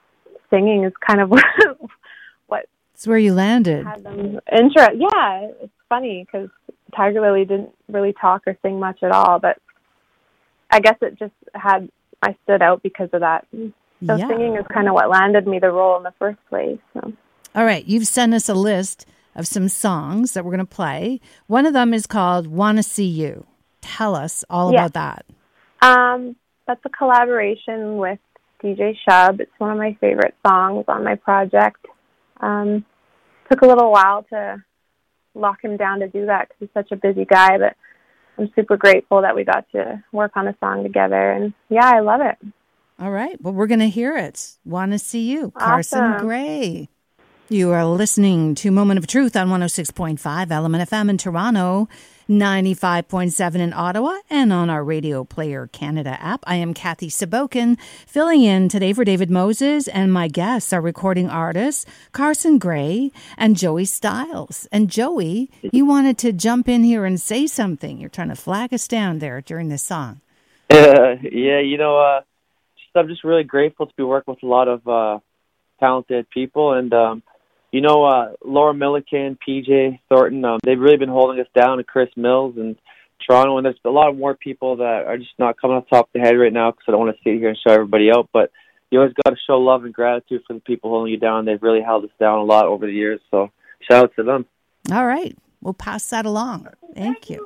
singing 0.49 0.83
is 0.85 0.93
kind 1.05 1.21
of 1.21 1.29
what 2.47 2.65
It's 2.93 3.07
where 3.07 3.17
you 3.17 3.33
landed. 3.33 3.85
had 3.85 4.03
them 4.03 4.39
interest 4.51 4.91
yeah 4.97 5.47
it's 5.61 5.73
funny 5.87 6.25
because 6.25 6.49
Tiger 6.95 7.21
Lily 7.21 7.45
didn't 7.45 7.69
really 7.87 8.13
talk 8.13 8.43
or 8.47 8.57
sing 8.61 8.79
much 8.79 9.03
at 9.03 9.11
all 9.11 9.39
but 9.39 9.57
I 10.71 10.79
guess 10.79 10.97
it 11.01 11.17
just 11.19 11.33
had 11.53 11.89
I 12.21 12.35
stood 12.43 12.61
out 12.61 12.81
because 12.83 13.09
of 13.13 13.21
that 13.21 13.45
so 14.05 14.15
yeah. 14.15 14.27
singing 14.27 14.55
is 14.55 14.65
kind 14.73 14.87
of 14.87 14.93
what 14.93 15.09
landed 15.09 15.47
me 15.47 15.59
the 15.59 15.71
role 15.71 15.97
in 15.97 16.03
the 16.03 16.13
first 16.19 16.39
place. 16.49 16.79
So. 16.93 17.13
All 17.55 17.65
right, 17.65 17.85
you've 17.85 18.07
sent 18.07 18.33
us 18.33 18.47
a 18.47 18.53
list 18.53 19.05
of 19.35 19.47
some 19.47 19.67
songs 19.67 20.33
that 20.33 20.43
we're 20.45 20.51
going 20.51 20.59
to 20.59 20.65
play. 20.65 21.19
One 21.47 21.65
of 21.65 21.73
them 21.73 21.93
is 21.93 22.07
called 22.07 22.47
"Wanna 22.47 22.83
See 22.83 23.05
You." 23.05 23.45
Tell 23.81 24.15
us 24.15 24.43
all 24.49 24.71
Yeah. 24.71 24.85
about 24.85 24.93
that. 24.93 25.25
Um, 25.81 26.35
that's 26.67 26.81
a 26.85 26.89
collaboration 26.89 27.97
with 27.97 28.19
DJ 28.61 28.97
Shub. 29.07 29.39
It's 29.39 29.51
one 29.57 29.71
of 29.71 29.77
my 29.77 29.97
favorite 29.99 30.35
songs 30.45 30.85
on 30.87 31.03
my 31.03 31.15
project. 31.15 31.85
Um, 32.41 32.85
took 33.49 33.61
a 33.61 33.67
little 33.67 33.91
while 33.91 34.23
to 34.29 34.63
lock 35.35 35.63
him 35.63 35.77
down 35.77 35.99
to 35.99 36.07
do 36.07 36.25
that 36.25 36.49
because 36.49 36.57
he's 36.59 36.69
such 36.73 36.91
a 36.91 36.95
busy 36.95 37.25
guy, 37.25 37.57
but 37.57 37.75
I'm 38.37 38.51
super 38.55 38.77
grateful 38.77 39.21
that 39.21 39.35
we 39.35 39.43
got 39.43 39.65
to 39.71 40.03
work 40.11 40.31
on 40.35 40.47
a 40.47 40.55
song 40.59 40.83
together. 40.83 41.31
And 41.31 41.53
yeah, 41.69 41.89
I 41.89 41.99
love 41.99 42.21
it. 42.21 42.37
All 42.99 43.11
right. 43.11 43.39
Well, 43.41 43.53
we're 43.53 43.67
going 43.67 43.79
to 43.79 43.89
hear 43.89 44.17
it. 44.17 44.57
Want 44.65 44.91
to 44.91 44.99
see 44.99 45.31
you, 45.31 45.51
Carsen 45.51 46.03
Awesome. 46.03 46.27
Gray. 46.27 46.89
You 47.47 47.71
are 47.71 47.85
listening 47.85 48.55
to 48.55 48.71
Moment 48.71 48.99
of 48.99 49.07
Truth 49.07 49.37
on 49.37 49.47
106.5 49.47 50.51
Element 50.51 50.89
FM 50.89 51.09
in 51.09 51.17
Toronto, 51.17 51.87
95.7 52.29 53.55
in 53.55 53.73
Ottawa, 53.73 54.17
and 54.29 54.51
on 54.51 54.69
our 54.69 54.83
Radio 54.83 55.23
Player 55.23 55.67
Canada 55.67 56.17
app. 56.21 56.43
I 56.45 56.57
am 56.57 56.73
Kathy 56.73 57.07
Sabokin, 57.07 57.79
filling 58.05 58.43
in 58.43 58.67
today 58.67 58.91
for 58.91 59.05
David 59.05 59.31
Moses, 59.31 59.87
and 59.87 60.11
my 60.11 60.27
guests 60.27 60.73
are 60.73 60.81
recording 60.81 61.29
artists 61.29 61.85
Carsen 62.11 62.59
Gray 62.59 63.11
and 63.37 63.55
Joey 63.55 63.85
Stylez. 63.85 64.67
And 64.73 64.91
Joey, 64.91 65.49
you 65.61 65.85
wanted 65.85 66.17
to 66.19 66.33
jump 66.33 66.67
in 66.67 66.83
here 66.83 67.05
and 67.05 67.19
say 67.19 67.47
something. 67.47 67.97
You're 67.97 68.09
trying 68.09 68.29
to 68.29 68.35
flag 68.35 68.73
us 68.73 68.89
down 68.89 69.19
there 69.19 69.39
during 69.41 69.69
this 69.69 69.83
song. 69.83 70.19
Uh, 70.69 71.15
yeah, 71.31 71.61
you 71.61 71.77
know, 71.77 71.97
uh, 71.97 72.21
just, 72.21 72.27
I'm 72.95 73.07
just 73.07 73.23
really 73.23 73.43
grateful 73.43 73.87
to 73.87 73.93
be 73.95 74.03
working 74.03 74.33
with 74.33 74.43
a 74.43 74.47
lot 74.47 74.67
of 74.67 74.87
uh, 74.87 75.19
talented 75.79 76.29
people, 76.29 76.73
and 76.73 76.93
um, 76.93 77.23
you 77.71 77.81
know, 77.81 78.03
uh, 78.03 78.33
Laura 78.43 78.73
Milliken, 78.73 79.37
PJ 79.47 79.99
Thornton, 80.09 80.43
um, 80.43 80.59
they've 80.63 80.79
really 80.79 80.97
been 80.97 81.09
holding 81.09 81.39
us 81.39 81.47
down, 81.55 81.77
and 81.77 81.87
Chris 81.87 82.09
Mills 82.15 82.55
and 82.57 82.75
Toronto, 83.25 83.57
and 83.57 83.65
there's 83.65 83.79
a 83.85 83.89
lot 83.89 84.15
more 84.15 84.35
people 84.35 84.77
that 84.77 85.03
are 85.05 85.17
just 85.17 85.37
not 85.37 85.59
coming 85.59 85.77
off 85.77 85.85
the 85.89 85.95
top 85.95 86.05
of 86.07 86.13
the 86.13 86.19
head 86.19 86.35
right 86.35 86.53
now 86.53 86.71
because 86.71 86.85
I 86.87 86.91
don't 86.91 87.01
want 87.01 87.15
to 87.15 87.23
sit 87.23 87.37
here 87.37 87.49
and 87.49 87.57
show 87.57 87.73
everybody 87.73 88.11
out, 88.11 88.29
but 88.33 88.51
you 88.89 88.99
always 88.99 89.13
got 89.23 89.31
to 89.31 89.37
show 89.45 89.59
love 89.59 89.85
and 89.85 89.93
gratitude 89.93 90.41
for 90.47 90.53
the 90.53 90.61
people 90.61 90.89
holding 90.89 91.13
you 91.13 91.19
down. 91.19 91.45
They've 91.45 91.61
really 91.61 91.81
held 91.81 92.05
us 92.05 92.11
down 92.19 92.39
a 92.39 92.43
lot 92.43 92.65
over 92.65 92.87
the 92.87 92.93
years. 92.93 93.19
So 93.29 93.51
shout 93.89 94.05
out 94.05 94.15
to 94.15 94.23
them. 94.23 94.45
All 94.91 95.05
right, 95.05 95.37
we'll 95.61 95.73
pass 95.73 96.09
that 96.09 96.25
along. 96.25 96.69
Thank 96.95 97.29
you. 97.29 97.45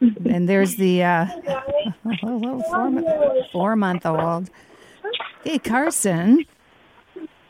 And 0.00 0.48
there's 0.48 0.76
the 0.76 1.02
uh, 1.02 1.26
little 2.22 2.62
four, 2.62 3.44
four 3.52 3.76
month 3.76 4.06
old. 4.06 4.50
Hey, 5.44 5.58
Carsen. 5.58 6.44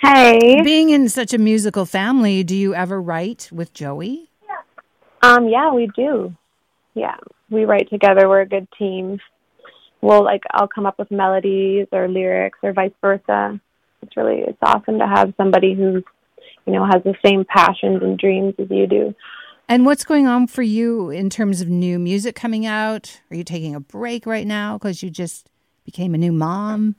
Hey. 0.01 0.63
Being 0.63 0.91
in 0.91 1.09
such 1.09 1.35
a 1.35 1.39
musical 1.39 1.85
family, 1.85 2.45
do 2.45 2.55
you 2.55 2.75
ever 2.75 3.01
write 3.03 3.49
with 3.53 3.75
Joey? 3.75 4.31
Um, 5.23 5.49
yeah, 5.49 5.73
we 5.73 5.91
do. 5.97 6.35
Yeah, 6.95 7.17
we 7.51 7.65
write 7.65 7.91
together. 7.91 8.29
We're 8.29 8.43
a 8.43 8.49
good 8.49 8.69
team. 8.79 9.19
We'll 10.01 10.23
like 10.23 10.43
I'll 10.53 10.69
come 10.69 10.87
up 10.87 10.99
with 10.99 11.11
melodies 11.11 11.89
or 11.91 12.09
lyrics 12.09 12.59
or 12.63 12.73
vice 12.73 12.93
versa. 13.01 13.61
It's 14.03 14.17
really 14.17 14.43
it's 14.47 14.59
awesome 14.63 14.99
to 15.01 15.07
have 15.07 15.35
somebody 15.37 15.75
who, 15.75 16.05
you 16.67 16.73
know 16.73 16.85
has 16.85 17.03
the 17.03 17.15
same 17.25 17.45
passions 17.45 18.03
and 18.03 18.17
dreams 18.17 18.55
as 18.59 18.71
you 18.71 18.87
do. 18.87 19.15
And 19.71 19.85
what's 19.85 20.05
going 20.05 20.27
on 20.27 20.47
for 20.47 20.63
you 20.63 21.11
in 21.11 21.29
terms 21.29 21.61
of 21.61 21.69
new 21.69 21.99
music 21.99 22.35
coming 22.35 22.65
out? 22.65 23.21
Are 23.31 23.37
you 23.37 23.45
taking 23.45 23.75
a 23.75 23.81
break 23.81 24.25
right 24.25 24.47
now 24.47 24.79
because 24.79 25.03
you 25.03 25.11
just 25.11 25.51
became 25.85 26.15
a 26.15 26.19
new 26.19 26.33
mom? 26.33 26.97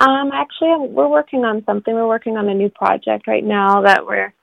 Um, 0.00 0.30
actually, 0.34 0.88
we're 0.88 1.08
working 1.08 1.46
on 1.46 1.64
something. 1.64 1.94
We're 1.94 2.06
working 2.06 2.36
on 2.36 2.46
a 2.48 2.54
new 2.54 2.68
project 2.68 3.26
right 3.26 3.42
now 3.42 3.80
that 3.82 4.04
we're 4.04 4.34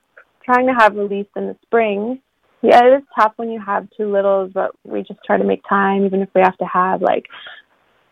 trying 0.44 0.66
to 0.66 0.72
have 0.72 0.96
released 0.96 1.30
in 1.36 1.46
the 1.46 1.56
spring. 1.62 2.20
Yeah, 2.62 2.84
it 2.84 2.96
is 2.98 3.04
tough 3.16 3.34
when 3.36 3.50
you 3.50 3.60
have 3.60 3.86
two 3.96 4.10
littles, 4.10 4.50
but 4.52 4.72
we 4.82 5.02
just 5.04 5.20
try 5.24 5.38
to 5.38 5.44
make 5.44 5.62
time, 5.68 6.04
even 6.04 6.20
if 6.20 6.30
we 6.34 6.40
have 6.40 6.58
to 6.58 6.64
have 6.64 7.00
like, 7.00 7.26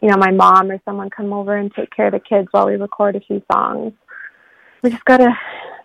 you 0.00 0.08
know, 0.08 0.16
my 0.16 0.30
mom 0.30 0.70
or 0.70 0.80
someone 0.84 1.10
come 1.10 1.32
over 1.32 1.56
and 1.56 1.72
take 1.74 1.90
care 1.90 2.06
of 2.06 2.12
the 2.12 2.20
kids 2.20 2.46
while 2.52 2.66
we 2.66 2.74
record 2.74 3.16
a 3.16 3.20
few 3.20 3.42
songs. 3.52 3.94
We 4.82 4.90
just 4.90 5.04
gotta 5.04 5.32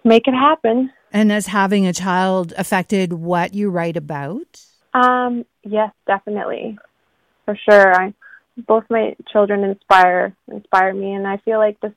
make 0.03 0.27
it 0.27 0.35
happen. 0.35 0.91
And 1.15 1.31
has 1.31 1.47
having 1.47 1.87
a 1.87 1.93
child 1.93 2.53
affected 2.57 3.13
what 3.13 3.53
you 3.53 3.69
write 3.69 3.95
about? 3.95 4.65
Um, 4.93 5.45
yes, 5.63 5.93
definitely, 6.05 6.77
for 7.45 7.57
sure. 7.69 7.95
I 7.95 8.13
both 8.67 8.83
my 8.89 9.15
children 9.31 9.63
inspire 9.63 10.35
inspire 10.51 10.93
me, 10.93 11.13
and 11.13 11.25
I 11.25 11.37
feel 11.37 11.57
like 11.57 11.79
this 11.79 11.93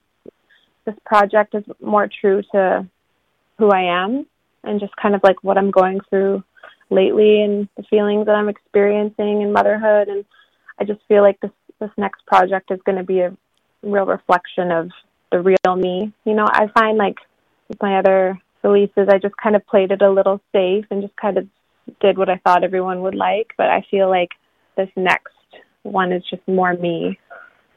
this 0.84 0.94
project 1.04 1.56
is 1.56 1.64
more 1.82 2.08
true 2.20 2.42
to 2.52 2.86
who 3.58 3.70
I 3.70 4.04
am 4.04 4.24
and 4.62 4.78
just 4.78 4.94
kind 4.94 5.16
of 5.16 5.20
like 5.24 5.42
what 5.42 5.58
I'm 5.58 5.72
going 5.72 5.98
through 6.08 6.44
lately 6.88 7.42
and 7.42 7.68
the 7.76 7.82
feelings 7.90 8.26
that 8.26 8.36
I'm 8.36 8.48
experiencing 8.48 9.42
in 9.42 9.52
motherhood. 9.52 10.06
And 10.06 10.24
I 10.78 10.84
just 10.84 11.00
feel 11.08 11.22
like 11.22 11.40
this 11.40 11.50
this 11.80 11.90
next 11.96 12.24
project 12.24 12.70
is 12.70 12.78
going 12.86 12.98
to 12.98 13.04
be 13.04 13.18
a 13.18 13.36
real 13.82 14.06
reflection 14.06 14.70
of 14.70 14.90
the 15.32 15.40
real 15.40 15.74
me. 15.76 16.12
You 16.24 16.34
know, 16.34 16.46
I 16.48 16.68
find 16.68 16.98
like 16.98 17.16
with 17.68 17.82
my 17.82 17.98
other 17.98 18.40
releases, 18.68 19.08
I 19.08 19.18
just 19.18 19.36
kind 19.42 19.56
of 19.56 19.66
played 19.66 19.90
it 19.90 20.02
a 20.02 20.10
little 20.10 20.40
safe 20.52 20.84
and 20.90 21.02
just 21.02 21.16
kind 21.16 21.38
of 21.38 21.46
did 22.00 22.18
what 22.18 22.28
I 22.28 22.38
thought 22.44 22.64
everyone 22.64 23.02
would 23.02 23.14
like. 23.14 23.48
But 23.56 23.68
I 23.68 23.84
feel 23.90 24.08
like 24.08 24.30
this 24.76 24.90
next 24.96 25.34
one 25.82 26.12
is 26.12 26.22
just 26.28 26.46
more 26.46 26.74
me. 26.74 27.18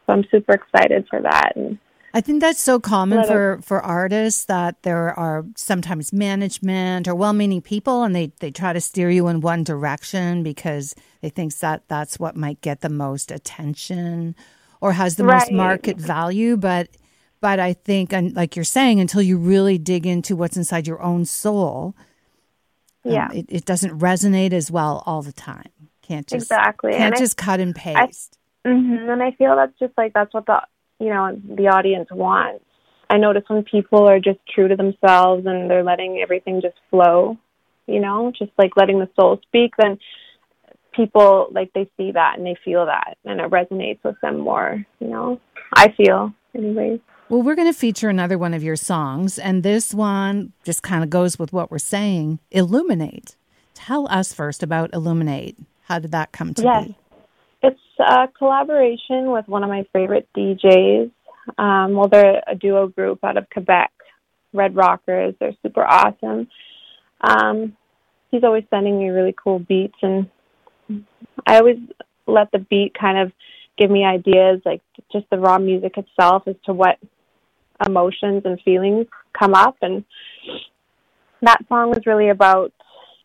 So 0.05 0.13
I'm 0.13 0.25
super 0.31 0.53
excited 0.53 1.07
for 1.09 1.21
that. 1.21 1.53
And 1.55 1.79
I 2.13 2.19
think 2.19 2.41
that's 2.41 2.59
so 2.59 2.77
common 2.77 3.25
for, 3.25 3.61
for 3.63 3.81
artists 3.81 4.43
that 4.45 4.83
there 4.83 5.17
are 5.17 5.45
sometimes 5.55 6.11
management 6.11 7.07
or 7.07 7.15
well-meaning 7.15 7.61
people, 7.61 8.03
and 8.03 8.13
they, 8.13 8.33
they 8.39 8.51
try 8.51 8.73
to 8.73 8.81
steer 8.81 9.09
you 9.09 9.29
in 9.29 9.39
one 9.39 9.63
direction 9.63 10.43
because 10.43 10.93
they 11.21 11.29
think 11.29 11.57
that 11.59 11.83
that's 11.87 12.19
what 12.19 12.35
might 12.35 12.59
get 12.59 12.81
the 12.81 12.89
most 12.89 13.31
attention 13.31 14.35
or 14.81 14.91
has 14.91 15.15
the 15.15 15.23
Right. 15.23 15.39
most 15.39 15.51
market 15.53 15.97
value. 15.97 16.57
But 16.57 16.89
but 17.41 17.59
I 17.59 17.73
think, 17.73 18.13
and 18.13 18.33
like 18.35 18.55
you're 18.55 18.63
saying, 18.63 18.99
until 18.99 19.21
you 19.21 19.37
really 19.37 19.77
dig 19.77 20.05
into 20.05 20.35
what's 20.35 20.55
inside 20.55 20.87
your 20.87 21.01
own 21.01 21.25
soul, 21.25 21.95
um, 23.03 23.11
yeah, 23.11 23.31
it, 23.33 23.47
it 23.49 23.65
doesn't 23.65 23.99
resonate 23.99 24.53
as 24.53 24.71
well 24.71 25.03
all 25.05 25.23
the 25.23 25.33
time. 25.33 25.69
Can't 26.03 26.27
just 26.27 26.51
exactly. 26.51 26.91
can't 26.91 27.03
and 27.03 27.15
I 27.15 27.17
just 27.17 27.37
cut 27.37 27.59
and 27.59 27.75
paste. 27.75 28.37
hmm 28.63 29.09
And 29.09 29.23
I 29.23 29.31
feel 29.31 29.55
that's 29.55 29.77
just 29.79 29.93
like 29.97 30.13
that's 30.13 30.33
what 30.33 30.45
the 30.45 30.61
you 30.99 31.09
know 31.09 31.35
the 31.55 31.67
audience 31.67 32.09
wants. 32.11 32.63
I 33.09 33.17
notice 33.17 33.43
when 33.47 33.63
people 33.63 34.07
are 34.07 34.19
just 34.19 34.39
true 34.53 34.67
to 34.67 34.75
themselves 34.75 35.45
and 35.45 35.69
they're 35.69 35.83
letting 35.83 36.19
everything 36.21 36.61
just 36.61 36.77
flow, 36.89 37.37
you 37.87 37.99
know, 37.99 38.31
just 38.37 38.51
like 38.57 38.77
letting 38.77 38.99
the 38.99 39.09
soul 39.19 39.39
speak, 39.47 39.73
then 39.77 39.99
people 40.93 41.47
like 41.51 41.73
they 41.73 41.89
see 41.97 42.11
that 42.11 42.37
and 42.37 42.45
they 42.45 42.55
feel 42.63 42.85
that 42.85 43.17
and 43.25 43.41
it 43.41 43.49
resonates 43.49 44.03
with 44.03 44.15
them 44.21 44.39
more, 44.39 44.85
you 44.99 45.07
know. 45.07 45.41
I 45.73 45.91
feel 45.97 46.33
anyways. 46.55 46.99
Well, 47.31 47.43
we're 47.43 47.55
going 47.55 47.71
to 47.71 47.79
feature 47.79 48.09
another 48.09 48.37
one 48.37 48.53
of 48.53 48.61
your 48.61 48.75
songs, 48.75 49.39
and 49.39 49.63
this 49.63 49.93
one 49.93 50.51
just 50.65 50.83
kind 50.83 51.01
of 51.01 51.09
goes 51.09 51.39
with 51.39 51.53
what 51.53 51.71
we're 51.71 51.79
saying 51.79 52.39
Illuminate. 52.51 53.37
Tell 53.73 54.05
us 54.09 54.33
first 54.33 54.61
about 54.61 54.93
Illuminate. 54.93 55.55
How 55.83 55.97
did 55.99 56.11
that 56.11 56.33
come 56.33 56.53
to 56.55 56.61
Yes. 56.61 56.87
be? 56.87 56.97
It's 57.63 57.79
a 57.99 58.27
collaboration 58.37 59.31
with 59.31 59.47
one 59.47 59.63
of 59.63 59.69
my 59.69 59.85
favorite 59.93 60.27
DJs. 60.35 61.09
Um, 61.57 61.93
well, 61.93 62.09
they're 62.09 62.43
a 62.47 62.53
duo 62.53 62.87
group 62.87 63.23
out 63.23 63.37
of 63.37 63.49
Quebec, 63.49 63.93
Red 64.51 64.75
Rockers. 64.75 65.33
They're 65.39 65.55
super 65.63 65.85
awesome. 65.85 66.49
Um, 67.21 67.77
he's 68.29 68.43
always 68.43 68.65
sending 68.69 68.99
me 68.99 69.07
really 69.07 69.33
cool 69.41 69.59
beats, 69.59 69.97
and 70.01 70.29
I 71.47 71.59
always 71.59 71.77
let 72.27 72.51
the 72.51 72.59
beat 72.59 72.93
kind 72.93 73.19
of 73.19 73.31
give 73.77 73.89
me 73.89 74.03
ideas, 74.03 74.59
like 74.65 74.81
just 75.13 75.29
the 75.29 75.39
raw 75.39 75.59
music 75.59 75.97
itself, 75.97 76.43
as 76.45 76.55
to 76.65 76.73
what 76.73 76.97
emotions 77.85 78.43
and 78.45 78.59
feelings 78.61 79.07
come 79.37 79.53
up. 79.53 79.77
And 79.81 80.03
that 81.41 81.59
song 81.67 81.89
was 81.89 82.05
really 82.05 82.29
about 82.29 82.71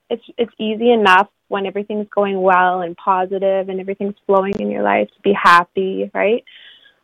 it's 0.08 0.22
it's 0.38 0.52
easy 0.58 0.92
enough 0.92 1.28
when 1.48 1.66
everything's 1.66 2.08
going 2.14 2.40
well 2.40 2.80
and 2.80 2.96
positive 2.96 3.68
and 3.68 3.80
everything's 3.80 4.14
flowing 4.26 4.54
in 4.58 4.70
your 4.70 4.82
life 4.82 5.08
to 5.08 5.20
be 5.22 5.32
happy, 5.32 6.10
right? 6.12 6.44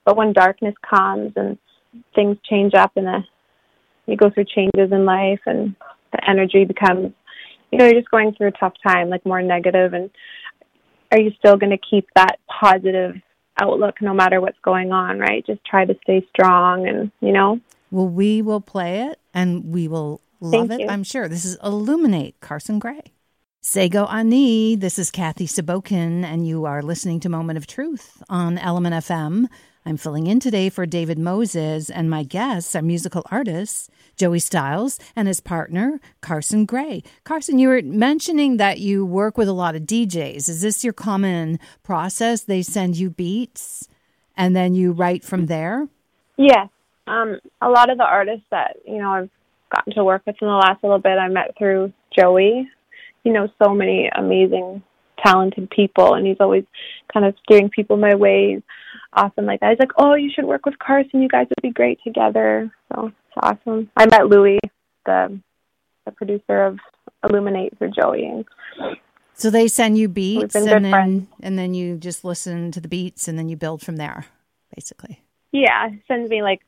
But 0.05 0.17
when 0.17 0.33
darkness 0.33 0.75
comes 0.89 1.33
and 1.37 1.59
things 2.15 2.37
change 2.49 2.75
up 2.75 2.93
and 2.97 3.07
the, 3.07 3.19
you 4.07 4.17
go 4.17 4.31
through 4.31 4.47
changes 4.47 4.91
in 4.91 5.05
life 5.05 5.41
and 5.47 5.77
the 6.13 6.29
energy 6.29 6.65
becomes, 6.65 7.13
you 7.71 7.79
know, 7.79 7.85
you're 7.85 8.01
just 8.01 8.11
going 8.11 8.35
through 8.35 8.49
a 8.49 8.53
tough 8.53 8.75
time, 8.85 9.11
like 9.11 9.25
more 9.25 9.43
negative, 9.43 9.95
and 9.95 10.11
are 11.13 11.21
you 11.21 11.31
still 11.39 11.57
going 11.57 11.71
to 11.71 11.79
keep 11.79 12.09
that 12.17 12.39
positive 12.49 13.15
outlook 13.61 14.01
no 14.01 14.15
matter 14.15 14.41
what's 14.41 14.59
going 14.63 14.93
on, 14.93 15.19
right? 15.19 15.45
Just 15.47 15.65
try 15.65 15.85
to 15.85 15.97
stay 16.03 16.27
strong 16.31 16.87
and, 16.89 17.11
you 17.21 17.33
know, 17.33 17.61
Well, 17.91 18.09
we 18.09 18.43
will 18.43 18.61
play 18.61 19.03
it 19.03 19.19
and 19.35 19.73
we 19.73 19.89
will 19.89 20.21
love 20.41 20.69
Thank 20.69 20.81
it, 20.81 20.85
you. 20.85 20.89
I'm 20.89 21.05
sure. 21.05 21.29
This 21.29 21.45
is 21.45 21.57
Illuminate, 21.63 22.41
Carsen 22.41 22.79
Gray. 22.79 23.03
Sego 23.65 24.07
Ani, 24.07 24.75
this 24.75 24.99
is 24.99 25.13
Kathy 25.13 25.47
Sabokin, 25.47 26.25
and 26.25 26.45
you 26.45 26.65
are 26.65 26.83
listening 26.83 27.21
to 27.21 27.29
Moment 27.29 27.57
of 27.57 27.69
Truth 27.69 28.21
on 28.29 28.59
Element 28.59 28.97
FM. 28.97 29.47
I'm 29.85 29.97
filling 29.97 30.27
in 30.27 30.41
today 30.41 30.69
for 30.69 30.87
David 30.87 31.19
Moses, 31.19 31.91
and 31.91 32.09
my 32.09 32.23
guests 32.23 32.77
are 32.77 32.83
musical 32.83 33.25
artists 33.31 33.89
Joey 34.17 34.39
Stylez 34.39 35.01
and 35.17 35.27
his 35.27 35.41
partner, 35.41 36.01
Carsen 36.21 36.67
Gray. 36.67 37.03
Carsen, 37.25 37.59
you 37.59 37.69
were 37.69 37.83
mentioning 37.83 38.59
that 38.59 38.79
you 38.79 39.05
work 39.05 39.37
with 39.39 39.49
a 39.49 39.53
lot 39.53 39.75
of 39.75 39.83
DJs. 39.83 40.49
Is 40.49 40.61
this 40.61 40.85
your 40.85 40.93
common 40.93 41.59
process? 41.83 42.43
They 42.43 42.63
send 42.63 42.97
you 42.97 43.11
beats 43.11 43.89
and 44.37 44.55
then 44.55 44.75
you 44.75 44.93
write 44.93 45.25
from 45.25 45.47
there? 45.47 45.89
Yes. 46.37 46.69
Um, 47.07 47.39
a 47.61 47.69
lot 47.69 47.91
of 47.91 47.99
the 47.99 48.05
artists 48.05 48.47
that, 48.51 48.77
you 48.87 48.99
know, 48.99 49.11
I've 49.11 49.31
gotten 49.75 49.95
to 49.95 50.05
work 50.05 50.23
with 50.27 50.37
in 50.41 50.49
the 50.49 50.55
last 50.55 50.83
little 50.83 50.99
bit 50.99 51.19
I 51.19 51.29
met 51.29 51.57
through 51.59 51.93
Joey. 52.17 52.69
You 53.25 53.33
know, 53.33 53.49
so 53.63 53.73
many 53.73 54.11
amazing, 54.15 54.83
talented 55.25 55.71
people 55.71 56.15
and 56.15 56.27
he's 56.27 56.37
always 56.41 56.65
kind 57.13 57.27
of 57.27 57.35
steering 57.45 57.69
people 57.69 57.97
my 57.97 58.15
way. 58.15 58.63
Awesome 59.15 59.45
like 59.47 59.61
that. 59.61 59.71
He's 59.71 59.79
like, 59.79 59.93
Oh, 59.99 60.15
you 60.15 60.31
should 60.35 60.45
work 60.45 60.65
with 60.67 60.79
Carsen, 60.79 61.23
you 61.23 61.29
guys 61.29 61.47
would 61.49 61.63
be 61.63 61.71
great 61.71 61.99
together. 62.05 62.71
So 62.93 63.07
it's 63.09 63.37
awesome. 63.37 63.91
I 63.97 64.07
met 64.07 64.27
Louis, 64.27 64.59
the 65.07 65.39
the 66.05 66.13
producer 66.13 66.65
of 66.65 66.79
Illuminate 67.23 67.79
for 67.79 67.89
Joey 67.89 68.25
and 68.27 68.45
So 69.35 69.51
they 69.51 69.69
send 69.69 69.99
you 69.99 70.09
beats 70.09 70.55
and 70.55 70.67
then 70.67 70.91
friends. 70.91 71.27
and 71.43 71.59
then 71.59 71.75
you 71.75 71.97
just 71.97 72.25
listen 72.25 72.73
to 72.73 72.81
the 72.81 72.89
beats 72.89 73.29
and 73.29 73.39
then 73.39 73.49
you 73.49 73.57
build 73.57 73.83
from 73.83 73.97
there, 73.97 74.27
basically. 74.75 75.23
Yeah, 75.53 75.91
sends 76.09 76.31
me 76.31 76.43
like 76.43 76.61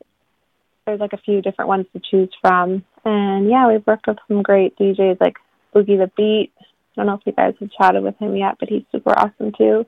there's 0.86 1.00
like 1.00 1.14
a 1.14 1.18
few 1.18 1.40
different 1.40 1.68
ones 1.68 1.86
to 1.94 2.00
choose 2.10 2.30
from, 2.42 2.84
and 3.06 3.48
yeah, 3.48 3.66
we've 3.66 3.86
worked 3.86 4.06
with 4.06 4.18
some 4.28 4.42
great 4.42 4.76
DJs 4.76 5.18
like 5.20 5.36
Boogey 5.74 5.98
the 5.98 6.10
Beat. 6.16 6.52
I 6.96 7.00
don't 7.00 7.06
know 7.06 7.14
if 7.14 7.20
you 7.24 7.32
guys 7.32 7.54
have 7.60 7.70
chatted 7.72 8.02
with 8.02 8.16
him 8.18 8.36
yet, 8.36 8.56
but 8.58 8.68
he's 8.68 8.84
super 8.92 9.18
awesome 9.18 9.52
too. 9.56 9.86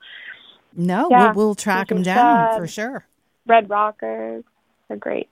No, 0.75 1.09
Yeah, 1.11 1.33
we'll, 1.33 1.47
we'll 1.47 1.55
track 1.55 1.91
him 1.91 2.03
down 2.03 2.55
uh, 2.55 2.57
for 2.57 2.67
sure. 2.67 3.07
Red 3.47 3.71
Rockers, 3.71 4.45
they're 4.89 4.97
great. 4.97 5.29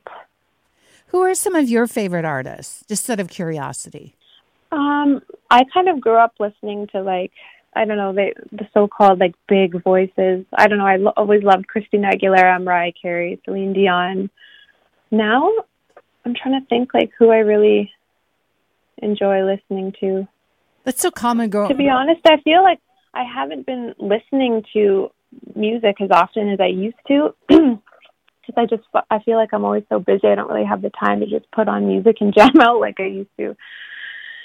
Who 1.08 1.20
are 1.20 1.34
some 1.34 1.54
of 1.54 1.68
your 1.68 1.86
favorite 1.86 2.24
artists? 2.24 2.84
Just 2.88 3.08
out 3.10 3.20
of 3.20 3.28
curiosity. 3.28 4.14
Um, 4.72 5.22
I 5.50 5.64
kind 5.72 5.88
of 5.88 6.00
grew 6.00 6.16
up 6.16 6.34
listening 6.40 6.88
to 6.88 7.02
like 7.02 7.32
I 7.76 7.84
don't 7.84 7.96
know 7.96 8.12
they 8.12 8.34
the 8.52 8.66
so-called 8.72 9.20
like 9.20 9.34
big 9.48 9.82
voices. 9.82 10.44
I 10.52 10.66
don't 10.66 10.78
know. 10.78 10.86
I 10.86 10.96
lo- 10.96 11.12
always 11.16 11.42
loved 11.42 11.68
Christina 11.68 12.10
Aguilera, 12.10 12.62
Mariah 12.62 12.92
Carey, 13.00 13.40
Celine 13.44 13.72
Dion. 13.72 14.30
now 15.10 15.50
I'm 16.24 16.34
trying 16.34 16.60
to 16.60 16.66
think 16.66 16.94
like 16.94 17.10
who 17.18 17.30
I 17.30 17.38
really 17.38 17.92
enjoy 18.98 19.44
listening 19.44 19.92
to. 20.00 20.26
That's 20.85 21.01
so 21.01 21.11
common, 21.11 21.51
girl. 21.51 21.68
To 21.68 21.74
be 21.74 21.89
honest, 21.89 22.20
I 22.26 22.41
feel 22.43 22.62
like 22.62 22.78
I 23.14 23.24
haven't 23.24 23.66
been 23.66 23.95
listening 23.99 24.62
to 24.74 25.11
music 25.57 25.97
as 26.01 26.11
often 26.11 26.51
as 26.51 26.61
I 26.61 26.66
used 26.66 26.97
to. 27.09 27.35
Because 28.47 28.62
I 28.62 28.66
just 28.76 28.87
I 29.11 29.20
feel 29.20 29.37
like 29.37 29.55
I'm 29.55 29.64
always 29.64 29.85
so 29.89 29.99
busy. 29.99 30.28
I 30.28 30.35
don't 30.35 30.51
really 30.51 30.66
have 30.66 30.82
the 30.82 30.91
time 30.91 31.20
to 31.20 31.26
just 31.26 31.51
put 31.51 31.66
on 31.66 31.87
music 31.89 32.18
and 32.20 32.35
jam 32.37 32.61
out 32.61 32.78
like 32.78 33.01
I 33.01 33.07
used 33.07 33.30
to. 33.39 33.57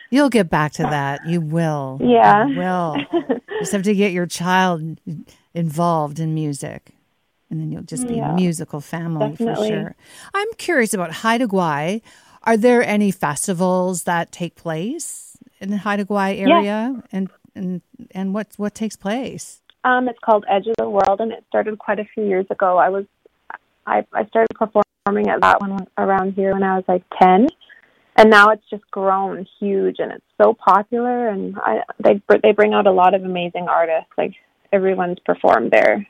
You'll 0.10 0.30
get 0.30 0.50
back 0.50 0.72
to 0.74 0.84
that. 0.84 1.28
You 1.28 1.42
will. 1.42 2.00
Yeah. 2.02 2.48
You 2.48 2.56
will. 2.58 2.96
just 3.60 3.74
have 3.74 3.84
to 3.84 3.94
get 3.94 4.14
your 4.14 4.26
child 4.26 5.00
involved 5.54 6.20
in 6.22 6.34
music. 6.34 6.94
And 7.50 7.60
then 7.60 7.74
you'll 7.74 7.82
just 7.84 8.08
be 8.08 8.16
Yeah, 8.16 8.32
a 8.32 8.36
musical 8.36 8.80
family 8.80 9.32
definitely. 9.32 9.68
for 9.68 9.74
sure. 9.74 9.96
I'm 10.34 10.48
curious 10.58 10.94
about 10.94 11.12
Haida 11.12 11.48
Gwaii. 11.48 12.02
Are 12.44 12.56
there 12.56 12.82
any 12.82 13.12
festivals 13.12 14.04
that 14.04 14.32
take 14.32 14.56
place 14.56 15.29
in 15.60 15.70
the 15.72 15.78
Haida 15.78 16.06
Gwaii 16.06 16.40
area? 16.40 17.02
And 17.12 17.30
and 17.56 17.82
and 18.12 18.34
what 18.34 18.48
what 18.58 18.76
takes 18.76 18.96
place? 18.96 19.62
Um, 19.84 20.10
it's 20.10 20.20
called 20.20 20.46
Edge 20.50 20.68
of 20.68 20.76
the 20.78 20.90
World, 20.90 21.22
and 21.22 21.32
it 21.32 21.44
started 21.48 21.80
quite 21.80 22.00
a 22.00 22.06
few 22.14 22.26
years 22.26 22.46
ago. 22.50 22.78
I 22.78 22.90
was, 22.90 23.06
I, 23.86 24.06
I 24.14 24.26
started 24.26 24.54
performing 24.54 25.30
at 25.30 25.40
that 25.42 25.62
one 25.62 25.88
around 25.98 26.34
here 26.34 26.54
when 26.54 26.64
I 26.64 26.76
was 26.76 26.84
like 26.88 27.04
ten, 27.22 27.48
and 28.18 28.30
now 28.30 28.50
it's 28.50 28.70
just 28.70 28.84
grown 28.92 29.48
huge, 29.60 29.98
and 30.00 30.12
it's 30.12 30.26
so 30.42 30.54
popular. 30.54 31.30
And 31.30 31.58
I, 31.60 31.82
they 32.04 32.16
br- 32.28 32.42
they 32.44 32.52
bring 32.52 32.74
out 32.74 32.88
a 32.88 32.92
lot 32.92 33.14
of 33.14 33.24
amazing 33.24 33.68
artists. 33.70 34.12
Like 34.18 34.34
everyone's 34.74 35.20
performed 35.26 35.72
there. 35.72 36.06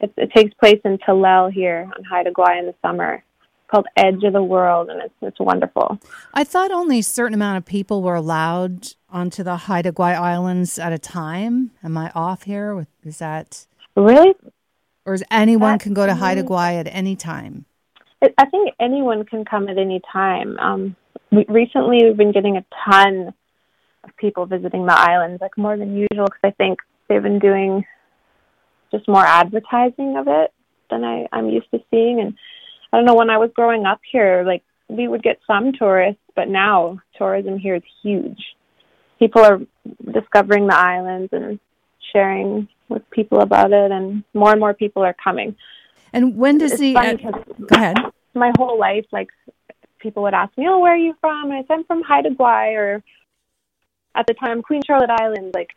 It, 0.00 0.12
it 0.16 0.32
takes 0.34 0.52
place 0.54 0.80
in 0.84 0.98
Tlell 0.98 1.52
here 1.52 1.90
on 1.96 2.04
Haida 2.04 2.30
Gwaii 2.30 2.58
in 2.60 2.66
the 2.66 2.74
summer. 2.82 3.22
Called 3.68 3.86
Edge 3.96 4.22
of 4.22 4.32
the 4.32 4.42
World, 4.42 4.88
and 4.90 5.02
it's 5.02 5.14
it's 5.22 5.40
wonderful. 5.40 5.98
I 6.32 6.44
thought 6.44 6.70
only 6.70 7.00
a 7.00 7.02
certain 7.02 7.34
amount 7.34 7.58
of 7.58 7.64
people 7.64 8.02
were 8.02 8.14
allowed 8.14 8.88
onto 9.10 9.42
the 9.42 9.56
Haida 9.56 9.92
Gwaii 9.92 10.14
Islands 10.14 10.78
at 10.78 10.92
a 10.92 10.98
time. 10.98 11.72
Am 11.82 11.98
I 11.98 12.12
off 12.14 12.44
here? 12.44 12.74
With 12.74 12.88
is 13.04 13.18
that 13.18 13.66
Really, 13.96 14.34
or 15.06 15.14
is 15.14 15.24
anyone 15.30 15.78
can 15.78 15.94
go 15.94 16.04
to 16.06 16.14
Haida 16.14 16.42
Gwaii 16.42 16.78
at 16.78 16.86
any 16.88 17.16
time? 17.16 17.64
I 18.22 18.46
think 18.46 18.74
anyone 18.78 19.24
can 19.24 19.44
come 19.44 19.68
at 19.68 19.78
any 19.78 20.00
time. 20.12 20.58
Um, 20.58 20.96
we, 21.30 21.46
recently, 21.48 22.04
we've 22.04 22.16
been 22.16 22.32
getting 22.32 22.56
a 22.56 22.64
ton 22.84 23.32
of 24.04 24.16
people 24.16 24.46
visiting 24.46 24.86
the 24.86 24.94
islands, 24.94 25.40
like 25.40 25.56
more 25.56 25.76
than 25.76 25.94
usual, 25.94 26.26
because 26.26 26.40
I 26.44 26.50
think 26.50 26.80
they've 27.08 27.22
been 27.22 27.38
doing 27.38 27.84
just 28.90 29.08
more 29.08 29.24
advertising 29.24 30.16
of 30.16 30.28
it 30.28 30.52
than 30.90 31.04
I, 31.04 31.26
I'm 31.32 31.48
used 31.48 31.70
to 31.72 31.80
seeing. 31.90 32.20
And 32.20 32.36
I 32.92 32.96
don't 32.96 33.06
know, 33.06 33.14
when 33.14 33.30
I 33.30 33.38
was 33.38 33.50
growing 33.54 33.84
up 33.84 34.00
here, 34.10 34.44
like 34.46 34.62
we 34.88 35.08
would 35.08 35.22
get 35.22 35.40
some 35.46 35.72
tourists, 35.72 36.22
but 36.34 36.48
now 36.48 37.00
tourism 37.18 37.58
here 37.58 37.74
is 37.76 37.82
huge. 38.02 38.42
People 39.18 39.42
are 39.42 39.60
discovering 40.12 40.66
the 40.66 40.76
islands 40.76 41.32
and 41.32 41.58
sharing 42.12 42.68
with 42.88 43.08
people 43.10 43.40
about 43.40 43.72
it, 43.72 43.90
and 43.90 44.22
more 44.34 44.52
and 44.52 44.60
more 44.60 44.74
people 44.74 45.02
are 45.02 45.14
coming 45.22 45.56
And 46.12 46.36
when 46.36 46.58
does 46.58 46.72
it's 46.72 46.80
the 46.80 46.96
uh, 46.96 47.14
go 47.14 47.76
ahead? 47.76 47.96
my 48.34 48.52
whole 48.58 48.78
life, 48.78 49.06
like 49.12 49.28
people 49.98 50.22
would 50.22 50.34
ask 50.34 50.56
me, 50.56 50.66
"Oh, 50.68 50.78
where 50.78 50.92
are 50.92 50.96
you 50.96 51.14
from?" 51.20 51.50
And 51.50 51.54
I 51.54 51.62
said, 51.62 51.78
"I'm 51.78 51.84
from 51.84 52.02
Haida 52.02 52.30
Gwaii," 52.30 52.76
or 52.76 53.02
at 54.14 54.26
the 54.26 54.34
time 54.34 54.62
Queen 54.62 54.82
Charlotte 54.86 55.10
Island. 55.10 55.52
Like, 55.54 55.70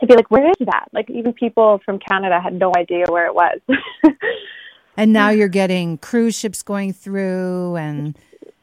to 0.00 0.06
be 0.06 0.14
like, 0.16 0.30
"Where 0.30 0.48
is 0.48 0.56
that?" 0.60 0.86
Like, 0.92 1.08
even 1.10 1.32
people 1.32 1.80
from 1.84 1.98
Canada 1.98 2.40
had 2.40 2.54
no 2.54 2.72
idea 2.76 3.04
where 3.08 3.26
it 3.26 3.34
was. 3.34 3.60
And 4.96 5.12
now 5.12 5.30
you're 5.30 5.48
getting 5.48 5.98
cruise 5.98 6.38
ships 6.38 6.62
going 6.62 6.92
through 6.92 7.76
and 7.76 8.18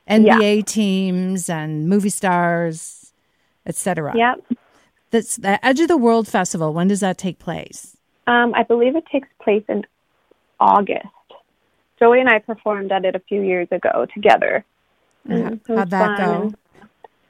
NBA 0.09 0.65
teams 0.65 1.49
and 1.49 1.87
movie 1.89 2.09
stars, 2.09 3.11
etc. 3.65 4.13
yeah, 4.15 4.35
That's 5.11 5.37
the 5.37 5.63
Edge 5.65 5.79
of 5.79 5.87
the 5.87 5.97
World 5.97 6.27
Festival. 6.27 6.73
When 6.73 6.87
does 6.87 6.99
that 6.99 7.17
take 7.17 7.39
place? 7.39 7.95
um, 8.27 8.53
I 8.53 8.61
believe 8.61 8.95
it 8.95 9.05
takes 9.11 9.27
place 9.41 9.63
in 9.67 9.83
August. 10.59 11.07
Joey 11.97 12.19
and 12.19 12.29
I 12.29 12.37
performed 12.39 12.91
at 12.91 13.03
it 13.03 13.15
a 13.15 13.19
few 13.19 13.41
years 13.41 13.67
ago 13.71 14.05
together. 14.13 14.63
And 15.25 15.43
Mm, 15.43 15.51
it 15.53 15.61
how- 15.67 15.73
was 15.73 15.79
How'd 15.79 15.89
that 15.89 16.17
fun 16.17 16.49
go? 16.51 16.53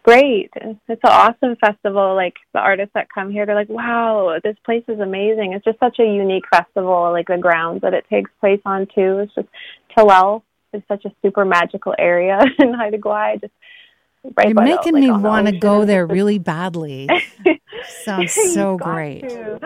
Great. 0.03 0.49
It's 0.55 0.79
an 0.87 0.97
awesome 1.03 1.55
festival. 1.57 2.15
Like 2.15 2.35
the 2.53 2.59
artists 2.59 2.93
that 2.93 3.07
come 3.13 3.31
here, 3.31 3.45
they're 3.45 3.55
like, 3.55 3.69
wow, 3.69 4.39
this 4.43 4.55
place 4.65 4.83
is 4.87 4.99
amazing. 4.99 5.53
It's 5.53 5.65
just 5.65 5.79
such 5.79 5.99
a 5.99 6.03
unique 6.05 6.45
festival, 6.49 7.11
like 7.11 7.27
the 7.27 7.37
grounds 7.37 7.81
that 7.81 7.93
it 7.93 8.05
takes 8.09 8.31
place 8.39 8.61
on 8.65 8.87
too. 8.87 9.19
It's 9.19 9.33
just 9.35 9.47
Tlell 9.95 10.41
is 10.73 10.81
such 10.87 11.05
a 11.05 11.11
super 11.21 11.45
magical 11.45 11.93
area 11.97 12.39
in 12.59 12.73
Haida 12.73 12.97
Gwaii. 12.97 13.41
Just 13.41 13.53
right 14.35 14.47
You're 14.47 14.55
by 14.55 14.63
the- 14.65 14.75
making 14.75 14.93
like, 14.93 15.03
me 15.03 15.11
want 15.11 15.47
to 15.47 15.57
go 15.57 15.85
there 15.85 16.05
really 16.05 16.39
badly. 16.39 17.09
Sounds 18.03 18.33
so 18.53 18.77
great. 18.77 19.29
to. 19.29 19.59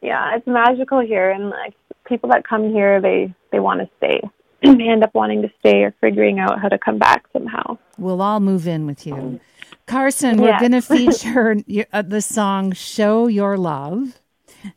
Yeah, 0.00 0.36
it's 0.36 0.46
magical 0.46 1.00
here, 1.00 1.30
and 1.30 1.50
like 1.50 1.74
people 2.06 2.30
that 2.30 2.46
come 2.46 2.70
here, 2.72 3.00
they 3.00 3.34
they 3.50 3.58
want 3.58 3.80
to 3.80 3.88
stay. 3.96 4.20
end 4.62 5.04
up 5.04 5.14
wanting 5.14 5.42
to 5.42 5.50
stay 5.60 5.82
or 5.82 5.94
figuring 6.00 6.38
out 6.38 6.60
how 6.60 6.68
to 6.68 6.78
come 6.78 6.98
back 6.98 7.24
somehow. 7.32 7.78
We'll 7.98 8.22
all 8.22 8.40
move 8.40 8.66
in 8.66 8.86
with 8.86 9.06
you. 9.06 9.40
Carsen, 9.86 10.40
we're 10.40 10.48
Yeah. 10.48 10.60
going 10.60 10.72
to 10.72 10.82
feature 10.82 11.56
uh, 11.92 12.02
the 12.02 12.20
song 12.20 12.72
Show 12.72 13.26
Your 13.26 13.56
Love. 13.56 14.20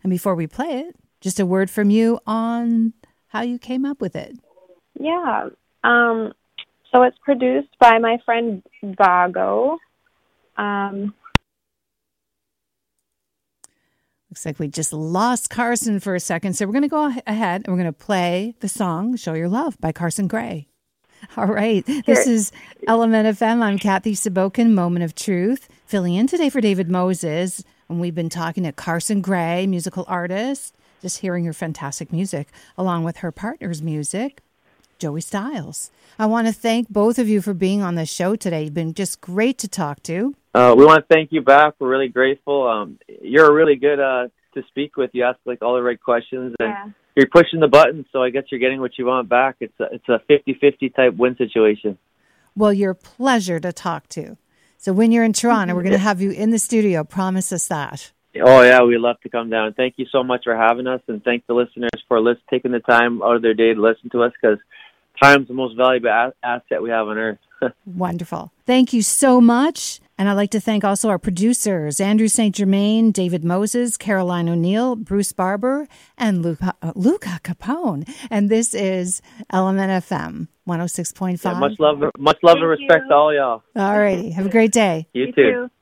And 0.03 0.09
before 0.09 0.35
we 0.35 0.47
play 0.47 0.79
it, 0.79 0.95
just 1.19 1.39
a 1.39 1.45
word 1.45 1.69
from 1.69 1.89
you 1.89 2.19
on 2.25 2.93
how 3.27 3.41
you 3.41 3.57
came 3.57 3.85
up 3.85 3.99
with 4.01 4.15
it. 4.15 4.37
Yeah. 4.99 5.49
Um, 5.83 6.33
so 6.91 7.03
it's 7.03 7.17
produced 7.23 7.69
by 7.79 7.97
my 7.99 8.19
friend 8.25 8.61
Vago. 8.83 9.77
Um, 10.57 11.13
Looks 14.31 14.45
like 14.45 14.59
we 14.59 14.69
just 14.69 14.93
lost 14.93 15.49
Carsen 15.49 15.99
for 15.99 16.15
a 16.15 16.19
second. 16.21 16.53
So 16.53 16.65
we're 16.65 16.71
going 16.71 16.83
to 16.83 16.87
go 16.87 17.11
ah- 17.11 17.21
ahead 17.27 17.63
and 17.65 17.67
we're 17.67 17.81
going 17.81 17.93
to 17.93 18.05
play 18.05 18.55
the 18.61 18.69
song 18.69 19.17
Show 19.17 19.33
Your 19.33 19.49
Love 19.49 19.77
by 19.81 19.91
Carsen 19.91 20.29
Gray. 20.29 20.69
All 21.35 21.47
right. 21.47 21.85
This 22.05 22.27
is 22.27 22.53
Element 22.87 23.37
FM. 23.37 23.61
I'm 23.61 23.77
Kathy 23.77 24.13
Sabokin, 24.13 24.69
Moment 24.71 25.03
of 25.03 25.15
Truth, 25.15 25.67
filling 25.85 26.15
in 26.15 26.27
today 26.27 26.49
for 26.49 26.61
David 26.61 26.89
Moses. 26.89 27.61
And 27.89 27.99
we've 27.99 28.15
been 28.15 28.29
talking 28.29 28.63
to 28.63 28.71
Carsen 28.71 29.19
Gray, 29.19 29.67
musical 29.67 30.05
artist, 30.07 30.77
just 31.01 31.19
hearing 31.19 31.43
her 31.43 31.51
fantastic 31.51 32.13
music, 32.13 32.47
along 32.77 33.03
with 33.03 33.17
her 33.17 33.33
partner's 33.33 33.81
music, 33.81 34.41
Joey 34.97 35.19
Stylez. 35.19 35.89
I 36.17 36.25
want 36.25 36.47
to 36.47 36.53
thank 36.53 36.87
both 36.87 37.19
of 37.19 37.27
you 37.27 37.41
for 37.41 37.53
being 37.53 37.81
on 37.81 37.95
the 37.95 38.05
show 38.05 38.37
today. 38.37 38.63
You've 38.63 38.73
been 38.73 38.93
just 38.93 39.19
great 39.19 39.57
to 39.57 39.67
talk 39.67 40.01
to. 40.03 40.35
Uh, 40.53 40.75
we 40.77 40.85
want 40.85 41.07
to 41.07 41.13
thank 41.13 41.31
you 41.31 41.41
back. 41.41 41.75
We're 41.79 41.89
really 41.89 42.09
grateful. 42.09 42.67
Um, 42.67 42.99
you're 43.21 43.53
really 43.53 43.75
good 43.75 43.99
uh, 43.99 44.27
to 44.53 44.63
speak 44.67 44.97
with. 44.97 45.11
You 45.13 45.23
ask 45.23 45.39
like 45.45 45.61
all 45.61 45.75
the 45.75 45.81
right 45.81 46.01
questions, 46.01 46.55
and 46.59 46.69
yeah. 46.69 46.89
you're 47.15 47.27
pushing 47.27 47.59
the 47.59 47.67
buttons. 47.67 48.05
So 48.11 48.21
I 48.21 48.29
guess 48.29 48.43
you're 48.49 48.59
getting 48.59 48.81
what 48.81 48.97
you 48.97 49.05
want 49.05 49.29
back. 49.29 49.57
It's 49.61 49.79
a 49.79 49.87
it's 49.93 50.09
a 50.09 50.21
50-50 50.29 50.93
type 50.95 51.15
win 51.15 51.37
situation. 51.37 51.97
Well, 52.55 52.73
you're 52.73 52.91
a 52.91 52.95
pleasure 52.95 53.59
to 53.61 53.71
talk 53.71 54.09
to. 54.09 54.37
So 54.77 54.91
when 54.91 55.11
you're 55.11 55.23
in 55.23 55.31
Toronto, 55.31 55.73
we're 55.75 55.83
going 55.83 55.93
to 55.93 55.99
have 55.99 56.21
you 56.21 56.31
in 56.31 56.49
the 56.49 56.59
studio. 56.59 57.03
Promise 57.03 57.53
us 57.53 57.67
that. 57.67 58.11
Oh 58.35 58.61
yeah, 58.61 58.81
we'd 58.81 58.97
love 58.97 59.19
to 59.21 59.29
come 59.29 59.49
down. 59.49 59.73
Thank 59.73 59.95
you 59.97 60.05
so 60.11 60.23
much 60.23 60.43
for 60.43 60.55
having 60.55 60.87
us, 60.87 61.01
and 61.07 61.23
thank 61.23 61.45
the 61.47 61.53
listeners 61.53 61.91
for 62.07 62.19
list- 62.19 62.41
taking 62.49 62.71
the 62.71 62.79
time 62.79 63.21
out 63.21 63.35
of 63.35 63.41
their 63.41 63.53
day 63.53 63.73
to 63.73 63.81
listen 63.81 64.09
to 64.11 64.23
us 64.23 64.31
because 64.41 64.57
time's 65.21 65.47
the 65.47 65.53
most 65.53 65.75
valuable 65.75 66.09
a- 66.09 66.33
asset 66.43 66.81
we 66.81 66.89
have 66.89 67.07
on 67.07 67.17
earth. 67.17 67.39
Wonderful. 67.85 68.51
Thank 68.65 68.93
you 68.93 69.01
so 69.01 69.41
much. 69.41 69.99
And 70.21 70.29
I'd 70.29 70.33
like 70.33 70.51
to 70.51 70.59
thank 70.59 70.83
also 70.83 71.09
our 71.09 71.17
producers, 71.17 71.99
Andrew 71.99 72.27
St. 72.27 72.53
Germain, 72.53 73.09
David 73.11 73.43
Moses, 73.43 73.97
Caroline 73.97 74.47
O'Neill, 74.47 74.95
Bruce 74.95 75.31
Barber, 75.31 75.87
and 76.15 76.43
Luca, 76.43 76.75
uh, 76.83 76.91
Luca 76.93 77.39
Capone. 77.43 78.07
And 78.29 78.47
this 78.47 78.75
is 78.75 79.23
Element 79.49 79.89
FM 80.05 80.47
106.5. 80.67 81.43
Yeah, 81.43 81.53
much 81.53 81.79
love, 81.79 82.03
much 82.19 82.37
love 82.43 82.57
and 82.57 82.67
respect 82.67 83.05
you. 83.05 83.09
to 83.09 83.15
all 83.15 83.33
y'all. 83.33 83.63
All 83.75 83.97
righty. 83.97 84.29
Have 84.29 84.45
a 84.45 84.49
great 84.49 84.71
day. 84.71 85.07
You, 85.11 85.25
You 85.25 85.31
too. 85.31 85.41
too. 85.41 85.71